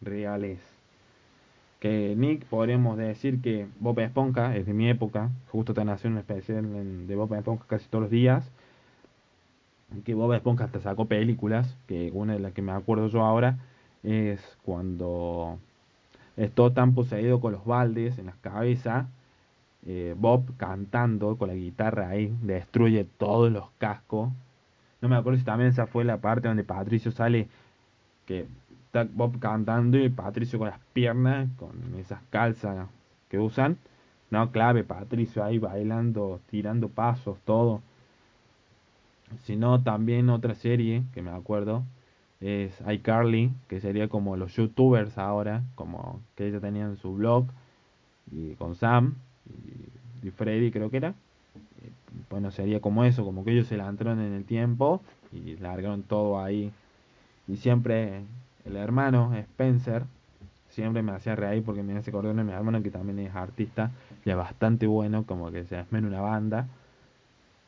reales. 0.00 0.60
Que 1.80 2.14
Nick, 2.16 2.44
podríamos 2.44 2.96
decir 2.96 3.40
que 3.40 3.66
Bob 3.80 3.98
Esponja 3.98 4.56
es 4.56 4.66
de 4.66 4.72
mi 4.72 4.88
época, 4.88 5.30
justo 5.50 5.72
está 5.72 5.84
nació 5.84 6.10
un 6.10 6.18
especial 6.18 7.06
de 7.08 7.16
Bob 7.16 7.34
Esponja 7.34 7.64
casi 7.66 7.88
todos 7.88 8.02
los 8.02 8.10
días. 8.10 8.48
Que 10.04 10.14
Bob 10.14 10.32
Esponja 10.32 10.64
hasta 10.64 10.80
sacó 10.80 11.06
películas, 11.06 11.76
que 11.86 12.10
una 12.14 12.34
de 12.34 12.38
las 12.38 12.52
que 12.52 12.62
me 12.62 12.72
acuerdo 12.72 13.08
yo 13.08 13.24
ahora 13.24 13.58
es 14.02 14.40
cuando 14.64 15.58
es 16.36 16.52
todo 16.52 16.72
tan 16.72 16.94
poseído 16.94 17.40
con 17.40 17.52
los 17.52 17.64
baldes 17.64 18.18
en 18.18 18.26
la 18.26 18.34
cabeza. 18.40 19.08
Eh, 19.86 20.14
Bob 20.16 20.56
cantando 20.56 21.36
con 21.36 21.48
la 21.48 21.54
guitarra 21.54 22.08
ahí, 22.08 22.34
destruye 22.42 23.04
todos 23.18 23.50
los 23.50 23.64
cascos 23.78 24.30
no 25.02 25.08
me 25.08 25.16
acuerdo 25.16 25.40
si 25.40 25.44
también 25.44 25.70
esa 25.70 25.88
fue 25.88 26.04
la 26.04 26.18
parte 26.18 26.46
donde 26.46 26.62
Patricio 26.62 27.10
sale, 27.10 27.48
que 28.24 28.46
está 28.86 29.04
Bob 29.12 29.40
cantando 29.40 29.98
y 29.98 30.08
Patricio 30.08 30.60
con 30.60 30.68
las 30.68 30.78
piernas, 30.92 31.48
con 31.58 31.72
esas 31.98 32.20
calzas 32.30 32.86
que 33.28 33.40
usan. 33.40 33.78
No, 34.30 34.52
clave, 34.52 34.84
Patricio 34.84 35.42
ahí 35.44 35.58
bailando, 35.58 36.40
tirando 36.48 36.88
pasos, 36.88 37.36
todo. 37.44 37.82
Sino 39.42 39.82
también 39.82 40.30
otra 40.30 40.54
serie 40.54 41.02
que 41.12 41.20
me 41.20 41.32
acuerdo 41.32 41.82
es 42.42 42.78
iCarly, 42.86 43.52
que 43.68 43.80
sería 43.80 44.08
como 44.08 44.36
los 44.36 44.54
youtubers 44.54 45.16
ahora, 45.16 45.62
como 45.74 46.20
que 46.36 46.48
ellos 46.48 46.60
tenían 46.60 46.96
su 46.96 47.14
blog, 47.14 47.46
y 48.30 48.54
con 48.54 48.74
Sam 48.74 49.14
y 50.22 50.30
Freddy 50.30 50.70
creo 50.70 50.90
que 50.90 50.98
era 50.98 51.14
bueno, 52.30 52.50
sería 52.50 52.80
como 52.80 53.04
eso, 53.04 53.24
como 53.24 53.44
que 53.44 53.52
ellos 53.52 53.66
se 53.66 53.76
lanzaron 53.76 54.20
en 54.20 54.32
el 54.32 54.44
tiempo 54.44 55.02
y 55.32 55.56
largaron 55.56 56.02
todo 56.02 56.40
ahí. 56.40 56.72
Y 57.48 57.56
siempre 57.56 58.22
el 58.64 58.76
hermano 58.76 59.34
Spencer, 59.34 60.04
siempre 60.70 61.02
me 61.02 61.12
hacía 61.12 61.36
reír 61.36 61.62
porque 61.62 61.82
me 61.82 61.96
hace 61.96 62.10
acordar 62.10 62.34
de 62.34 62.44
mi 62.44 62.52
hermano 62.52 62.82
que 62.82 62.90
también 62.90 63.18
es 63.18 63.34
artista 63.34 63.90
y 64.24 64.30
es 64.30 64.36
bastante 64.36 64.86
bueno, 64.86 65.24
como 65.26 65.50
que 65.50 65.64
se 65.64 65.78
en 65.78 66.04
una 66.04 66.20
banda. 66.20 66.68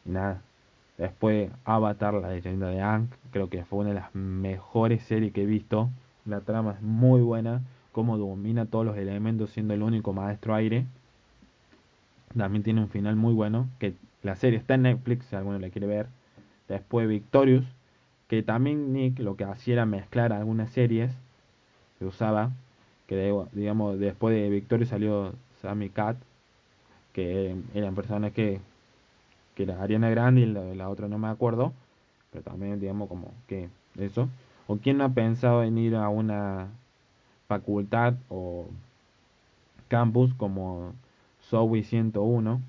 Y 0.06 0.10
nada. 0.10 0.42
Después 0.96 1.50
Avatar, 1.64 2.14
la 2.14 2.30
leyenda 2.30 2.68
de 2.68 2.80
Aang, 2.80 3.08
creo 3.32 3.48
que 3.48 3.64
fue 3.64 3.80
una 3.80 3.88
de 3.88 3.96
las 3.96 4.14
mejores 4.14 5.02
series 5.02 5.32
que 5.32 5.42
he 5.42 5.46
visto. 5.46 5.90
La 6.24 6.40
trama 6.40 6.72
es 6.72 6.82
muy 6.82 7.20
buena, 7.20 7.62
como 7.92 8.16
domina 8.16 8.66
todos 8.66 8.86
los 8.86 8.96
elementos 8.96 9.50
siendo 9.50 9.74
el 9.74 9.82
único 9.82 10.12
maestro 10.12 10.54
aire. 10.54 10.86
También 12.36 12.62
tiene 12.62 12.80
un 12.80 12.88
final 12.88 13.16
muy 13.16 13.34
bueno, 13.34 13.68
que 13.78 13.94
la 14.22 14.36
serie 14.36 14.58
está 14.58 14.74
en 14.74 14.82
Netflix, 14.82 15.26
si 15.26 15.36
alguno 15.36 15.58
la 15.58 15.70
quiere 15.70 15.86
ver. 15.86 16.06
Después 16.68 17.08
Victorious, 17.08 17.64
que 18.28 18.42
también 18.42 18.92
Nick 18.92 19.18
lo 19.18 19.36
que 19.36 19.44
hacía 19.44 19.74
era 19.74 19.86
mezclar 19.86 20.32
algunas 20.32 20.70
series 20.70 21.12
que 21.98 22.06
usaba, 22.06 22.50
que 23.06 23.34
digamos 23.52 23.98
después 23.98 24.34
de 24.34 24.48
Victorious 24.48 24.88
salió 24.88 25.34
Sammy 25.60 25.90
Cat, 25.90 26.16
que 27.12 27.54
eran 27.74 27.94
personas 27.94 28.32
que, 28.32 28.60
que 29.54 29.64
era 29.64 29.82
Ariana 29.82 30.10
Grande 30.10 30.42
y 30.42 30.46
la, 30.46 30.88
otra 30.88 31.08
no 31.08 31.18
me 31.18 31.28
acuerdo, 31.28 31.72
pero 32.30 32.44
también 32.44 32.80
digamos 32.80 33.08
como 33.08 33.32
que 33.46 33.68
eso. 33.98 34.28
¿O 34.66 34.76
quién 34.76 34.98
no 34.98 35.04
ha 35.04 35.10
pensado 35.10 35.62
en 35.62 35.76
ir 35.78 35.94
a 35.94 36.08
una 36.08 36.68
facultad 37.46 38.14
o 38.28 38.66
campus 39.88 40.34
como 40.34 40.92
Zoe 41.48 41.82
101. 41.82 42.60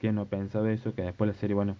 Que 0.00 0.12
no 0.12 0.26
pensaba 0.26 0.70
eso, 0.70 0.94
que 0.94 1.02
después 1.02 1.28
la 1.28 1.34
serie, 1.34 1.54
bueno, 1.54 1.76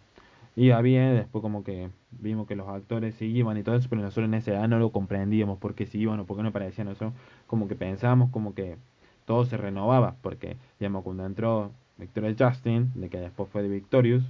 iba 0.57 0.81
bien, 0.81 1.15
después 1.17 1.43
como 1.43 1.63
que 1.63 1.91
vimos 2.11 2.49
que 2.49 2.57
los 2.57 2.69
actores 2.69 3.15
se 3.15 3.27
iban 3.27 3.57
y 3.57 3.63
todo 3.63 3.77
eso, 3.77 3.89
pero 3.89 4.03
nosotros 4.03 4.27
en 4.27 4.35
esa 4.35 4.53
edad 4.53 4.69
no 4.69 4.79
lo 4.79 4.91
comprendíamos 4.91 5.59
por 5.59 5.75
qué 5.75 5.87
se 5.87 5.99
iban 5.99 6.19
o 6.21 6.25
por 6.25 6.37
qué 6.37 6.43
no 6.43 6.49
aparecían 6.49 6.89
nosotros, 6.89 7.13
como 7.47 7.69
que 7.69 7.77
pensábamos 7.77 8.31
como 8.31 8.55
que 8.55 8.77
todo 9.25 9.45
se 9.45 9.57
renovaba, 9.57 10.17
porque 10.21 10.57
digamos 10.81 11.05
cuando 11.05 11.27
entró 11.27 11.71
Victoria 11.99 12.35
Justin, 12.39 12.91
de 12.95 13.09
que 13.09 13.19
después 13.19 13.49
fue 13.51 13.63
de 13.63 13.69
Victorious, 13.69 14.25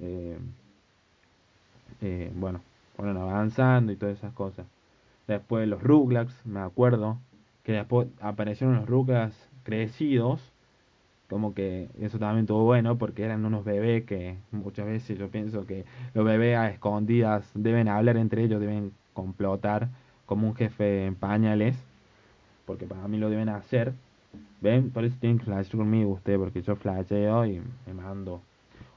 eh, 0.00 0.38
eh, 2.00 2.32
bueno, 2.34 2.60
fueron 2.96 3.16
avanzando 3.16 3.92
y 3.92 3.96
todas 3.96 4.18
esas 4.18 4.32
cosas. 4.32 4.66
Después 5.26 5.68
los 5.68 5.82
Rugrats, 5.82 6.34
me 6.44 6.60
acuerdo, 6.60 7.18
que 7.64 7.72
después 7.72 8.08
aparecieron 8.20 8.76
los 8.76 8.88
Rugrats 8.88 9.36
crecidos 9.64 10.52
como 11.32 11.54
que 11.54 11.88
eso 11.98 12.18
también 12.18 12.44
estuvo 12.44 12.64
bueno 12.64 12.98
porque 12.98 13.24
eran 13.24 13.46
unos 13.46 13.64
bebés 13.64 14.04
que 14.04 14.36
muchas 14.50 14.84
veces 14.84 15.18
yo 15.18 15.28
pienso 15.28 15.64
que 15.64 15.86
los 16.12 16.26
bebés 16.26 16.58
a 16.58 16.68
escondidas 16.68 17.50
deben 17.54 17.88
hablar 17.88 18.18
entre 18.18 18.44
ellos, 18.44 18.60
deben 18.60 18.92
complotar 19.14 19.88
como 20.26 20.46
un 20.46 20.54
jefe 20.54 21.06
en 21.06 21.14
pañales, 21.14 21.74
porque 22.66 22.84
para 22.86 23.08
mí 23.08 23.16
lo 23.16 23.30
deben 23.30 23.48
hacer. 23.48 23.94
¿Ven? 24.60 24.90
Por 24.90 25.04
eso 25.04 25.16
tienen 25.20 25.38
que 25.38 25.44
flashear 25.44 25.76
conmigo 25.76 26.12
usted, 26.12 26.38
porque 26.38 26.62
yo 26.62 26.76
flasheo 26.76 27.46
y 27.46 27.60
me 27.86 27.94
mando. 27.94 28.40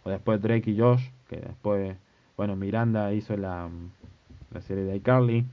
O 0.04 0.10
después 0.10 0.42
Drake 0.42 0.70
y 0.70 0.80
Josh, 0.80 1.10
que 1.28 1.38
después, 1.38 1.98
bueno, 2.38 2.56
Miranda 2.56 3.12
hizo 3.14 3.36
la, 3.36 3.70
la 4.52 4.62
serie 4.62 4.84
de 4.84 4.96
iCarly, 4.98 5.46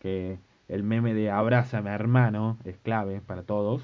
que 0.00 0.38
el 0.68 0.82
meme 0.82 1.14
de 1.14 1.30
abrázame 1.30 1.90
hermano 1.90 2.58
es 2.64 2.76
clave 2.78 3.20
para 3.20 3.42
todos. 3.42 3.82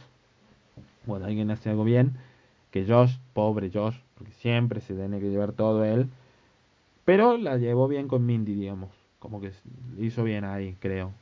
Bueno, 1.07 1.27
alguien 1.27 1.51
hace 1.51 1.71
algo 1.71 1.85
bien, 1.85 2.17
que 2.71 2.87
Josh, 2.87 3.17
pobre 3.33 3.71
Josh, 3.73 3.97
porque 4.17 4.33
siempre 4.33 4.81
se 4.81 4.95
tiene 4.95 5.21
que 5.21 5.31
llevar 5.31 5.53
todo 5.53 5.85
él, 5.85 6.09
pero 7.05 7.37
la 7.37 7.57
llevó 7.57 7.89
bien 7.89 8.09
con 8.09 8.27
Mindy, 8.27 8.55
digamos, 8.55 8.91
como 9.19 9.41
que 9.41 9.53
hizo 9.99 10.25
bien 10.25 10.45
ahí, 10.45 10.77
creo. 10.81 11.13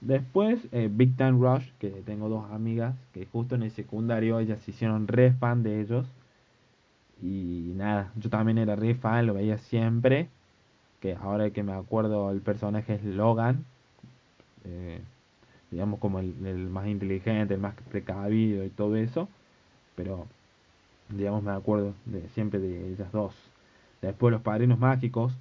Después, 0.00 0.66
eh, 0.72 0.88
Big 0.90 1.16
Time 1.16 1.32
Rush, 1.32 1.68
que 1.78 1.90
tengo 1.90 2.28
dos 2.28 2.50
amigas 2.50 2.94
que 3.12 3.26
justo 3.26 3.54
en 3.54 3.62
el 3.64 3.70
secundario 3.70 4.38
ellas 4.38 4.60
se 4.60 4.70
hicieron 4.70 5.06
re 5.08 5.32
fan 5.32 5.62
de 5.62 5.80
ellos. 5.80 6.06
Y 7.22 7.72
nada, 7.76 8.12
yo 8.16 8.30
también 8.30 8.58
era 8.58 8.76
re 8.76 8.94
fan, 8.94 9.26
lo 9.26 9.34
veía 9.34 9.58
siempre. 9.58 10.28
Que 11.00 11.14
ahora 11.14 11.50
que 11.50 11.62
me 11.62 11.72
acuerdo, 11.72 12.30
el 12.30 12.40
personaje 12.40 12.94
es 12.94 13.04
Logan. 13.04 13.64
Eh, 14.64 15.00
digamos 15.70 16.00
como 16.00 16.18
el, 16.20 16.34
más 16.70 16.86
inteligente, 16.86 17.54
el 17.54 17.60
más 17.60 17.74
precavido 17.90 18.64
y 18.64 18.70
todo 18.70 18.96
eso. 18.96 19.28
Pero, 19.96 20.26
digamos, 21.10 21.42
me 21.42 21.52
acuerdo 21.52 21.94
de, 22.06 22.28
siempre 22.30 22.58
de 22.58 22.92
ellas 22.92 23.12
dos. 23.12 23.34
Después 24.02 24.32
los 24.32 24.42
padrinos 24.42 24.78
mágicos, 24.78 25.34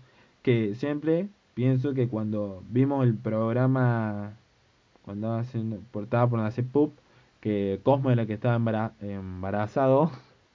que 0.44 0.76
siempre 0.76 1.30
pienso 1.54 1.94
que 1.94 2.08
cuando 2.10 2.64
vimos 2.70 3.06
el 3.06 3.16
programa 3.16 4.34
cuando 5.10 5.34
hacen, 5.34 5.84
portada 5.92 6.28
por 6.28 6.40
hacer 6.42 6.66
pup, 6.66 6.94
que 7.42 7.80
Cosmo 7.82 8.12
era 8.12 8.22
el 8.22 8.28
que 8.28 8.36
estaba 8.36 8.94
embarazado. 9.02 10.12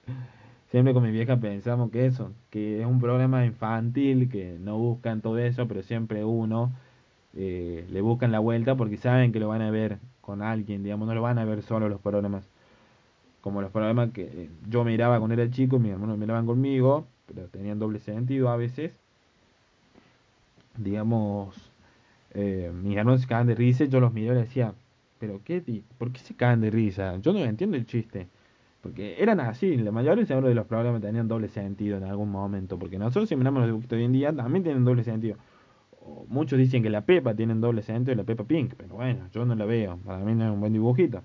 Siempre 0.70 0.94
con 0.94 1.02
mi 1.02 1.10
vieja 1.10 1.38
pensamos 1.38 1.90
que 1.90 2.06
eso, 2.06 2.30
que 2.50 2.80
es 2.80 2.86
un 2.86 3.00
programa 3.00 3.44
infantil, 3.46 4.30
que 4.30 4.56
no 4.60 4.78
buscan 4.78 5.22
todo 5.22 5.38
eso, 5.38 5.66
pero 5.66 5.82
siempre 5.82 6.24
uno 6.24 6.70
eh, 7.34 7.84
le 7.90 8.00
buscan 8.00 8.30
la 8.30 8.38
vuelta 8.38 8.76
porque 8.76 8.96
saben 8.96 9.32
que 9.32 9.40
lo 9.40 9.48
van 9.48 9.62
a 9.62 9.72
ver 9.72 9.98
con 10.20 10.40
alguien, 10.40 10.84
digamos, 10.84 11.08
no 11.08 11.14
lo 11.16 11.22
van 11.22 11.38
a 11.40 11.44
ver 11.44 11.62
solo 11.62 11.88
los 11.88 12.00
programas. 12.00 12.44
Como 13.40 13.60
los 13.60 13.72
programas 13.72 14.12
que 14.12 14.22
eh, 14.22 14.48
yo 14.68 14.84
miraba 14.84 15.18
cuando 15.18 15.34
era 15.34 15.50
chico 15.50 15.80
mis 15.80 15.92
hermanos 15.92 16.16
miraban 16.16 16.46
conmigo, 16.46 17.06
pero 17.26 17.48
tenían 17.48 17.80
doble 17.80 17.98
sentido 17.98 18.50
a 18.50 18.56
veces. 18.56 18.92
Digamos, 20.76 21.73
eh, 22.34 22.70
mis 22.74 22.96
hermanos 22.96 23.22
se 23.22 23.28
cagaban 23.28 23.46
de 23.46 23.54
risa, 23.54 23.84
yo 23.84 24.00
los 24.00 24.12
miraba 24.12 24.34
y 24.34 24.38
les 24.40 24.48
decía, 24.48 24.74
pero 25.18 25.40
qué, 25.44 25.62
¿por 25.98 26.12
qué 26.12 26.20
se 26.20 26.34
cagan 26.34 26.60
de 26.60 26.70
risa? 26.70 27.16
Yo 27.18 27.32
no 27.32 27.38
entiendo 27.38 27.76
el 27.76 27.86
chiste. 27.86 28.28
Porque 28.82 29.16
eran 29.18 29.40
así, 29.40 29.78
la 29.78 29.92
mayoría 29.92 30.24
de 30.24 30.54
los 30.54 30.66
programas 30.66 31.00
tenían 31.00 31.26
doble 31.26 31.48
sentido 31.48 31.96
en 31.96 32.04
algún 32.04 32.30
momento. 32.30 32.78
Porque 32.78 32.98
nosotros 32.98 33.30
si 33.30 33.36
miramos 33.36 33.60
los 33.60 33.68
dibujitos 33.68 33.96
hoy 33.96 34.04
en 34.04 34.12
día 34.12 34.32
también 34.34 34.62
tienen 34.62 34.84
doble 34.84 35.04
sentido. 35.04 35.38
muchos 36.28 36.58
dicen 36.58 36.82
que 36.82 36.90
la 36.90 37.00
Pepa 37.06 37.34
tiene 37.34 37.54
doble 37.54 37.82
sentido 37.82 38.12
y 38.12 38.16
la 38.16 38.24
Pepa 38.24 38.44
Pink, 38.44 38.74
pero 38.76 38.96
bueno, 38.96 39.28
yo 39.32 39.46
no 39.46 39.54
la 39.54 39.64
veo. 39.64 39.98
Para 40.04 40.18
mí 40.18 40.34
no 40.34 40.44
es 40.44 40.50
un 40.50 40.60
buen 40.60 40.72
dibujito. 40.74 41.22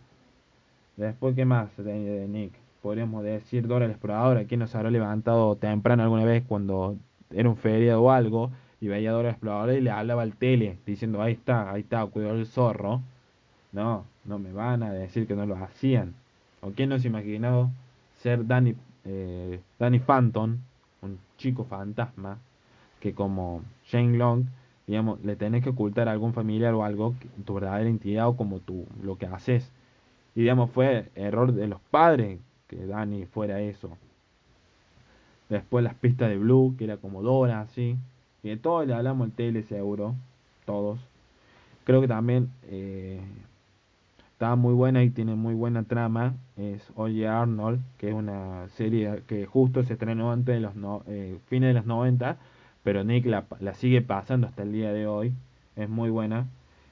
Después, 0.95 1.36
¿qué 1.36 1.43
más 1.43 1.76
de 1.78 2.28
Nick? 2.30 2.53
Podríamos 2.82 3.24
decir 3.24 3.68
Dora 3.68 3.88
la 3.88 3.91
Exploradora. 3.93 4.45
¿Quién 4.45 4.62
nos 4.62 4.74
habrá 4.76 4.89
levantado 4.89 5.57
temprano 5.57 6.03
alguna 6.03 6.24
vez 6.24 6.43
cuando 6.47 6.97
era 7.30 7.49
un 7.49 7.57
feriado 7.57 8.03
o 8.03 8.12
algo? 8.12 8.51
Y 8.82 8.88
veía 8.88 9.09
a 9.09 9.13
Dora 9.13 9.32
Exploradora 9.32 9.73
y 9.73 9.82
le 9.82 9.91
hablaba 9.91 10.21
al 10.21 10.36
tele 10.36 10.77
diciendo 10.86 11.21
ahí 11.21 11.34
está, 11.34 11.71
ahí 11.71 11.82
está, 11.82 12.05
cuidado 12.05 12.36
el 12.36 12.45
zorro. 12.45 13.01
No, 13.71 14.05
no 14.25 14.39
me 14.39 14.51
van 14.51 14.84
a 14.84 14.91
decir 14.91 15.27
que 15.27 15.36
no 15.36 15.45
lo 15.45 15.55
hacían. 15.55 16.15
¿O 16.61 16.71
quién 16.71 16.89
nos 16.89 17.05
imaginado 17.05 17.69
ser 18.17 18.45
Danny, 18.45 18.75
eh, 19.05 19.59
Danny 19.77 19.99
Phantom, 19.99 20.57
un 21.01 21.19
chico 21.38 21.65
fantasma, 21.65 22.39
que 22.99 23.13
como 23.13 23.63
Shane 23.86 24.17
Long, 24.17 24.45
digamos, 24.88 25.23
le 25.23 25.36
tenés 25.36 25.63
que 25.63 25.69
ocultar 25.69 26.09
a 26.09 26.11
algún 26.11 26.34
familiar 26.34 26.73
o 26.73 26.84
algo, 26.84 27.15
tu 27.45 27.53
verdadera 27.53 27.88
identidad 27.88 28.27
o 28.27 28.36
como 28.36 28.59
tú, 28.59 28.86
lo 29.03 29.17
que 29.17 29.25
haces. 29.25 29.71
Y 30.36 30.41
digamos, 30.41 30.71
fue 30.71 31.09
error 31.15 31.53
de 31.53 31.67
los 31.67 31.80
padres 31.91 32.39
que 32.67 32.86
Danny 32.86 33.25
fuera 33.25 33.61
eso. 33.61 33.97
Después 35.49 35.84
las 35.84 35.95
pistas 35.95 36.30
de 36.30 36.38
Blue, 36.38 36.75
que 36.77 36.84
era 36.84 36.97
como 36.97 37.21
Dora, 37.23 37.61
así. 37.61 37.97
Y 38.43 38.49
de 38.49 38.57
todos 38.57 38.87
le 38.87 38.93
hablamos 38.93 39.27
el 39.27 39.33
tele 39.33 39.63
seguro, 39.63 40.15
todos. 40.65 40.99
Creo 41.83 42.01
que 42.01 42.07
también 42.07 42.49
eh, 42.69 43.19
está 44.33 44.55
muy 44.55 44.73
buena 44.73 45.03
y 45.03 45.09
tiene 45.09 45.35
muy 45.35 45.53
buena 45.53 45.83
trama. 45.83 46.35
Es 46.55 46.89
Oye 46.95 47.27
Arnold, 47.27 47.81
que 47.97 48.09
es 48.09 48.13
una 48.13 48.69
serie 48.69 49.23
que 49.27 49.45
justo 49.45 49.83
se 49.83 49.93
estrenó 49.93 50.31
antes 50.31 50.55
de 50.55 50.61
los 50.61 50.73
eh, 51.07 51.37
fines 51.47 51.69
de 51.69 51.73
los 51.73 51.85
90, 51.85 52.37
pero 52.83 53.03
Nick 53.03 53.25
la, 53.25 53.45
sigue 53.73 54.01
pasando 54.01 54.47
hasta 54.47 54.63
el 54.63 54.71
día 54.71 54.93
de 54.93 55.05
hoy. 55.07 55.33
Es 55.75 55.89
muy 55.89 56.09
buena. 56.09 56.47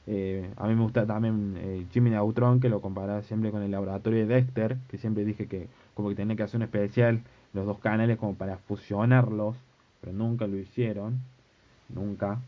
Eh, 0.05 0.49
a 0.57 0.67
mí 0.67 0.75
me 0.75 0.83
gusta 0.83 1.05
también 1.05 1.87
Jimmy 1.91 2.09
Neutron, 2.09 2.59
que 2.59 2.69
lo 2.69 2.81
comparaba 2.81 3.21
siempre 3.23 3.51
con 3.51 3.61
el 3.61 3.71
laboratorio 3.71 4.19
de 4.25 4.35
Dexter, 4.35 4.77
que 4.89 4.97
siempre 4.97 5.25
dije 5.25 5.47
que 5.47 5.67
como 5.93 6.09
que 6.09 6.15
tenía 6.15 6.35
que 6.35 6.43
hacer 6.43 6.57
un 6.57 6.63
especial 6.63 7.21
los 7.53 7.65
dos 7.65 7.79
canales 7.79 8.17
como 8.17 8.35
para 8.35 8.57
fusionarlos, 8.57 9.55
pero 10.01 10.13
nunca 10.13 10.47
lo 10.47 10.57
hicieron 10.57 11.21
nunca. 11.89 12.39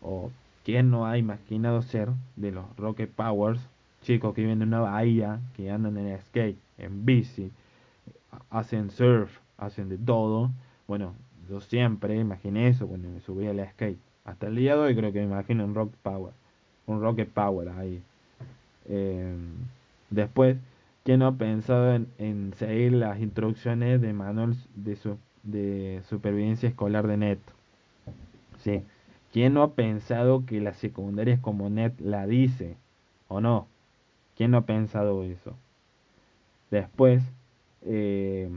O 0.00 0.30
quién 0.64 0.90
no 0.90 1.06
ha 1.06 1.18
imaginado 1.18 1.82
ser 1.82 2.10
de 2.36 2.52
los 2.52 2.64
Rocket 2.76 3.10
Powers, 3.10 3.60
chicos 4.02 4.34
que 4.34 4.42
viven 4.42 4.62
en 4.62 4.68
una 4.68 4.80
bahía, 4.80 5.40
que 5.56 5.70
andan 5.70 5.98
en 5.98 6.18
skate, 6.20 6.58
en 6.78 7.04
bici, 7.04 7.50
hacen 8.50 8.90
surf, 8.90 9.38
hacen 9.58 9.88
de 9.88 9.98
todo. 9.98 10.50
Bueno, 10.86 11.14
yo 11.48 11.60
siempre 11.60 12.16
imaginé 12.16 12.68
eso 12.68 12.86
cuando 12.86 13.08
me 13.08 13.20
subí 13.20 13.46
al 13.46 13.66
skate. 13.70 13.98
Hasta 14.24 14.46
el 14.46 14.56
día 14.56 14.76
de 14.76 14.80
hoy 14.80 14.96
creo 14.96 15.12
que 15.12 15.20
me 15.20 15.26
imagino 15.26 15.64
un 15.64 15.74
Rocket 15.74 15.98
Power. 16.02 16.32
Un 16.86 17.00
Rocket 17.00 17.28
Power 17.28 17.68
ahí. 17.70 18.02
Em, 18.88 19.54
después, 20.10 20.56
¿quién 21.04 21.20
no 21.20 21.26
ha 21.26 21.32
pensado 21.32 21.94
en, 21.94 22.08
en 22.18 22.52
seguir 22.54 22.92
las 22.92 23.20
instrucciones 23.20 24.00
de 24.00 24.12
manual 24.12 24.56
de, 24.74 24.96
su, 24.96 25.18
de 25.42 26.02
supervivencia 26.08 26.68
escolar 26.68 27.06
de 27.06 27.16
Neto? 27.16 27.52
Sí. 28.62 28.84
¿Quién 29.32 29.54
no 29.54 29.62
ha 29.62 29.74
pensado 29.74 30.44
que 30.44 30.60
la 30.60 30.72
secundaria 30.74 31.34
es 31.34 31.40
como 31.40 31.70
Net 31.70 31.98
la 32.00 32.26
dice? 32.26 32.76
¿O 33.28 33.40
no? 33.40 33.68
¿Quién 34.36 34.50
no 34.50 34.58
ha 34.58 34.66
pensado 34.66 35.22
eso? 35.22 35.54
Después, 36.70 37.22
eh, 37.82 38.50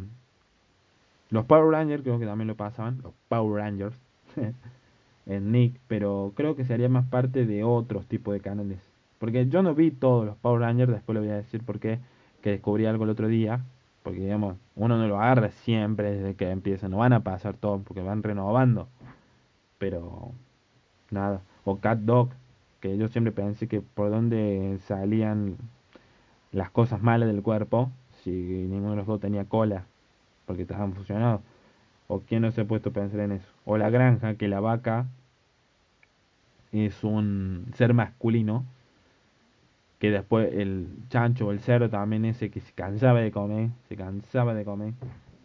los 1.30 1.46
Power 1.46 1.72
Rangers 1.72 2.04
creo 2.04 2.20
que 2.20 2.26
también 2.26 2.48
lo 2.48 2.56
pasaban, 2.56 3.02
los 3.04 3.14
Power 3.28 3.64
Rangers, 3.64 3.96
en 5.26 5.52
Nick, 5.52 5.80
pero 5.88 6.34
creo 6.36 6.56
que 6.56 6.66
sería 6.66 6.90
más 6.90 7.06
parte 7.06 7.46
de 7.46 7.64
otros 7.64 8.08
tipos 8.08 8.34
de 8.34 8.42
canales. 8.42 8.80
Porque 9.20 9.48
yo 9.48 9.62
no 9.62 9.76
vi 9.76 9.92
todos 9.92 10.26
los 10.26 10.38
Power 10.38 10.62
Rangers, 10.62 10.92
después 10.92 11.14
le 11.14 11.22
voy 11.22 11.30
a 11.30 11.38
decir 11.38 11.64
por 11.64 11.80
qué, 11.80 12.00
que 12.42 12.52
descubrí 12.52 12.86
algo 12.88 13.04
el 13.04 13.12
otro 13.12 13.28
día, 13.28 13.64
porque 14.02 14.20
digamos, 14.20 14.58
uno 14.76 14.98
no 14.98 15.08
lo 15.08 15.20
agarra 15.20 15.52
siempre 15.52 16.12
desde 16.12 16.36
que 16.36 16.50
empieza, 16.50 16.90
no 16.90 16.98
van 16.98 17.14
a 17.14 17.24
pasar 17.24 17.56
todos 17.56 17.82
porque 17.84 18.02
van 18.02 18.24
renovando 18.24 18.90
pero 19.84 20.32
nada. 21.12 21.42
O 21.66 21.82
Cat 21.82 22.00
Dog, 22.00 22.30
que 22.80 22.98
yo 22.98 23.10
siempre 23.10 23.34
pensé 23.34 23.68
que 23.68 23.82
por 23.82 24.12
dónde 24.12 24.80
salían 24.86 25.58
las 26.54 26.70
cosas 26.70 27.02
malas 27.02 27.28
del 27.28 27.44
cuerpo, 27.44 27.92
si 28.24 28.32
ninguno 28.32 28.92
de 28.92 28.96
los 28.96 29.08
dos 29.08 29.20
tenía 29.20 29.44
cola, 29.44 29.84
porque 30.46 30.62
estaban 30.62 30.94
fusionados. 30.94 31.42
O 32.08 32.22
quién 32.22 32.44
no 32.44 32.52
se 32.52 32.62
ha 32.62 32.66
puesto 32.66 32.92
a 32.92 32.94
pensar 32.94 33.20
en 33.20 33.34
eso. 33.34 33.48
O 33.66 33.78
la 33.78 33.90
granja, 33.90 34.36
que 34.36 34.48
la 34.48 34.62
vaca 34.62 35.06
es 36.72 37.04
un 37.04 37.66
ser 37.76 37.94
masculino, 37.94 38.64
que 40.00 40.12
después 40.12 40.50
el 40.54 40.88
chancho 41.10 41.48
o 41.48 41.52
el 41.52 41.60
cerdo 41.60 41.90
también 41.90 42.24
ese 42.24 42.50
que 42.50 42.62
se 42.62 42.72
cansaba 42.72 43.20
de 43.20 43.32
comer, 43.32 43.72
se 43.90 43.98
cansaba 43.98 44.54
de 44.54 44.64
comer. 44.64 44.94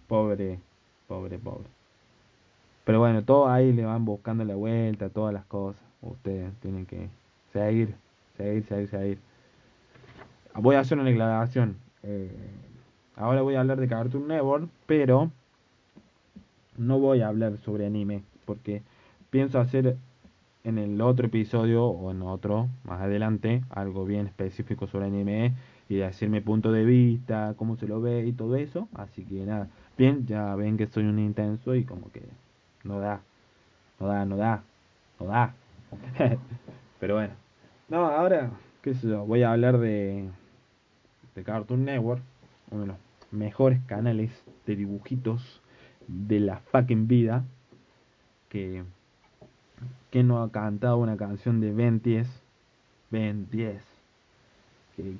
Pobre, 0.06 0.60
pobre, 1.08 1.40
pobre. 1.40 1.77
Pero 2.88 3.00
bueno, 3.00 3.22
todo 3.22 3.50
ahí 3.50 3.70
le 3.74 3.84
van 3.84 4.06
buscando 4.06 4.46
la 4.46 4.54
vuelta, 4.54 5.10
todas 5.10 5.34
las 5.34 5.44
cosas. 5.44 5.82
Ustedes 6.00 6.54
tienen 6.62 6.86
que 6.86 7.10
seguir, 7.52 7.94
seguir, 8.38 8.64
seguir, 8.64 8.88
seguir. 8.88 9.18
Voy 10.54 10.74
a 10.74 10.80
hacer 10.80 10.96
una 10.96 11.10
declaración. 11.10 11.76
Eh, 12.02 12.30
ahora 13.14 13.42
voy 13.42 13.56
a 13.56 13.60
hablar 13.60 13.78
de 13.78 13.88
Cartoon 13.88 14.26
Network, 14.26 14.70
pero 14.86 15.30
no 16.78 16.98
voy 16.98 17.20
a 17.20 17.28
hablar 17.28 17.58
sobre 17.58 17.84
anime, 17.84 18.22
porque 18.46 18.80
pienso 19.28 19.60
hacer 19.60 19.98
en 20.64 20.78
el 20.78 20.98
otro 21.02 21.26
episodio 21.26 21.84
o 21.84 22.10
en 22.10 22.22
otro 22.22 22.68
más 22.84 23.02
adelante 23.02 23.64
algo 23.68 24.06
bien 24.06 24.28
específico 24.28 24.86
sobre 24.86 25.08
anime 25.08 25.52
y 25.90 25.96
decir 25.96 26.30
mi 26.30 26.40
punto 26.40 26.72
de 26.72 26.86
vista, 26.86 27.52
cómo 27.58 27.76
se 27.76 27.86
lo 27.86 28.00
ve 28.00 28.24
y 28.24 28.32
todo 28.32 28.56
eso. 28.56 28.88
Así 28.94 29.24
que 29.24 29.44
nada, 29.44 29.68
bien, 29.98 30.24
ya 30.26 30.54
ven 30.54 30.78
que 30.78 30.86
soy 30.86 31.04
un 31.04 31.18
intenso 31.18 31.74
y 31.74 31.84
como 31.84 32.10
que 32.10 32.22
no 32.88 32.98
da, 32.98 33.20
no 34.00 34.06
da, 34.08 34.24
no 34.24 34.36
da, 34.36 34.62
no 35.20 35.26
da. 35.26 35.54
Pero 37.00 37.14
bueno, 37.14 37.34
no, 37.88 38.06
ahora, 38.06 38.50
qué 38.82 38.94
sé 38.94 39.08
yo, 39.08 39.24
voy 39.24 39.42
a 39.42 39.52
hablar 39.52 39.78
de, 39.78 40.28
de 41.34 41.42
Cartoon 41.44 41.84
Network, 41.84 42.22
uno 42.70 42.80
de 42.80 42.86
los 42.88 42.96
mejores 43.30 43.80
canales 43.86 44.30
de 44.66 44.74
dibujitos 44.74 45.60
de 46.06 46.40
la 46.40 46.58
fucking 46.58 47.06
vida. 47.06 47.44
Que, 48.48 48.82
que 50.10 50.22
no 50.22 50.42
ha 50.42 50.50
cantado 50.50 50.96
una 50.96 51.18
canción 51.18 51.60
de 51.60 51.72
Ben 51.72 52.00
10? 52.00 52.26
Ben 53.10 53.46
10 53.50 53.82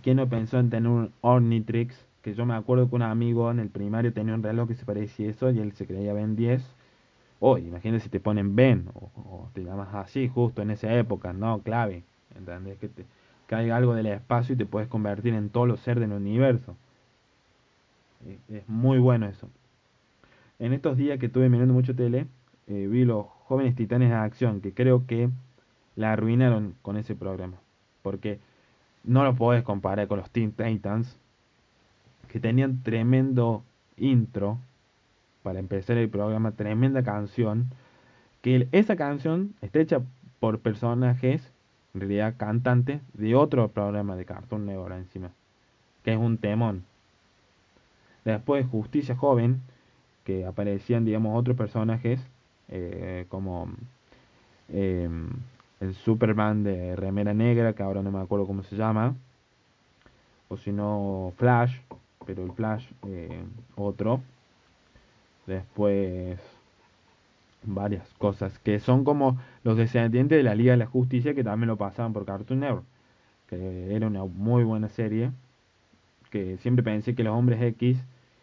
¿Quién 0.03 0.16
no 0.16 0.29
pensó 0.29 0.59
en 0.59 0.71
tener 0.71 0.91
un 0.91 1.12
Ornitrix? 1.21 1.95
Que 2.23 2.35
yo 2.35 2.45
me 2.47 2.55
acuerdo 2.55 2.89
que 2.89 2.97
un 2.97 3.03
amigo 3.03 3.51
en 3.51 3.61
el 3.61 3.69
primario 3.69 4.12
tenía 4.12 4.35
un 4.35 4.43
reloj 4.43 4.69
que 4.69 4.75
se 4.75 4.85
parecía 4.85 5.29
a 5.29 5.31
eso 5.31 5.51
y 5.51 5.61
él 5.61 5.73
se 5.73 5.87
creía 5.87 6.12
Ben 6.12 6.35
10. 6.35 6.62
Oh, 7.41 7.57
imagínate 7.59 8.03
si 8.03 8.09
te 8.09 8.20
ponen 8.20 8.57
Ben 8.57 8.89
o, 8.95 9.49
te 9.53 9.62
llamas 9.62 9.95
así 9.95 10.28
justo 10.28 10.62
en 10.62 10.70
esa 10.70 10.93
época, 10.95 11.32
no, 11.32 11.61
clave. 11.62 12.05
¿Entendés? 12.36 12.78
Que 12.78 12.89
te 12.89 13.05
cae 13.47 13.70
algo 13.72 13.95
del 13.95 14.07
espacio 14.07 14.55
y 14.55 14.59
te 14.59 14.66
puedes 14.66 14.89
convertir 14.89 15.34
en 15.34 15.51
todos 15.51 15.68
los 15.68 15.80
seres 15.80 16.01
del 16.01 16.12
universo. 16.12 16.76
Es 18.49 18.68
muy 18.68 18.99
bueno 18.99 19.26
eso. 19.26 19.49
En 20.59 20.72
estos 20.72 20.97
días 20.97 21.18
que 21.18 21.26
estuve 21.26 21.49
mirando 21.49 21.72
mucho 21.72 21.95
tele, 21.95 22.26
eh, 22.66 22.89
vi 22.91 23.05
los 23.05 23.26
jóvenes 23.45 23.76
titanes 23.76 24.11
de 24.11 24.16
acción, 24.16 24.61
que 24.61 24.74
creo 24.74 25.07
que 25.07 25.30
la 25.95 26.12
arruinaron 26.12 26.74
con 26.82 26.97
ese 26.97 27.14
programa. 27.14 27.59
Porque 28.03 28.41
no 29.05 29.24
lo 29.24 29.34
puedes 29.34 29.62
comparar 29.62 30.09
con 30.09 30.18
los 30.18 30.30
Teen 30.30 30.53
Titans, 30.53 31.18
que 32.28 32.41
tenían 32.41 32.82
tremendo 32.82 33.62
intro 33.97 34.59
para 35.49 35.61
empezar 35.61 35.97
el 35.97 36.11
programa, 36.11 36.53
tremenda 36.53 37.03
canción, 37.03 37.71
que 38.43 38.69
esa 38.71 38.97
canción 38.97 39.55
está 39.63 39.81
hecha 39.81 40.03
por 40.41 40.59
personajes, 40.59 41.41
en 41.95 42.01
realidad 42.03 42.35
cantantes, 42.37 43.01
de 43.15 43.35
otro 43.35 43.67
programa 43.69 44.15
de 44.15 44.27
Cartoon 44.27 44.67
Network 44.67 44.97
encima, 44.97 45.31
que 46.05 46.13
es 46.13 46.19
un 46.19 46.37
temón. 46.37 46.85
Después 48.27 48.67
Justicia 48.67 49.17
Joven, 49.17 49.63
que 50.25 50.45
aparecían, 50.45 51.07
digamos, 51.07 51.35
otros 51.35 51.57
personajes, 51.57 52.21
eh, 52.69 53.25
como 53.31 53.71
eh, 54.69 55.09
el 55.81 55.95
Superman 55.95 56.63
de 56.63 56.95
remera 56.95 57.33
negra, 57.33 57.73
que 57.73 57.83
ahora 57.83 58.03
no 58.03 58.11
me 58.11 58.21
acuerdo 58.21 58.47
cómo 58.47 58.65
se 58.65 58.77
llama, 58.77 59.15
o 60.49 60.59
si 60.59 60.73
no 60.73 61.33
Flash, 61.39 61.75
pero 62.27 62.45
el 62.45 62.53
Flash 62.53 62.85
eh, 63.07 63.45
otro. 63.77 64.21
Después 65.49 66.39
varias 67.63 68.07
cosas 68.19 68.59
que 68.59 68.81
son 68.81 69.03
como 69.03 69.39
los 69.65 69.79
descendientes 69.79 70.37
de 70.37 70.43
la 70.43 70.55
Liga 70.55 70.73
de 70.73 70.77
la 70.77 70.87
Justicia 70.87 71.35
que 71.35 71.43
también 71.43 71.69
lo 71.69 71.77
pasaban 71.77 72.13
por 72.13 72.27
Cartoon 72.27 72.61
Network, 72.61 72.85
que 73.49 73.97
era 73.97 74.07
una 74.07 74.27
muy 74.27 74.63
buena 74.63 74.91
serie, 74.91 75.31
que 76.31 76.59
siempre 76.59 76.83
pensé 76.83 77.15
que 77.15 77.25
los 77.25 77.35
hombres 77.35 77.63
X 77.63 77.97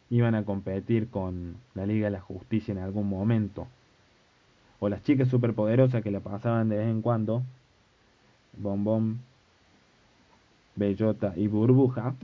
iban 0.09 0.33
a 0.33 0.45
competir 0.45 1.07
con 1.07 1.57
la 1.75 1.85
Liga 1.85 2.05
de 2.05 2.11
la 2.11 2.21
Justicia 2.21 2.71
en 2.71 2.79
algún 2.79 3.07
momento. 3.07 3.67
O 4.79 4.89
las 4.89 5.03
chicas 5.03 5.27
superpoderosas 5.27 6.01
que 6.01 6.09
la 6.09 6.21
pasaban 6.21 6.69
de 6.69 6.77
vez 6.77 6.87
en 6.87 7.03
cuando, 7.03 7.43
Bombón, 8.57 9.19
Bellota 10.75 11.33
y 11.35 11.45
Burbuja, 11.45 12.15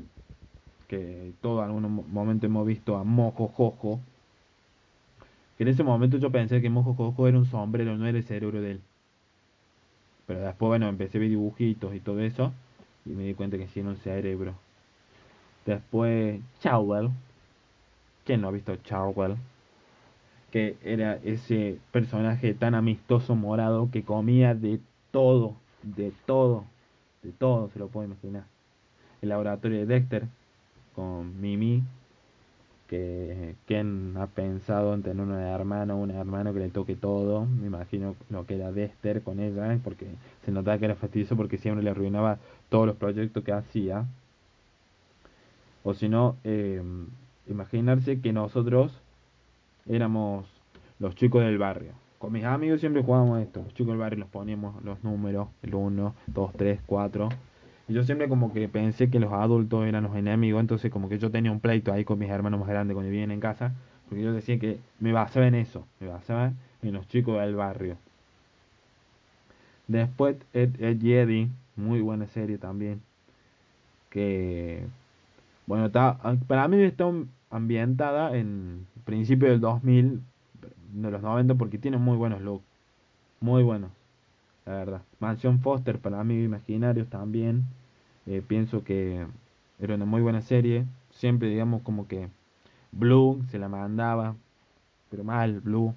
que 0.88 1.34
todo 1.40 1.62
algún 1.62 2.04
momento 2.12 2.48
hemos 2.48 2.66
visto 2.66 2.98
a 2.98 3.04
Mojo 3.04 3.48
Jojo, 3.48 4.00
en 5.62 5.68
ese 5.68 5.84
momento 5.84 6.18
yo 6.18 6.32
pensé 6.32 6.62
que 6.62 6.70
Mojo 6.70 6.93
Jojo 6.93 7.28
era 7.28 7.38
un 7.38 7.45
sombrero, 7.45 7.97
no 7.97 8.07
era 8.07 8.18
el 8.18 8.24
cerebro 8.24 8.62
de 8.62 8.72
él. 8.72 8.82
Pero 10.28 10.41
después, 10.41 10.70
bueno, 10.70 10.88
empecé 10.88 11.18
a 11.18 11.22
ver 11.22 11.30
dibujitos 11.30 11.93
y 11.93 11.99
todo 11.99 12.20
eso, 12.20 12.53
y 13.05 13.09
me 13.09 13.24
di 13.24 13.34
cuenta 13.34 13.57
que 13.57 13.68
sí 13.68 13.82
era 13.82 13.89
un 13.89 13.97
cerebro. 13.97 14.55
Después, 15.66 16.41
Chowell. 16.62 17.09
¿Quién 18.26 18.41
no 18.41 18.47
ha 18.47 18.51
visto 18.51 18.76
Chowell? 18.78 19.36
que 20.51 20.78
era 20.84 21.16
ese 21.24 21.80
personaje 21.91 22.53
tan 22.53 22.76
amistoso 22.76 23.36
morado 23.36 23.89
que 23.89 24.03
comía 24.03 24.53
de 24.53 24.82
todo, 25.12 25.55
de 25.82 26.12
todo, 26.26 26.66
de 27.24 27.32
todo, 27.32 27.70
se 27.70 27.80
lo 27.80 27.88
puedo 27.88 28.05
imaginar. 28.05 28.43
El 29.22 29.30
laboratorio 29.30 29.80
de 29.80 29.86
Dexter 29.86 30.28
con 30.93 31.39
Mimi, 31.39 31.84
que 32.92 33.56
quien 33.68 34.16
ha 34.18 34.28
pensado 34.28 34.94
en 34.94 35.02
tener 35.02 35.26
una 35.26 35.50
hermana 35.50 35.96
o 35.96 35.98
un 35.98 36.12
hermano 36.12 36.54
que 36.54 36.60
le 36.60 36.68
toque 36.68 36.98
todo, 36.98 37.46
me 37.46 37.68
imagino 37.68 38.18
lo 38.30 38.46
que 38.46 38.56
era 38.56 38.74
Dexter 38.74 39.24
con 39.24 39.39
ella, 39.39 39.80
porque 39.82 40.08
se 40.44 40.52
notaba 40.52 40.78
que 40.78 40.86
era 40.86 40.96
fastidioso 40.96 41.38
porque 41.38 41.58
siempre 41.58 41.86
le 41.86 41.89
arruinaba 41.89 42.39
todos 42.68 42.86
los 42.86 42.98
proyectos 42.98 43.46
que 43.46 43.54
hacía. 43.54 44.08
O 45.86 45.94
si 45.94 46.10
no, 46.10 46.36
eh, 46.44 46.84
imaginarse 47.48 48.20
que 48.20 48.34
nosotros 48.34 48.92
éramos 49.88 50.46
los 51.00 51.16
chicos 51.16 51.46
del 51.46 51.58
barrio. 51.58 51.94
Con 52.18 52.34
mis 52.34 52.44
amigos 52.44 52.82
siempre 52.82 53.02
jugábamos 53.04 53.39
esto. 53.39 53.62
Los 53.64 53.74
chicos 53.74 53.94
del 53.94 54.00
barrio 54.00 54.20
los 54.20 54.30
poníamos 54.30 54.84
los 54.84 55.02
números, 55.02 55.48
el 55.64 55.76
1, 55.76 56.14
2, 56.28 56.54
3, 56.58 56.82
4. 56.86 57.30
Y 57.88 57.94
yo 57.94 58.04
siempre 58.04 58.30
como 58.30 58.54
que 58.54 58.68
pensé 58.70 59.10
que 59.10 59.20
los 59.20 59.34
adultos 59.34 59.86
eran 59.86 60.04
los 60.04 60.16
enemigos, 60.16 60.62
entonces 60.62 60.92
como 60.92 61.10
que 61.10 61.20
yo 61.20 61.32
tenía 61.32 61.52
un 61.52 61.60
pleito 61.60 61.92
ahí 61.92 62.06
con 62.06 62.20
mis 62.20 62.30
hermanos 62.30 62.60
más 62.60 62.70
grandes 62.70 62.96
cuando 62.96 63.12
vivían 63.12 63.32
en 63.32 63.40
casa, 63.40 63.74
porque 64.08 64.24
yo 64.24 64.34
decía 64.34 64.60
que 64.60 64.80
me 65.00 65.12
basaba 65.12 65.48
en 65.48 65.56
eso, 65.56 65.86
me 66.00 66.08
basaba 66.08 66.54
en 66.82 66.94
los 66.94 67.08
chicos 67.08 67.40
del 67.40 67.56
barrio. 67.56 67.98
Después 69.88 70.38
Ed, 70.54 70.82
Ed 70.82 71.48
muy 71.76 72.02
buena 72.02 72.28
serie 72.28 72.58
también, 72.58 73.02
que 74.10 74.86
bueno, 75.66 75.88
está, 75.88 76.18
para 76.48 76.68
mí 76.68 76.82
está 76.82 77.06
ambientada 77.50 78.36
en 78.36 78.88
principio 79.06 79.50
del 79.50 79.60
2000, 79.60 80.22
de 80.94 81.12
los 81.12 81.22
90, 81.22 81.56
porque 81.56 81.78
tiene 81.78 81.98
muy 81.98 82.18
buenos 82.18 82.42
looks. 82.42 82.66
Muy 83.40 83.64
buenos, 83.64 83.92
la 84.66 84.74
verdad. 84.74 85.01
Mansión 85.20 85.59
Foster, 85.59 85.99
para 85.99 86.24
mí, 86.24 86.43
Imaginarios 86.43 87.07
también. 87.09 87.66
Eh, 88.26 88.41
pienso 88.47 88.84
que 88.84 89.26
era 89.80 89.95
una 89.95 90.05
muy 90.05 90.22
buena 90.22 90.41
serie. 90.41 90.86
Siempre, 91.12 91.49
digamos, 91.49 91.82
como 91.82 92.07
que 92.07 92.30
Blue 92.91 93.43
se 93.49 93.59
la 93.59 93.70
mandaba, 93.70 94.36
pero 95.09 95.24
mal, 95.24 95.62
Blue. 95.62 95.93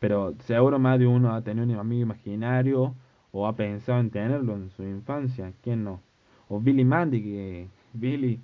Pero 0.00 0.34
seguro 0.40 0.78
más 0.78 0.98
de 0.98 1.06
uno 1.06 1.34
ha 1.34 1.42
tenido 1.42 1.64
un 1.66 1.78
amigo 1.78 2.02
imaginario 2.02 2.94
o 3.32 3.46
ha 3.46 3.56
pensado 3.56 4.00
en 4.00 4.10
tenerlo 4.10 4.54
en 4.54 4.70
su 4.70 4.82
infancia. 4.82 5.52
¿Quién 5.62 5.84
no? 5.84 6.00
O 6.48 6.60
Billy 6.60 6.84
Mandy, 6.84 7.22
que 7.22 7.68
Billy 7.92 8.40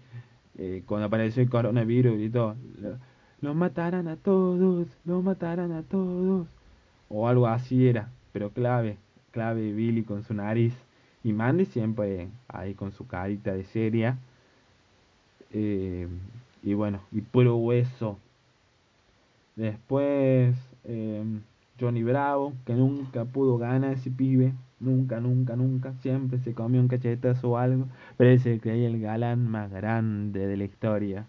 eh, 0.58 0.82
cuando 0.86 1.06
apareció 1.06 1.42
el 1.42 1.48
coronavirus 1.50 2.30
todo, 2.32 2.56
los 3.40 3.56
matarán 3.56 4.08
a 4.08 4.16
todos, 4.16 4.88
los 5.04 5.24
matarán 5.24 5.72
a 5.72 5.82
todos. 5.82 6.48
O 7.08 7.26
algo 7.28 7.46
así 7.46 7.88
era, 7.88 8.10
pero 8.32 8.50
clave, 8.50 8.96
clave 9.30 9.72
Billy 9.72 10.02
con 10.02 10.22
su 10.24 10.34
nariz. 10.34 10.74
Y 11.22 11.32
Mandy 11.32 11.66
siempre 11.66 12.28
ahí 12.48 12.74
con 12.74 12.92
su 12.92 13.06
carita 13.06 13.52
de 13.52 13.64
seria. 13.64 14.18
Eh, 15.52 16.08
y 16.62 16.74
bueno, 16.74 17.00
y 17.12 17.20
puro 17.20 17.56
hueso. 17.56 18.18
Después 19.56 20.56
eh, 20.84 21.24
Johnny 21.78 22.02
Bravo, 22.02 22.54
que 22.64 22.74
nunca 22.74 23.24
pudo 23.24 23.58
ganar 23.58 23.94
ese 23.94 24.10
pibe. 24.10 24.54
Nunca, 24.80 25.20
nunca, 25.20 25.56
nunca. 25.56 25.92
Siempre 26.00 26.38
se 26.38 26.54
comió 26.54 26.80
un 26.80 26.88
cachetazo 26.88 27.50
o 27.50 27.56
algo. 27.58 27.86
Pero 28.16 28.30
ese 28.30 28.54
se 28.54 28.60
creía 28.60 28.88
el 28.88 29.00
galán 29.00 29.46
más 29.46 29.70
grande 29.70 30.46
de 30.46 30.56
la 30.56 30.64
historia. 30.64 31.26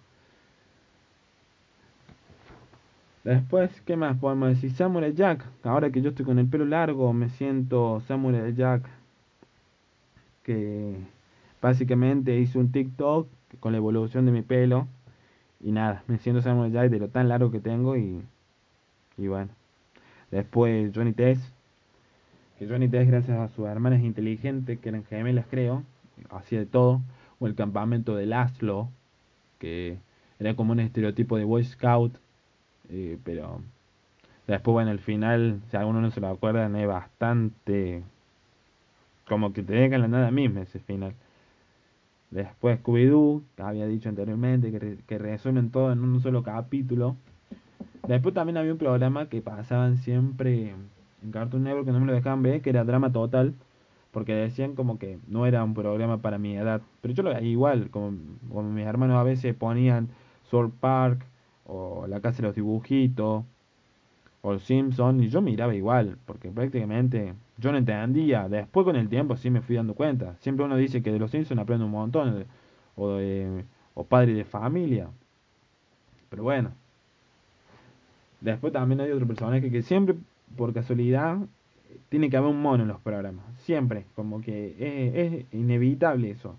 Después, 3.23 3.81
¿qué 3.81 3.95
más 3.95 4.17
podemos 4.17 4.49
decir? 4.49 4.71
Samurai 4.71 5.13
Jack. 5.13 5.45
Ahora 5.63 5.91
que 5.91 6.01
yo 6.01 6.09
estoy 6.09 6.25
con 6.25 6.39
el 6.39 6.47
pelo 6.47 6.65
largo, 6.65 7.13
me 7.13 7.29
siento 7.29 8.01
Samurai 8.07 8.53
Jack. 8.55 8.89
Que 10.43 10.95
básicamente 11.61 12.37
hice 12.39 12.57
un 12.57 12.71
TikTok 12.71 13.27
con 13.59 13.73
la 13.73 13.77
evolución 13.77 14.25
de 14.25 14.31
mi 14.31 14.41
pelo. 14.41 14.87
Y 15.59 15.71
nada, 15.71 16.03
me 16.07 16.17
siento 16.17 16.41
Samurai 16.41 16.71
Jack 16.71 16.89
de 16.89 16.99
lo 16.99 17.09
tan 17.09 17.29
largo 17.29 17.51
que 17.51 17.59
tengo 17.59 17.95
y, 17.95 18.23
y 19.17 19.27
bueno. 19.27 19.51
Después 20.31 20.91
Johnny 20.95 21.13
Test. 21.13 21.43
Que 22.57 22.67
Johnny 22.67 22.89
Test, 22.89 23.09
gracias 23.11 23.37
a 23.37 23.49
sus 23.49 23.67
hermanas 23.67 24.01
inteligentes, 24.01 24.79
que 24.79 24.89
eran 24.89 25.03
gemelas, 25.05 25.45
creo, 25.49 25.83
hacía 26.31 26.59
de 26.59 26.65
todo. 26.65 27.01
O 27.39 27.47
el 27.47 27.55
campamento 27.55 28.15
de 28.15 28.25
Laszlo, 28.25 28.89
que 29.59 29.99
era 30.39 30.55
como 30.55 30.71
un 30.73 30.79
estereotipo 30.79 31.37
de 31.37 31.43
Boy 31.43 31.63
Scout 31.63 32.15
eh, 32.91 33.17
pero 33.23 33.61
después, 34.47 34.73
bueno, 34.73 34.91
el 34.91 34.99
final, 34.99 35.61
si 35.69 35.77
alguno 35.77 36.01
no 36.01 36.11
se 36.11 36.21
lo 36.21 36.27
acuerdan, 36.27 36.75
es 36.75 36.87
bastante. 36.87 38.03
Como 39.27 39.53
que 39.53 39.63
te 39.63 39.73
deja 39.73 39.97
la 39.97 40.07
nada 40.07 40.31
misma 40.31 40.61
ese 40.61 40.79
final. 40.79 41.13
Después 42.31 42.79
Scooby-Doo, 42.81 43.43
que 43.55 43.63
había 43.63 43.87
dicho 43.87 44.09
anteriormente, 44.09 44.71
que, 44.71 44.97
que 45.07 45.17
resumen 45.17 45.69
todo 45.69 45.91
en 45.91 45.99
un 45.99 46.21
solo 46.21 46.43
capítulo. 46.43 47.15
Después 48.07 48.33
también 48.33 48.57
había 48.57 48.71
un 48.71 48.77
programa 48.77 49.27
que 49.29 49.41
pasaban 49.41 49.97
siempre 49.97 50.73
en 51.23 51.31
Cartoon 51.31 51.63
Network 51.63 51.85
que 51.85 51.91
no 51.91 51.99
me 51.99 52.07
lo 52.07 52.13
dejaban 52.13 52.41
ver, 52.41 52.61
que 52.61 52.71
era 52.71 52.83
Drama 52.83 53.11
Total, 53.11 53.53
porque 54.11 54.33
decían 54.33 54.75
como 54.75 54.97
que 54.97 55.19
no 55.27 55.45
era 55.45 55.63
un 55.63 55.73
programa 55.73 56.17
para 56.17 56.37
mi 56.37 56.57
edad. 56.57 56.81
Pero 57.01 57.13
yo 57.13 57.23
lo 57.23 57.29
veía 57.29 57.47
igual, 57.47 57.89
como, 57.89 58.11
mis 58.11 58.85
hermanos 58.85 59.17
a 59.17 59.23
veces 59.23 59.55
ponían 59.55 60.09
Sword 60.49 60.71
Park 60.79 61.25
o 61.71 62.05
La 62.07 62.19
Casa 62.19 62.37
de 62.37 62.43
los 62.43 62.55
Dibujitos 62.55 63.43
o 64.41 64.53
Los 64.53 64.63
Simpsons 64.63 65.23
y 65.23 65.29
yo 65.29 65.41
miraba 65.41 65.73
igual, 65.73 66.17
porque 66.25 66.49
prácticamente 66.49 67.33
yo 67.57 67.71
no 67.71 67.77
entendía. 67.77 68.49
Después 68.49 68.83
con 68.83 68.95
el 68.95 69.07
tiempo 69.07 69.37
sí 69.37 69.49
me 69.49 69.61
fui 69.61 69.75
dando 69.77 69.93
cuenta. 69.93 70.35
Siempre 70.39 70.65
uno 70.65 70.75
dice 70.75 71.01
que 71.01 71.11
de 71.11 71.19
Los 71.19 71.31
Simpsons 71.31 71.61
aprende 71.61 71.85
un 71.85 71.91
montón, 71.91 72.45
o, 72.95 73.09
de, 73.09 73.63
o 73.93 74.03
Padre 74.03 74.33
de 74.33 74.43
Familia. 74.43 75.07
Pero 76.29 76.43
bueno. 76.43 76.71
Después 78.41 78.73
también 78.73 78.99
hay 79.01 79.11
otro 79.11 79.27
personaje 79.27 79.69
que 79.69 79.83
siempre, 79.83 80.15
por 80.57 80.73
casualidad, 80.73 81.37
tiene 82.09 82.29
que 82.29 82.37
haber 82.37 82.49
un 82.49 82.61
mono 82.61 82.83
en 82.83 82.89
los 82.89 82.99
programas. 82.99 83.45
Siempre. 83.59 84.05
Como 84.15 84.41
que 84.41 84.75
es, 84.79 85.33
es 85.33 85.53
inevitable 85.53 86.31
eso. 86.31 86.55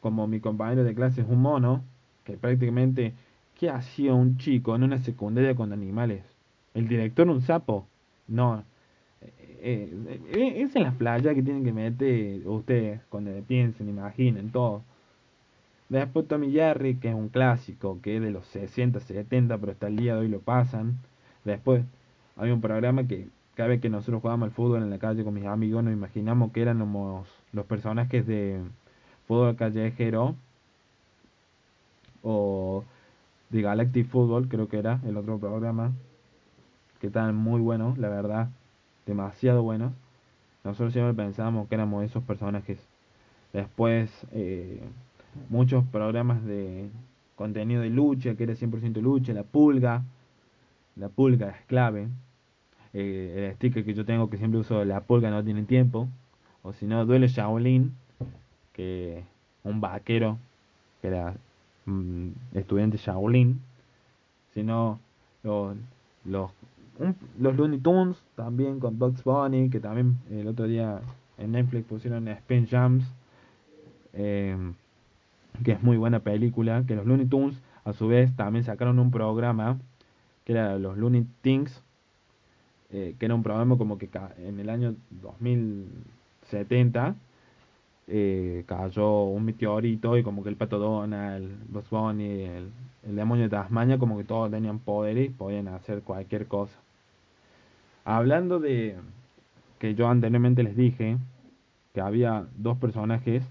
Como 0.00 0.26
mi 0.26 0.40
compañero 0.40 0.84
de 0.84 0.94
clase 0.94 1.20
es 1.20 1.28
un 1.28 1.42
mono, 1.42 1.82
que 2.24 2.36
prácticamente, 2.36 3.14
¿qué 3.62 3.70
hacía 3.70 4.12
un 4.12 4.38
chico 4.38 4.74
en 4.74 4.82
una 4.82 4.98
secundaria 4.98 5.54
con 5.54 5.72
animales? 5.72 6.24
¿El 6.74 6.88
director 6.88 7.28
un 7.28 7.42
sapo? 7.42 7.86
No. 8.26 8.64
Eh, 9.20 9.28
eh, 9.62 10.20
eh, 10.34 10.62
es 10.62 10.74
en 10.74 10.82
las 10.82 10.96
playas 10.96 11.32
que 11.32 11.44
tienen 11.44 11.62
que 11.62 11.72
meter 11.72 12.44
ustedes 12.48 13.02
cuando 13.08 13.30
piensen, 13.46 13.88
imaginen 13.88 14.50
todo. 14.50 14.82
Después 15.88 16.26
Tommy 16.26 16.50
Jerry, 16.50 16.96
que 16.96 17.10
es 17.10 17.14
un 17.14 17.28
clásico, 17.28 18.00
que 18.02 18.16
es 18.16 18.22
de 18.22 18.32
los 18.32 18.44
60, 18.46 18.98
70, 18.98 19.56
pero 19.58 19.70
hasta 19.70 19.86
el 19.86 19.94
día 19.94 20.14
de 20.14 20.22
hoy 20.22 20.28
lo 20.28 20.40
pasan. 20.40 20.98
Después 21.44 21.84
hay 22.36 22.50
un 22.50 22.60
programa 22.60 23.06
que 23.06 23.28
cada 23.54 23.68
vez 23.68 23.80
que 23.80 23.90
nosotros 23.90 24.22
jugábamos 24.22 24.48
al 24.48 24.54
fútbol 24.54 24.82
en 24.82 24.90
la 24.90 24.98
calle 24.98 25.22
con 25.22 25.34
mis 25.34 25.46
amigos 25.46 25.84
nos 25.84 25.92
imaginamos 25.92 26.50
que 26.50 26.62
eran 26.62 26.80
los, 26.80 27.28
los 27.52 27.66
personajes 27.66 28.26
de 28.26 28.60
fútbol 29.28 29.54
callejero 29.54 30.34
o 32.24 32.82
de 33.52 33.62
Galactic 33.62 34.08
Football, 34.08 34.48
creo 34.48 34.66
que 34.66 34.78
era 34.78 34.98
el 35.06 35.16
otro 35.16 35.38
programa, 35.38 35.92
que 37.00 37.08
estaban 37.08 37.36
muy 37.36 37.60
buenos, 37.60 37.98
la 37.98 38.08
verdad, 38.08 38.48
demasiado 39.06 39.62
buenos. 39.62 39.92
Nosotros 40.64 40.92
siempre 40.92 41.14
pensábamos 41.14 41.68
que 41.68 41.74
éramos 41.74 42.04
esos 42.04 42.22
personajes. 42.22 42.78
Después, 43.52 44.10
eh, 44.32 44.80
muchos 45.50 45.84
programas 45.84 46.44
de 46.44 46.88
contenido 47.36 47.82
de 47.82 47.90
lucha, 47.90 48.34
que 48.34 48.44
era 48.44 48.54
100% 48.54 49.00
lucha, 49.02 49.34
la 49.34 49.42
pulga, 49.42 50.02
la 50.96 51.08
pulga 51.08 51.50
es 51.50 51.66
clave. 51.66 52.08
Eh, 52.94 53.48
el 53.48 53.56
sticker 53.56 53.84
que 53.84 53.94
yo 53.94 54.04
tengo 54.04 54.30
que 54.30 54.38
siempre 54.38 54.60
uso, 54.60 54.84
la 54.84 55.02
pulga 55.02 55.30
no 55.30 55.44
tiene 55.44 55.64
tiempo. 55.64 56.08
O 56.62 56.72
si 56.72 56.86
no, 56.86 57.04
duele 57.04 57.28
Shaolin, 57.28 57.94
que 58.72 59.24
un 59.64 59.80
vaquero, 59.80 60.38
que 61.02 61.08
era 61.08 61.34
mm, 61.86 62.28
estudiante 62.54 62.98
Shaolin. 62.98 63.60
Si 64.54 64.62
no, 64.62 65.00
los, 65.42 65.76
los, 66.24 66.50
los 67.38 67.56
Looney 67.56 67.78
Tunes 67.80 68.22
también 68.36 68.80
con 68.80 68.98
Bugs 68.98 69.24
Bunny, 69.24 69.70
que 69.70 69.80
también 69.80 70.18
el 70.30 70.48
otro 70.48 70.66
día 70.66 71.00
en 71.38 71.52
Netflix 71.52 71.86
pusieron 71.86 72.28
Spin 72.28 72.66
Jams. 72.66 73.04
Eh, 74.12 74.56
que 75.64 75.72
es 75.72 75.82
muy 75.82 75.96
buena 75.96 76.20
película, 76.20 76.84
que 76.86 76.94
los 76.96 77.06
Looney 77.06 77.26
Tunes 77.26 77.60
a 77.84 77.92
su 77.92 78.08
vez 78.08 78.34
también 78.36 78.64
sacaron 78.64 78.98
un 78.98 79.10
programa 79.10 79.78
que 80.44 80.52
era 80.52 80.78
los 80.78 80.96
Looney 80.96 81.26
Things, 81.42 81.82
eh, 82.90 83.14
que 83.18 83.26
era 83.26 83.34
un 83.34 83.42
programa 83.42 83.76
como 83.78 83.98
que 83.98 84.08
en 84.38 84.60
el 84.60 84.70
año 84.70 84.94
2070 85.22 87.16
eh, 88.08 88.64
cayó 88.66 89.24
un 89.24 89.44
meteorito 89.44 90.16
y 90.18 90.22
como 90.22 90.42
que 90.42 90.48
el 90.48 90.56
pato 90.56 90.78
Donald, 90.78 91.48
Bugs 91.68 91.90
Bunny, 91.90 92.42
el, 92.42 92.70
el 93.06 93.16
demonio 93.16 93.44
de 93.44 93.50
Tasmania, 93.50 93.98
como 93.98 94.18
que 94.18 94.24
todos 94.24 94.50
tenían 94.50 94.78
poderes 94.78 95.26
y 95.26 95.30
podían 95.30 95.68
hacer 95.68 96.02
cualquier 96.02 96.46
cosa. 96.46 96.74
Hablando 98.04 98.58
de 98.58 98.96
que 99.78 99.94
yo 99.94 100.08
anteriormente 100.08 100.62
les 100.62 100.76
dije 100.76 101.18
que 101.94 102.00
había 102.00 102.46
dos 102.56 102.78
personajes 102.78 103.44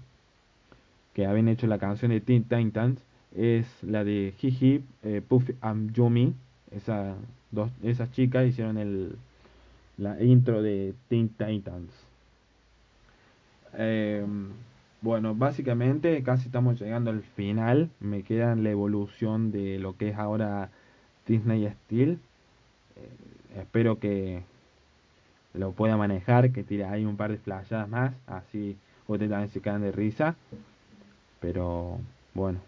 que 1.14 1.26
habían 1.26 1.48
hecho 1.48 1.66
la 1.66 1.78
canción 1.78 2.10
de 2.10 2.20
Teen 2.20 2.44
Titans 2.44 3.02
es 3.36 3.66
la 3.82 4.04
de 4.04 4.34
Hiji, 4.40 4.84
eh, 5.02 5.22
Puff 5.26 5.50
and 5.60 5.92
Yumi. 5.92 6.34
Esa, 6.70 7.14
dos, 7.50 7.70
esas 7.82 8.10
chicas 8.12 8.46
hicieron 8.46 8.78
el, 8.78 9.16
la 9.98 10.22
intro 10.22 10.62
de 10.62 10.94
Teen 11.08 11.28
Titans. 11.28 11.90
Em, 13.74 14.50
bueno, 15.00 15.34
básicamente 15.34 16.22
casi 16.22 16.46
estamos 16.46 16.80
llegando 16.80 17.10
al 17.10 17.22
final. 17.22 17.90
Me 18.00 18.22
queda 18.22 18.54
la 18.54 18.70
evolución 18.70 19.50
de 19.50 19.78
lo 19.78 19.96
que 19.96 20.10
es 20.10 20.16
ahora 20.16 20.70
Disney 21.26 21.68
Steel. 21.84 22.18
Eh, 22.96 23.60
espero 23.60 23.98
que 23.98 24.42
lo 25.54 25.72
pueda 25.72 25.96
manejar, 25.96 26.52
que 26.52 26.62
tire 26.62 26.84
ahí 26.84 27.04
un 27.04 27.16
par 27.16 27.30
de 27.30 27.38
flashadas 27.38 27.88
más. 27.88 28.14
Así 28.26 28.76
ustedes 29.06 29.30
también 29.30 29.50
se 29.50 29.60
quedan 29.60 29.82
de 29.82 29.92
risa. 29.92 30.36
Pero 31.40 31.98
bueno, 32.34 32.60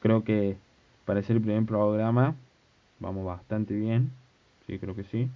creo 0.00 0.24
que 0.24 0.56
para 1.04 1.22
ser 1.22 1.36
el 1.36 1.42
primer 1.42 1.64
programa 1.64 2.34
vamos 3.00 3.24
bastante 3.26 3.74
bien. 3.74 4.10
Sí, 4.66 4.78
creo 4.78 4.94
que 4.96 5.04
sí. 5.04 5.28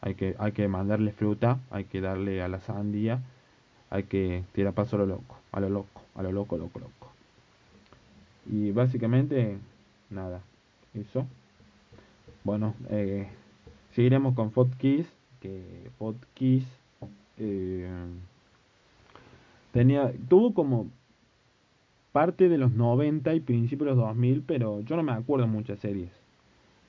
Hay 0.00 0.14
que, 0.14 0.34
hay 0.38 0.52
que 0.52 0.66
mandarle 0.66 1.12
fruta, 1.12 1.58
hay 1.70 1.84
que 1.84 2.00
darle 2.00 2.42
a 2.42 2.48
la 2.48 2.60
sandía, 2.60 3.20
hay 3.90 4.04
que 4.04 4.44
tirar 4.52 4.72
paso 4.72 4.96
a 4.96 5.00
lo 5.00 5.06
loco, 5.06 5.36
a 5.52 5.60
lo 5.60 5.68
loco, 5.68 6.02
a 6.14 6.22
lo 6.22 6.32
loco, 6.32 6.56
loco, 6.56 6.78
loco. 6.78 7.12
Y 8.46 8.70
básicamente, 8.72 9.58
nada, 10.08 10.40
eso. 10.94 11.26
Bueno, 12.44 12.74
eh, 12.88 13.28
seguiremos 13.92 14.34
con 14.34 14.52
Fotkiss, 14.52 15.06
que 15.40 15.90
Fotkiss 15.98 16.64
eh, 17.36 17.88
tenía, 19.72 20.12
tuvo 20.28 20.54
como 20.54 20.88
parte 22.12 22.48
de 22.48 22.58
los 22.58 22.72
90 22.72 23.34
y 23.34 23.40
principios 23.40 23.90
de 23.90 23.96
los 23.96 24.04
2000, 24.06 24.42
pero 24.46 24.80
yo 24.80 24.96
no 24.96 25.02
me 25.02 25.12
acuerdo 25.12 25.46
muchas 25.46 25.78
series. 25.80 26.10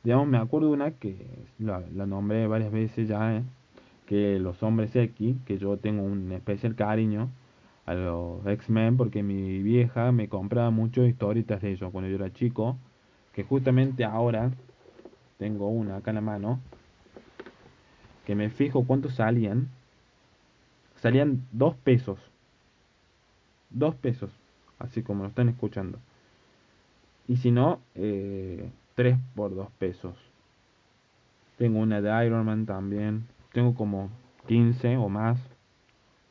Digamos, 0.03 0.27
me 0.27 0.37
acuerdo 0.37 0.67
de 0.69 0.73
una 0.73 0.91
que 0.91 1.15
la, 1.59 1.81
nombré 2.05 2.47
varias 2.47 2.71
veces 2.71 3.07
ya, 3.07 3.37
¿eh? 3.37 3.43
Que 4.11 4.39
Los 4.39 4.61
Hombres 4.61 4.93
X, 4.93 5.37
que 5.45 5.57
yo 5.57 5.77
tengo 5.77 6.03
un 6.03 6.33
especial 6.33 6.75
cariño 6.75 7.29
a 7.85 7.93
los 7.93 8.45
X-Men 8.45 8.97
porque 8.97 9.23
mi 9.23 9.63
vieja 9.63 10.11
me 10.11 10.27
compraba 10.27 10.69
muchas 10.69 11.07
historietas 11.07 11.61
de 11.61 11.71
ellos 11.71 11.89
cuando 11.93 12.09
yo 12.09 12.17
era 12.17 12.33
chico, 12.33 12.75
que 13.31 13.45
justamente 13.45 14.03
ahora 14.03 14.51
tengo 15.37 15.69
una 15.69 15.95
acá 15.95 16.11
en 16.11 16.15
la 16.15 16.21
mano, 16.21 16.59
que 18.25 18.35
me 18.35 18.49
fijo 18.49 18.83
cuántos 18.83 19.15
salían. 19.15 19.69
Salían 20.97 21.47
dos 21.53 21.77
pesos. 21.77 22.19
Dos 23.69 23.95
pesos 23.95 24.29
así 24.77 25.03
como 25.03 25.23
lo 25.23 25.29
están 25.29 25.47
escuchando. 25.47 25.99
Y 27.29 27.37
si 27.37 27.49
no, 27.49 27.79
eh, 27.95 28.69
3 28.95 29.17
por 29.35 29.55
2 29.55 29.69
pesos. 29.79 30.17
Tengo 31.57 31.79
una 31.79 32.01
de 32.01 32.25
Iron 32.25 32.45
Man 32.45 32.65
también. 32.65 33.25
Tengo 33.51 33.73
como 33.75 34.09
15 34.47 34.97
o 34.97 35.09
más 35.09 35.39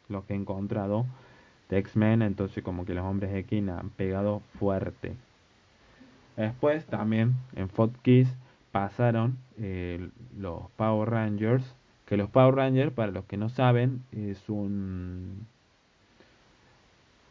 lo 0.08 0.26
que 0.26 0.34
he 0.34 0.36
encontrado 0.36 1.06
de 1.68 1.78
X-Men. 1.78 2.22
Entonces 2.22 2.62
como 2.62 2.84
que 2.84 2.94
los 2.94 3.04
hombres 3.04 3.34
X 3.34 3.68
han 3.68 3.90
pegado 3.90 4.40
fuerte. 4.58 5.14
Después 6.36 6.86
también 6.86 7.34
en 7.54 7.68
Kiss 8.02 8.34
pasaron 8.72 9.38
eh, 9.58 10.08
los 10.38 10.70
Power 10.76 11.10
Rangers. 11.10 11.74
Que 12.06 12.16
los 12.16 12.28
Power 12.30 12.56
Rangers, 12.56 12.92
para 12.92 13.12
los 13.12 13.24
que 13.26 13.36
no 13.36 13.48
saben, 13.48 14.02
es 14.10 14.48
un 14.48 15.46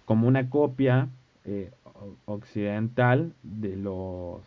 como 0.05 0.27
una 0.27 0.49
copia 0.49 1.07
eh, 1.45 1.71
occidental 2.25 3.33
de 3.43 3.75
los 3.75 4.41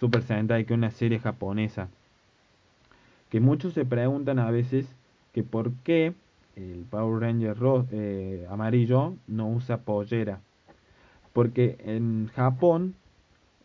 Super 0.00 0.22
Sentai, 0.22 0.64
que 0.64 0.72
es 0.72 0.78
una 0.78 0.90
serie 0.90 1.18
japonesa. 1.18 1.88
Que 3.30 3.40
muchos 3.40 3.74
se 3.74 3.84
preguntan 3.84 4.38
a 4.38 4.50
veces 4.50 4.86
que 5.32 5.42
por 5.42 5.72
qué 5.84 6.14
el 6.56 6.86
Power 6.90 7.22
Ranger 7.22 7.56
eh, 7.92 8.46
amarillo 8.50 9.14
no 9.26 9.48
usa 9.48 9.78
pollera. 9.78 10.40
Porque 11.32 11.76
en 11.84 12.28
Japón, 12.34 12.94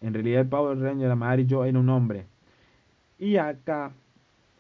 en 0.02 0.14
realidad 0.14 0.42
el 0.42 0.48
Power 0.48 0.80
Ranger 0.80 1.10
amarillo 1.10 1.66
era 1.66 1.80
un 1.80 1.90
hombre. 1.90 2.26
Y 3.18 3.38
acá, 3.38 3.92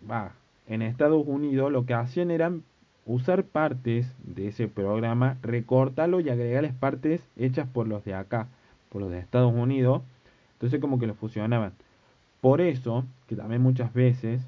va, 0.09 0.33
en 0.67 0.81
Estados 0.81 1.25
Unidos 1.27 1.71
lo 1.71 1.85
que 1.85 1.93
hacían 1.93 2.31
eran 2.31 2.63
usar 3.05 3.43
partes 3.43 4.07
de 4.23 4.47
ese 4.47 4.67
programa, 4.67 5.37
recortarlo 5.41 6.21
y 6.21 6.29
agregarles 6.29 6.73
partes 6.73 7.21
hechas 7.35 7.67
por 7.67 7.87
los 7.87 8.03
de 8.05 8.13
acá, 8.13 8.47
por 8.89 9.01
los 9.01 9.11
de 9.11 9.19
Estados 9.19 9.53
Unidos. 9.53 10.01
Entonces 10.53 10.79
como 10.79 10.99
que 10.99 11.07
lo 11.07 11.13
fusionaban. 11.13 11.73
Por 12.41 12.61
eso, 12.61 13.05
que 13.27 13.35
también 13.35 13.61
muchas 13.61 13.93
veces 13.93 14.41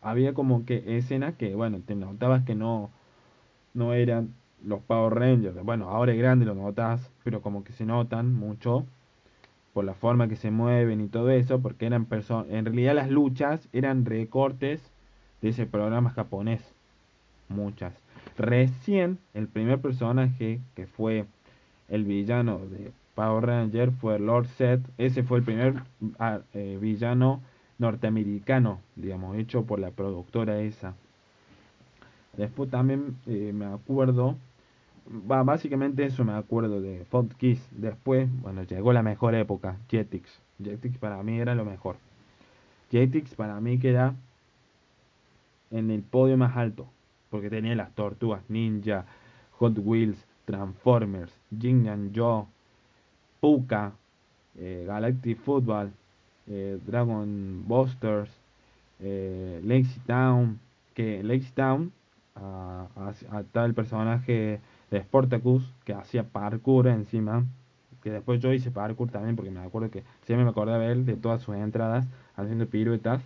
había 0.00 0.34
como 0.34 0.64
que 0.64 0.96
escenas 0.96 1.34
que, 1.34 1.54
bueno, 1.54 1.80
te 1.84 1.94
notabas 1.94 2.44
que 2.44 2.54
no, 2.54 2.90
no 3.74 3.94
eran 3.94 4.34
los 4.64 4.80
Power 4.82 5.14
Rangers. 5.14 5.62
Bueno, 5.62 5.88
ahora 5.88 6.12
es 6.12 6.18
grande 6.18 6.46
lo 6.46 6.54
notas, 6.54 7.10
pero 7.24 7.42
como 7.42 7.64
que 7.64 7.72
se 7.72 7.84
notan 7.84 8.34
mucho 8.34 8.84
por 9.72 9.84
la 9.84 9.94
forma 9.94 10.28
que 10.28 10.36
se 10.36 10.50
mueven 10.50 11.00
y 11.00 11.08
todo 11.08 11.30
eso, 11.30 11.60
porque 11.60 11.86
eran 11.86 12.06
personas, 12.06 12.50
en 12.50 12.64
realidad 12.64 12.94
las 12.94 13.10
luchas 13.10 13.68
eran 13.72 14.04
recortes 14.04 14.82
de 15.40 15.50
ese 15.50 15.66
programa 15.66 16.10
japonés. 16.10 16.62
Muchas. 17.48 17.94
Recién 18.36 19.18
el 19.34 19.48
primer 19.48 19.80
personaje 19.80 20.60
que 20.74 20.86
fue 20.86 21.26
el 21.88 22.04
villano 22.04 22.58
de 22.58 22.92
Power 23.14 23.46
Ranger 23.46 23.90
fue 23.92 24.18
Lord 24.18 24.46
Set. 24.46 24.80
Ese 24.98 25.22
fue 25.22 25.38
el 25.38 25.44
primer 25.44 25.82
ah, 26.18 26.40
eh, 26.54 26.78
villano 26.80 27.40
norteamericano, 27.78 28.80
digamos, 28.96 29.36
hecho 29.36 29.64
por 29.64 29.78
la 29.78 29.90
productora 29.90 30.60
esa. 30.60 30.94
Después 32.36 32.70
también 32.70 33.16
eh, 33.26 33.52
me 33.52 33.66
acuerdo, 33.66 34.36
básicamente 35.06 36.04
eso 36.04 36.24
me 36.24 36.34
acuerdo 36.34 36.80
de 36.80 37.04
Fox 37.06 37.34
Kiss. 37.36 37.66
Después, 37.70 38.28
bueno, 38.42 38.62
llegó 38.64 38.92
la 38.92 39.02
mejor 39.02 39.34
época, 39.34 39.76
Jetix. 39.88 40.40
Jetix 40.62 40.98
para 40.98 41.22
mí 41.22 41.38
era 41.38 41.54
lo 41.54 41.64
mejor. 41.64 41.96
Jetix 42.90 43.34
para 43.34 43.60
mí 43.60 43.78
queda 43.78 44.14
en 45.70 45.90
el 45.90 46.02
podio 46.02 46.36
más 46.36 46.56
alto, 46.56 46.86
porque 47.30 47.50
tenía 47.50 47.74
las 47.74 47.94
tortugas 47.94 48.42
ninja, 48.48 49.04
Hot 49.58 49.76
Wheels, 49.78 50.24
Transformers, 50.44 51.32
Jin 51.58 51.88
and 51.88 52.16
Joe, 52.16 52.44
Puka, 53.40 53.92
eh, 54.56 54.84
Galactic 54.86 55.38
Football, 55.38 55.92
eh, 56.48 56.78
Dragon 56.86 57.64
Busters, 57.66 58.30
eh, 59.00 59.86
Town, 60.06 60.58
que 60.94 61.22
Lazy 61.22 61.52
Town 61.52 61.92
tal 63.52 63.66
el 63.66 63.74
personaje 63.74 64.60
de 64.90 65.00
Sportacus 65.02 65.72
que 65.84 65.92
hacía 65.92 66.24
parkour 66.24 66.88
encima, 66.88 67.44
que 68.02 68.10
después 68.10 68.40
yo 68.40 68.52
hice 68.52 68.70
parkour 68.70 69.10
también 69.10 69.36
porque 69.36 69.50
me 69.50 69.60
acuerdo 69.60 69.90
que 69.90 70.04
siempre 70.24 70.44
me 70.44 70.50
acordaba 70.50 70.78
de 70.78 70.92
él 70.92 71.06
de 71.06 71.16
todas 71.16 71.42
sus 71.42 71.56
entradas 71.56 72.06
haciendo 72.36 72.66
piruetas. 72.66 73.22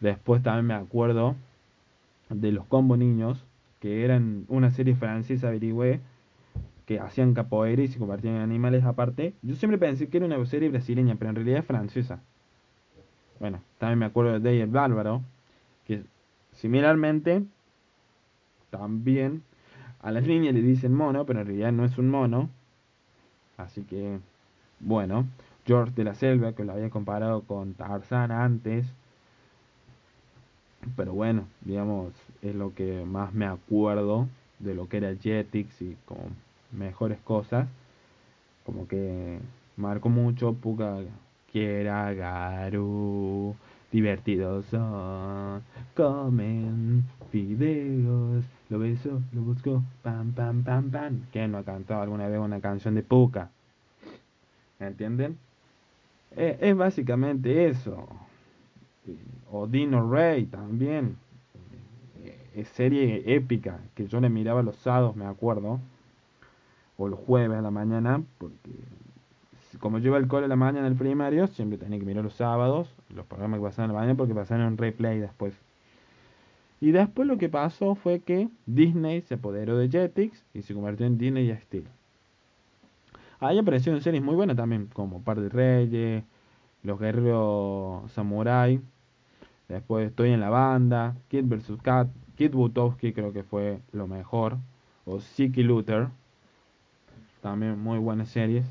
Después 0.00 0.42
también 0.42 0.66
me 0.66 0.74
acuerdo 0.74 1.36
de 2.30 2.52
los 2.52 2.64
Combo 2.66 2.96
Niños, 2.96 3.44
que 3.80 4.04
eran 4.04 4.44
una 4.48 4.70
serie 4.70 4.94
francesa, 4.94 5.48
averigüé, 5.48 6.00
hacían 6.98 7.34
capoeira 7.34 7.82
y 7.82 7.88
se 7.88 7.98
convertían 7.98 8.36
en 8.36 8.42
animales 8.42 8.84
aparte. 8.84 9.34
Yo 9.42 9.54
siempre 9.56 9.78
pensé 9.78 10.08
que 10.08 10.18
era 10.18 10.26
una 10.26 10.44
serie 10.46 10.68
brasileña, 10.68 11.16
pero 11.16 11.30
en 11.30 11.36
realidad 11.36 11.60
es 11.60 11.66
francesa. 11.66 12.20
Bueno, 13.40 13.60
también 13.78 13.98
me 13.98 14.06
acuerdo 14.06 14.32
de 14.32 14.40
Day 14.40 14.60
el 14.60 14.70
Bárbaro, 14.70 15.22
que 15.86 16.02
similarmente 16.52 17.42
también 18.70 19.42
a 20.00 20.10
las 20.10 20.26
niñas 20.26 20.54
le 20.54 20.62
dicen 20.62 20.94
mono, 20.94 21.26
pero 21.26 21.40
en 21.40 21.46
realidad 21.46 21.72
no 21.72 21.84
es 21.84 21.98
un 21.98 22.08
mono. 22.08 22.50
Así 23.56 23.82
que, 23.82 24.18
bueno, 24.80 25.26
George 25.66 25.92
de 25.94 26.04
la 26.04 26.14
Selva, 26.14 26.52
que 26.52 26.64
lo 26.64 26.72
había 26.72 26.90
comparado 26.90 27.42
con 27.42 27.74
Tarzan 27.74 28.32
antes. 28.32 28.86
Pero 30.96 31.12
bueno, 31.12 31.44
digamos, 31.60 32.12
es 32.42 32.54
lo 32.54 32.74
que 32.74 33.04
más 33.04 33.32
me 33.32 33.46
acuerdo 33.46 34.28
de 34.58 34.74
lo 34.74 34.88
que 34.88 34.96
era 34.98 35.14
Jetix 35.14 35.82
y 35.82 35.96
como 36.06 36.22
mejores 36.72 37.18
cosas. 37.20 37.68
Como 38.64 38.86
que 38.86 39.38
marcó 39.76 40.08
mucho, 40.08 40.54
Puka 40.54 41.00
quiera 41.50 42.12
Garu, 42.14 43.54
divertidos 43.90 44.64
son, 44.66 45.62
comen 45.94 47.04
fideos, 47.30 48.44
lo 48.70 48.78
beso, 48.78 49.20
lo 49.32 49.42
busco, 49.42 49.82
pam, 50.02 50.32
pam, 50.32 50.62
pam, 50.62 50.90
pam. 50.90 51.20
¿Quién 51.30 51.52
no 51.52 51.58
ha 51.58 51.64
cantado 51.64 52.02
alguna 52.02 52.28
vez 52.28 52.40
una 52.40 52.60
canción 52.60 52.94
de 52.94 53.02
Puka? 53.02 53.50
¿Entienden? 54.80 55.36
Eh, 56.36 56.58
es 56.60 56.76
básicamente 56.76 57.68
eso. 57.68 58.08
O 59.50 59.66
Dino 59.66 60.10
Rey 60.10 60.46
también. 60.46 61.16
Eh, 62.24 62.50
es 62.54 62.68
serie 62.68 63.22
épica 63.26 63.80
que 63.94 64.06
yo 64.06 64.20
le 64.20 64.30
miraba 64.30 64.62
los 64.62 64.76
sábados, 64.76 65.14
me 65.16 65.26
acuerdo 65.26 65.80
o 66.96 67.08
los 67.08 67.18
jueves 67.18 67.58
a 67.58 67.62
la 67.62 67.70
mañana, 67.70 68.22
porque 68.38 68.70
como 69.78 69.98
iba 69.98 70.16
al 70.16 70.28
cole 70.28 70.46
a 70.46 70.48
la 70.48 70.56
mañana 70.56 70.86
en 70.86 70.92
el 70.92 70.98
primario, 70.98 71.46
siempre 71.46 71.78
tenía 71.78 71.98
que 71.98 72.04
mirar 72.04 72.24
los 72.24 72.34
sábados, 72.34 72.94
los 73.14 73.26
programas 73.26 73.58
que 73.58 73.64
pasaban 73.64 73.90
a 73.90 73.94
la 73.94 74.00
mañana, 74.00 74.16
porque 74.16 74.34
pasaron 74.34 74.66
en 74.66 74.76
replay 74.76 75.18
después. 75.18 75.54
Y 76.80 76.90
después 76.90 77.28
lo 77.28 77.38
que 77.38 77.48
pasó 77.48 77.94
fue 77.94 78.20
que 78.20 78.48
Disney 78.66 79.22
se 79.22 79.34
apoderó 79.34 79.76
de 79.78 79.88
Jetix 79.88 80.44
y 80.52 80.62
se 80.62 80.74
convirtió 80.74 81.06
en 81.06 81.16
Disney 81.16 81.50
y 81.50 81.56
Steel. 81.56 81.86
Ahí 83.38 83.58
aparecieron 83.58 84.00
series 84.02 84.22
muy 84.22 84.34
buenas 84.34 84.56
también, 84.56 84.88
como 84.92 85.22
Par 85.22 85.40
de 85.40 85.48
Reyes, 85.48 86.24
Los 86.82 86.98
Guerreros 86.98 88.10
Samurai. 88.12 88.80
Después 89.68 90.08
Estoy 90.08 90.30
en 90.30 90.40
la 90.40 90.50
Banda, 90.50 91.16
Kid 91.28 91.44
vs. 91.46 91.78
Kat, 91.82 92.08
Kid 92.36 92.52
Butowski 92.52 93.12
creo 93.12 93.32
que 93.32 93.42
fue 93.42 93.80
lo 93.92 94.06
mejor, 94.06 94.58
o 95.04 95.20
Siki 95.20 95.62
Luther. 95.62 96.08
También 97.42 97.78
muy 97.78 97.98
buenas 97.98 98.28
series. 98.28 98.64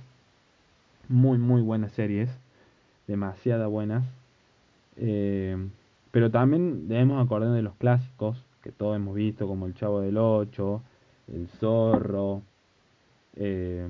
Muy, 1.09 1.37
muy 1.37 1.61
buenas 1.61 1.91
series. 1.91 2.29
Demasiadas 3.05 3.69
buenas. 3.69 4.05
Eh, 4.95 5.57
pero 6.11 6.31
también 6.31 6.87
debemos 6.87 7.23
acordar 7.23 7.51
de 7.51 7.61
los 7.61 7.75
clásicos 7.75 8.43
que 8.63 8.71
todos 8.71 8.95
hemos 8.95 9.15
visto, 9.15 9.45
como 9.45 9.65
El 9.65 9.75
Chavo 9.75 9.99
del 9.99 10.17
Ocho, 10.17 10.81
El 11.27 11.49
Zorro. 11.59 12.41
Eh, 13.35 13.85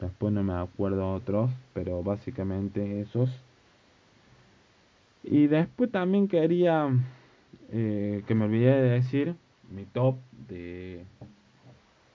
después 0.00 0.32
no 0.32 0.42
me 0.42 0.54
acuerdo 0.54 1.14
otros, 1.14 1.50
pero 1.72 2.02
básicamente 2.02 3.00
esos. 3.00 3.30
Y 5.22 5.46
después 5.46 5.90
también 5.90 6.28
quería 6.28 6.90
eh, 7.70 8.22
que 8.26 8.34
me 8.34 8.44
olvidé 8.44 8.82
de 8.82 8.90
decir 8.90 9.34
mi 9.70 9.86
top 9.86 10.16
de 10.48 11.04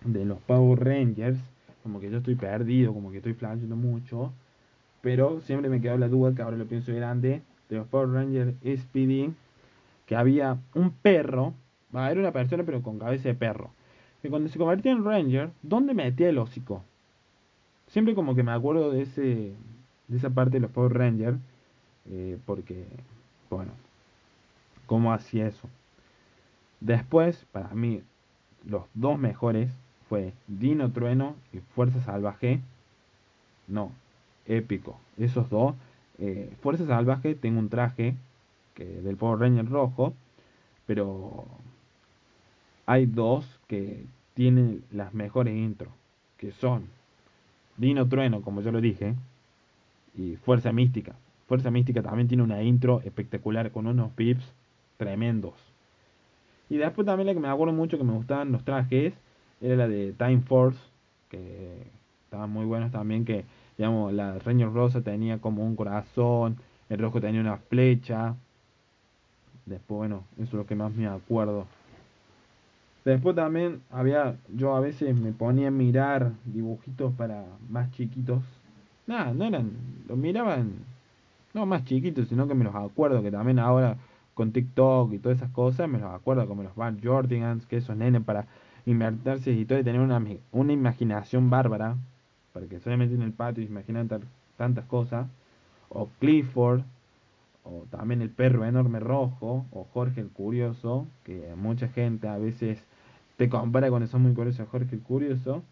de 0.04 0.26
los 0.26 0.39
Power 0.39 0.84
Rangers, 0.84 1.39
como 1.84 2.00
que 2.00 2.10
yo 2.10 2.18
estoy 2.18 2.36
perdido, 2.36 2.93
como 2.93 3.12
que 3.12 3.18
estoy 3.18 3.34
flasheando 3.34 3.76
mucho, 3.76 4.34
pero 5.02 5.41
siempre 5.41 5.70
me 5.70 5.82
quedó 5.82 5.97
la 5.97 6.08
duda, 6.08 6.34
que 6.34 6.41
ahora 6.41 6.58
lo 6.58 6.66
pienso 6.66 6.93
grande, 6.93 7.41
de 7.70 7.78
los 7.78 7.88
Power 7.88 8.10
Rangers 8.10 8.54
SPD, 8.64 9.32
que 10.06 10.16
había 10.16 10.58
un 10.74 10.91
perro, 10.91 11.54
era 11.93 12.20
una 12.20 12.32
persona 12.32 12.64
pero 12.64 12.82
con 12.82 13.00
cabeza 13.00 13.30
de 13.30 13.36
perro, 13.36 13.72
que 14.22 14.30
cuando 14.30 14.50
se 14.50 14.58
convertía 14.58 14.91
en 14.91 15.06
Ranger, 15.06 15.52
¿dónde 15.62 15.93
metía 15.93 16.30
el 16.30 16.38
hocico? 16.38 16.84
Siempre 17.88 18.16
como 18.16 18.36
que 18.36 18.43
me 18.43 18.52
acuerdo 18.52 18.91
de 18.91 19.04
ese 19.04 19.54
de 20.10 20.18
esa 20.18 20.32
parte 20.32 20.54
de 20.54 20.60
los 20.62 20.72
Power 20.72 20.93
Rangers, 20.93 21.38
eh, 22.10 22.38
porque, 22.45 22.84
bueno, 23.50 23.72
¿cómo 24.88 25.14
hacía 25.14 25.47
eso? 25.47 25.70
Después, 26.80 27.45
para 27.52 27.70
mí, 27.70 28.02
los 28.66 28.84
dos 28.95 29.20
mejores 29.20 29.72
fue 30.10 30.34
Dino 30.47 30.91
Trueno 30.91 31.36
y 31.53 31.60
Fuerza 31.60 32.01
Salvaje. 32.01 32.60
No, 33.68 33.91
épico. 34.47 34.99
Esos 35.18 35.49
dos. 35.49 35.76
Eh, 36.18 36.51
Fuerza 36.62 36.86
Salvaje 36.88 37.36
tengo 37.36 37.60
un 37.60 37.70
traje 37.70 38.16
que, 38.74 38.86
del 38.86 39.16
Power 39.16 39.39
Ranger 39.39 39.70
rojo, 39.70 40.14
pero 40.88 41.45
hay 42.88 43.05
dos 43.05 43.45
que 43.68 44.03
tienen 44.34 44.84
las 44.91 45.14
mejores 45.14 45.55
intros, 45.55 45.93
que 46.38 46.51
son 46.51 46.88
Dino 47.78 48.07
Trueno, 48.07 48.41
como 48.41 48.62
yo 48.62 48.72
lo 48.72 48.82
dije, 48.82 49.14
y 50.18 50.36
Fuerza 50.38 50.72
Mística. 50.72 51.14
Fuerza 51.47 51.72
Mística 51.72 52.01
también 52.01 52.28
tiene 52.28 52.43
una 52.43 52.64
intro 52.64 53.01
espectacular 53.05 53.72
con 53.72 53.86
unos 53.86 54.12
pips 54.12 54.43
tremendos. 54.97 55.53
Y 56.70 56.78
después 56.78 57.05
también 57.05 57.28
la 57.28 57.34
que 57.34 57.39
me 57.39 57.47
acuerdo 57.47 57.74
mucho 57.74 57.97
que 57.97 58.03
me 58.03 58.14
gustaban 58.14 58.51
los 58.51 58.64
trajes 58.64 59.14
era 59.62 59.76
la 59.76 59.88
de 59.88 60.14
Time 60.14 60.41
Force, 60.41 60.80
que 61.30 61.88
estaban 62.26 62.49
muy 62.49 62.66
buenos 62.66 62.91
también, 62.91 63.26
que 63.26 63.45
digamos, 63.78 64.12
la 64.14 64.38
Ranger 64.39 64.74
Rosa 64.74 65.01
tenía 65.01 65.39
como 65.39 65.66
un 65.66 65.76
corazón, 65.76 66.57
el 66.89 66.99
rojo 66.99 67.22
tenía 67.22 67.39
una 67.39 67.57
flecha. 67.57 68.36
Después, 69.66 69.99
bueno, 69.99 70.24
eso 70.36 70.47
es 70.47 70.53
lo 70.53 70.66
que 70.66 70.76
más 70.76 70.93
me 70.93 71.07
acuerdo. 71.07 71.66
Después 73.05 73.36
también 73.36 73.82
había, 73.89 74.36
yo 74.53 74.76
a 74.76 74.82
veces 74.82 75.16
me 75.16 75.32
ponía 75.32 75.70
a 75.70 75.72
mirar 75.72 76.34
dibujitos 76.43 77.14
para 77.14 77.45
más 77.70 77.89
chiquitos. 77.91 78.43
Nada, 79.07 79.34
no 79.34 79.45
eran, 79.45 79.72
los 80.07 80.18
miraban, 80.18 80.74
no 81.53 81.66
más 81.66 81.86
chiquitos, 81.86 82.28
sino 82.28 82.47
que 82.47 82.55
me 82.55 82.66
los 82.66 82.76
acuerdo, 82.76 83.24
que 83.24 83.32
también 83.32 83.60
ahora 83.60 83.95
con 84.34 84.51
TikTok 84.51 85.14
y 85.14 85.20
todas 85.20 85.38
esas 85.38 85.51
cosas, 85.51 85.88
me 85.88 85.99
los 85.99 86.14
acuerdo 86.14 86.45
como 86.47 86.64
los 86.64 86.76
Van 86.76 86.99
Jordigans, 87.01 87.66
que 87.66 87.78
esos 87.78 87.95
nenes 87.95 88.24
para 88.24 88.45
todo 88.86 89.80
y 89.80 89.84
tener 89.84 90.01
una, 90.01 90.23
una 90.51 90.73
imaginación 90.73 91.49
bárbara, 91.49 91.97
para 92.53 92.67
que 92.67 92.80
solamente 92.80 93.15
en 93.15 93.21
el 93.21 93.34
patio 93.34 93.63
imaginan 93.63 94.09
tantas 94.57 94.86
cosas, 94.86 95.27
o 95.89 96.09
Clifford, 96.19 96.82
o 97.63 97.86
también 97.89 98.21
el 98.21 98.30
perro 98.30 98.65
enorme 98.65 98.99
rojo, 98.99 99.65
o 99.71 99.84
Jorge 99.93 100.21
el 100.21 100.30
Curioso, 100.30 101.07
que 101.23 101.53
mucha 101.55 101.88
gente 101.89 102.27
a 102.27 102.38
veces 102.38 102.84
te 103.38 103.49
compara 103.49 103.89
con 103.89 104.03
eso 104.03 104.19
muy 104.19 104.34
curioso 104.34 104.63
a 104.63 104.65
Jorge 104.65 104.95
el 104.95 105.01
Curioso, 105.01 105.63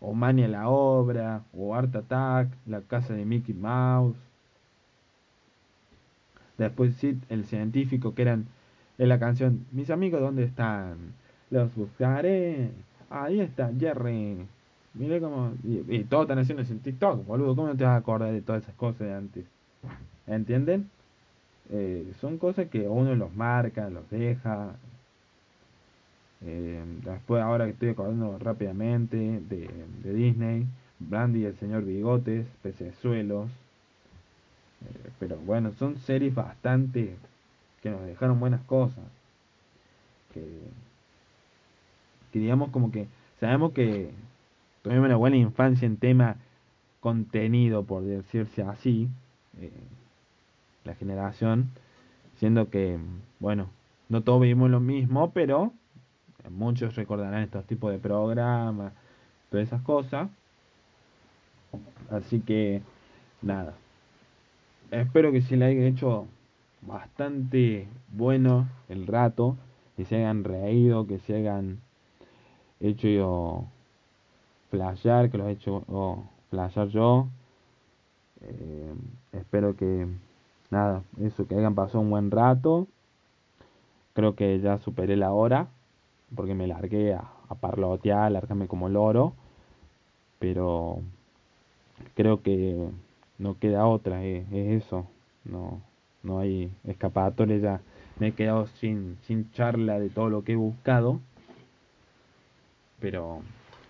o 0.00 0.14
Mania 0.14 0.48
la 0.48 0.68
Obra, 0.68 1.42
o 1.52 1.74
Art 1.74 1.94
Attack, 1.94 2.48
La 2.66 2.80
Casa 2.80 3.14
de 3.14 3.24
Mickey 3.24 3.54
Mouse. 3.54 4.16
Después 6.58 6.94
sí, 6.96 7.18
el 7.28 7.44
científico, 7.44 8.14
que 8.14 8.22
eran 8.22 8.46
en 8.98 9.08
la 9.08 9.18
canción, 9.18 9.66
mis 9.72 9.90
amigos, 9.90 10.20
¿dónde 10.20 10.44
están? 10.44 11.14
Los 11.50 11.74
buscaré. 11.74 12.70
Ahí 13.10 13.40
está, 13.40 13.70
Jerry. 13.78 14.46
Mire 14.94 15.20
cómo. 15.20 15.52
Y, 15.64 15.96
y 15.96 16.04
todos 16.04 16.24
están 16.24 16.38
haciendo 16.38 16.62
en 16.62 16.80
TikTok, 16.80 17.26
boludo. 17.26 17.54
¿Cómo 17.56 17.68
no 17.68 17.76
te 17.76 17.84
vas 17.84 17.94
a 17.94 17.96
acordar 17.96 18.32
de 18.32 18.42
todas 18.42 18.62
esas 18.62 18.74
cosas 18.76 19.00
de 19.00 19.14
antes? 19.14 19.44
¿Entienden? 20.26 20.88
Eh, 21.70 22.12
son 22.20 22.38
cosas 22.38 22.68
que 22.68 22.88
uno 22.88 23.14
los 23.14 23.34
marca, 23.34 23.90
los 23.90 24.08
deja. 24.10 24.74
Eh, 26.42 26.82
después, 27.04 27.42
ahora 27.42 27.66
que 27.66 27.72
estoy 27.72 27.90
acordando 27.90 28.38
rápidamente 28.38 29.16
de, 29.16 29.70
de 30.02 30.12
Disney, 30.14 30.66
Brandy 30.98 31.40
y 31.40 31.44
el 31.46 31.56
señor 31.56 31.84
Bigotes, 31.84 32.46
Pecesuelos. 32.62 33.50
Eh, 34.84 35.10
pero 35.18 35.36
bueno, 35.36 35.72
son 35.78 35.98
series 35.98 36.34
bastante 36.34 37.14
que 37.82 37.90
nos 37.90 38.04
dejaron 38.06 38.40
buenas 38.40 38.62
cosas. 38.62 39.04
Que, 40.34 40.42
que 42.32 42.38
digamos 42.38 42.70
como 42.70 42.90
que 42.90 43.08
sabemos 43.40 43.72
que 43.72 44.10
tuvimos 44.82 45.06
una 45.06 45.16
buena 45.16 45.36
infancia 45.36 45.86
en 45.86 45.96
tema 45.96 46.36
contenido, 47.00 47.84
por 47.84 48.02
decirse 48.02 48.62
así, 48.62 49.08
eh, 49.60 49.70
la 50.84 50.94
generación, 50.94 51.70
siendo 52.36 52.70
que, 52.70 52.98
bueno, 53.38 53.68
no 54.08 54.22
todos 54.22 54.40
vivimos 54.40 54.70
lo 54.70 54.80
mismo, 54.80 55.30
pero 55.32 55.72
muchos 56.50 56.94
recordarán 56.96 57.42
estos 57.42 57.64
tipos 57.66 57.92
de 57.92 57.98
programas, 57.98 58.92
todas 59.50 59.66
esas 59.66 59.82
cosas. 59.82 60.28
Así 62.10 62.40
que, 62.40 62.82
nada. 63.42 63.74
Espero 64.90 65.32
que 65.32 65.42
se 65.42 65.56
le 65.56 65.66
haya 65.66 65.86
hecho 65.86 66.26
bastante 66.82 67.86
bueno 68.12 68.68
el 68.88 69.06
rato, 69.06 69.56
que 69.96 70.04
se 70.04 70.16
hayan 70.16 70.44
reído, 70.44 71.06
que 71.06 71.18
se 71.20 71.34
hayan 71.34 71.78
hecho 72.80 73.08
yo 73.08 73.64
flashear, 74.70 75.30
que 75.30 75.38
lo 75.38 75.48
he 75.48 75.52
hecho 75.52 75.84
oh, 75.88 76.24
flashear 76.50 76.88
yo. 76.88 77.28
Eh, 78.42 78.94
espero 79.32 79.76
que, 79.76 80.06
nada, 80.70 81.02
eso, 81.20 81.46
que 81.46 81.54
hayan 81.56 81.74
pasado 81.74 82.00
un 82.00 82.10
buen 82.10 82.30
rato. 82.30 82.86
Creo 84.14 84.34
que 84.34 84.58
ya 84.60 84.78
superé 84.78 85.16
la 85.16 85.32
hora, 85.32 85.68
porque 86.34 86.54
me 86.54 86.66
largué 86.66 87.14
a, 87.14 87.30
a 87.48 87.54
parlotear, 87.54 88.32
largarme 88.32 88.68
como 88.68 88.88
loro. 88.88 89.34
Pero 90.38 91.02
creo 92.14 92.42
que 92.42 92.88
no 93.38 93.58
queda 93.58 93.86
otra, 93.86 94.24
eh, 94.24 94.46
es 94.52 94.84
eso. 94.84 95.06
No, 95.44 95.80
no 96.22 96.38
hay 96.38 96.72
escapatoria 96.84 97.58
ya. 97.58 97.80
Me 98.18 98.28
he 98.28 98.32
quedado 98.32 98.66
sin, 98.66 99.18
sin 99.22 99.50
charla 99.52 99.98
de 99.98 100.10
todo 100.10 100.28
lo 100.28 100.44
que 100.44 100.52
he 100.52 100.56
buscado. 100.56 101.20
Pero 103.00 103.40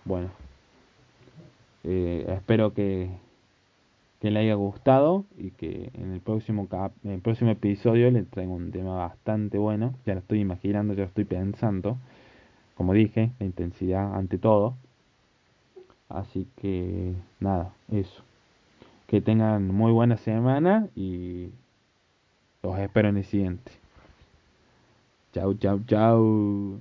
bueno, 0.05 0.29
eh, 1.83 2.25
espero 2.29 2.73
que, 2.73 3.09
le 4.21 4.39
haya 4.39 4.53
gustado 4.53 5.25
y 5.37 5.49
que 5.51 5.89
en 5.95 6.13
el 6.13 6.21
próximo, 6.21 6.67
en 7.03 7.11
el 7.11 7.21
próximo 7.21 7.51
episodio 7.51 8.11
le 8.11 8.23
traiga 8.23 8.51
un 8.51 8.71
tema 8.71 8.95
bastante 8.95 9.57
bueno. 9.57 9.95
Ya 10.05 10.13
lo 10.13 10.19
estoy 10.19 10.39
imaginando, 10.39 10.93
ya 10.93 11.01
lo 11.01 11.07
estoy 11.07 11.25
pensando. 11.25 11.97
Como 12.75 12.93
dije, 12.93 13.31
la 13.39 13.45
intensidad 13.45 14.15
ante 14.15 14.37
todo. 14.37 14.75
Así 16.07 16.47
que 16.57 17.13
nada, 17.39 17.73
eso. 17.91 18.23
Que 19.07 19.21
tengan 19.21 19.67
muy 19.67 19.91
buena 19.91 20.17
semana 20.17 20.87
y 20.95 21.49
los 22.63 22.77
espero 22.79 23.09
en 23.09 23.17
el 23.17 23.25
siguiente. 23.25 23.71
Chau, 25.33 25.53
chau, 25.55 25.79
chau. 25.85 26.79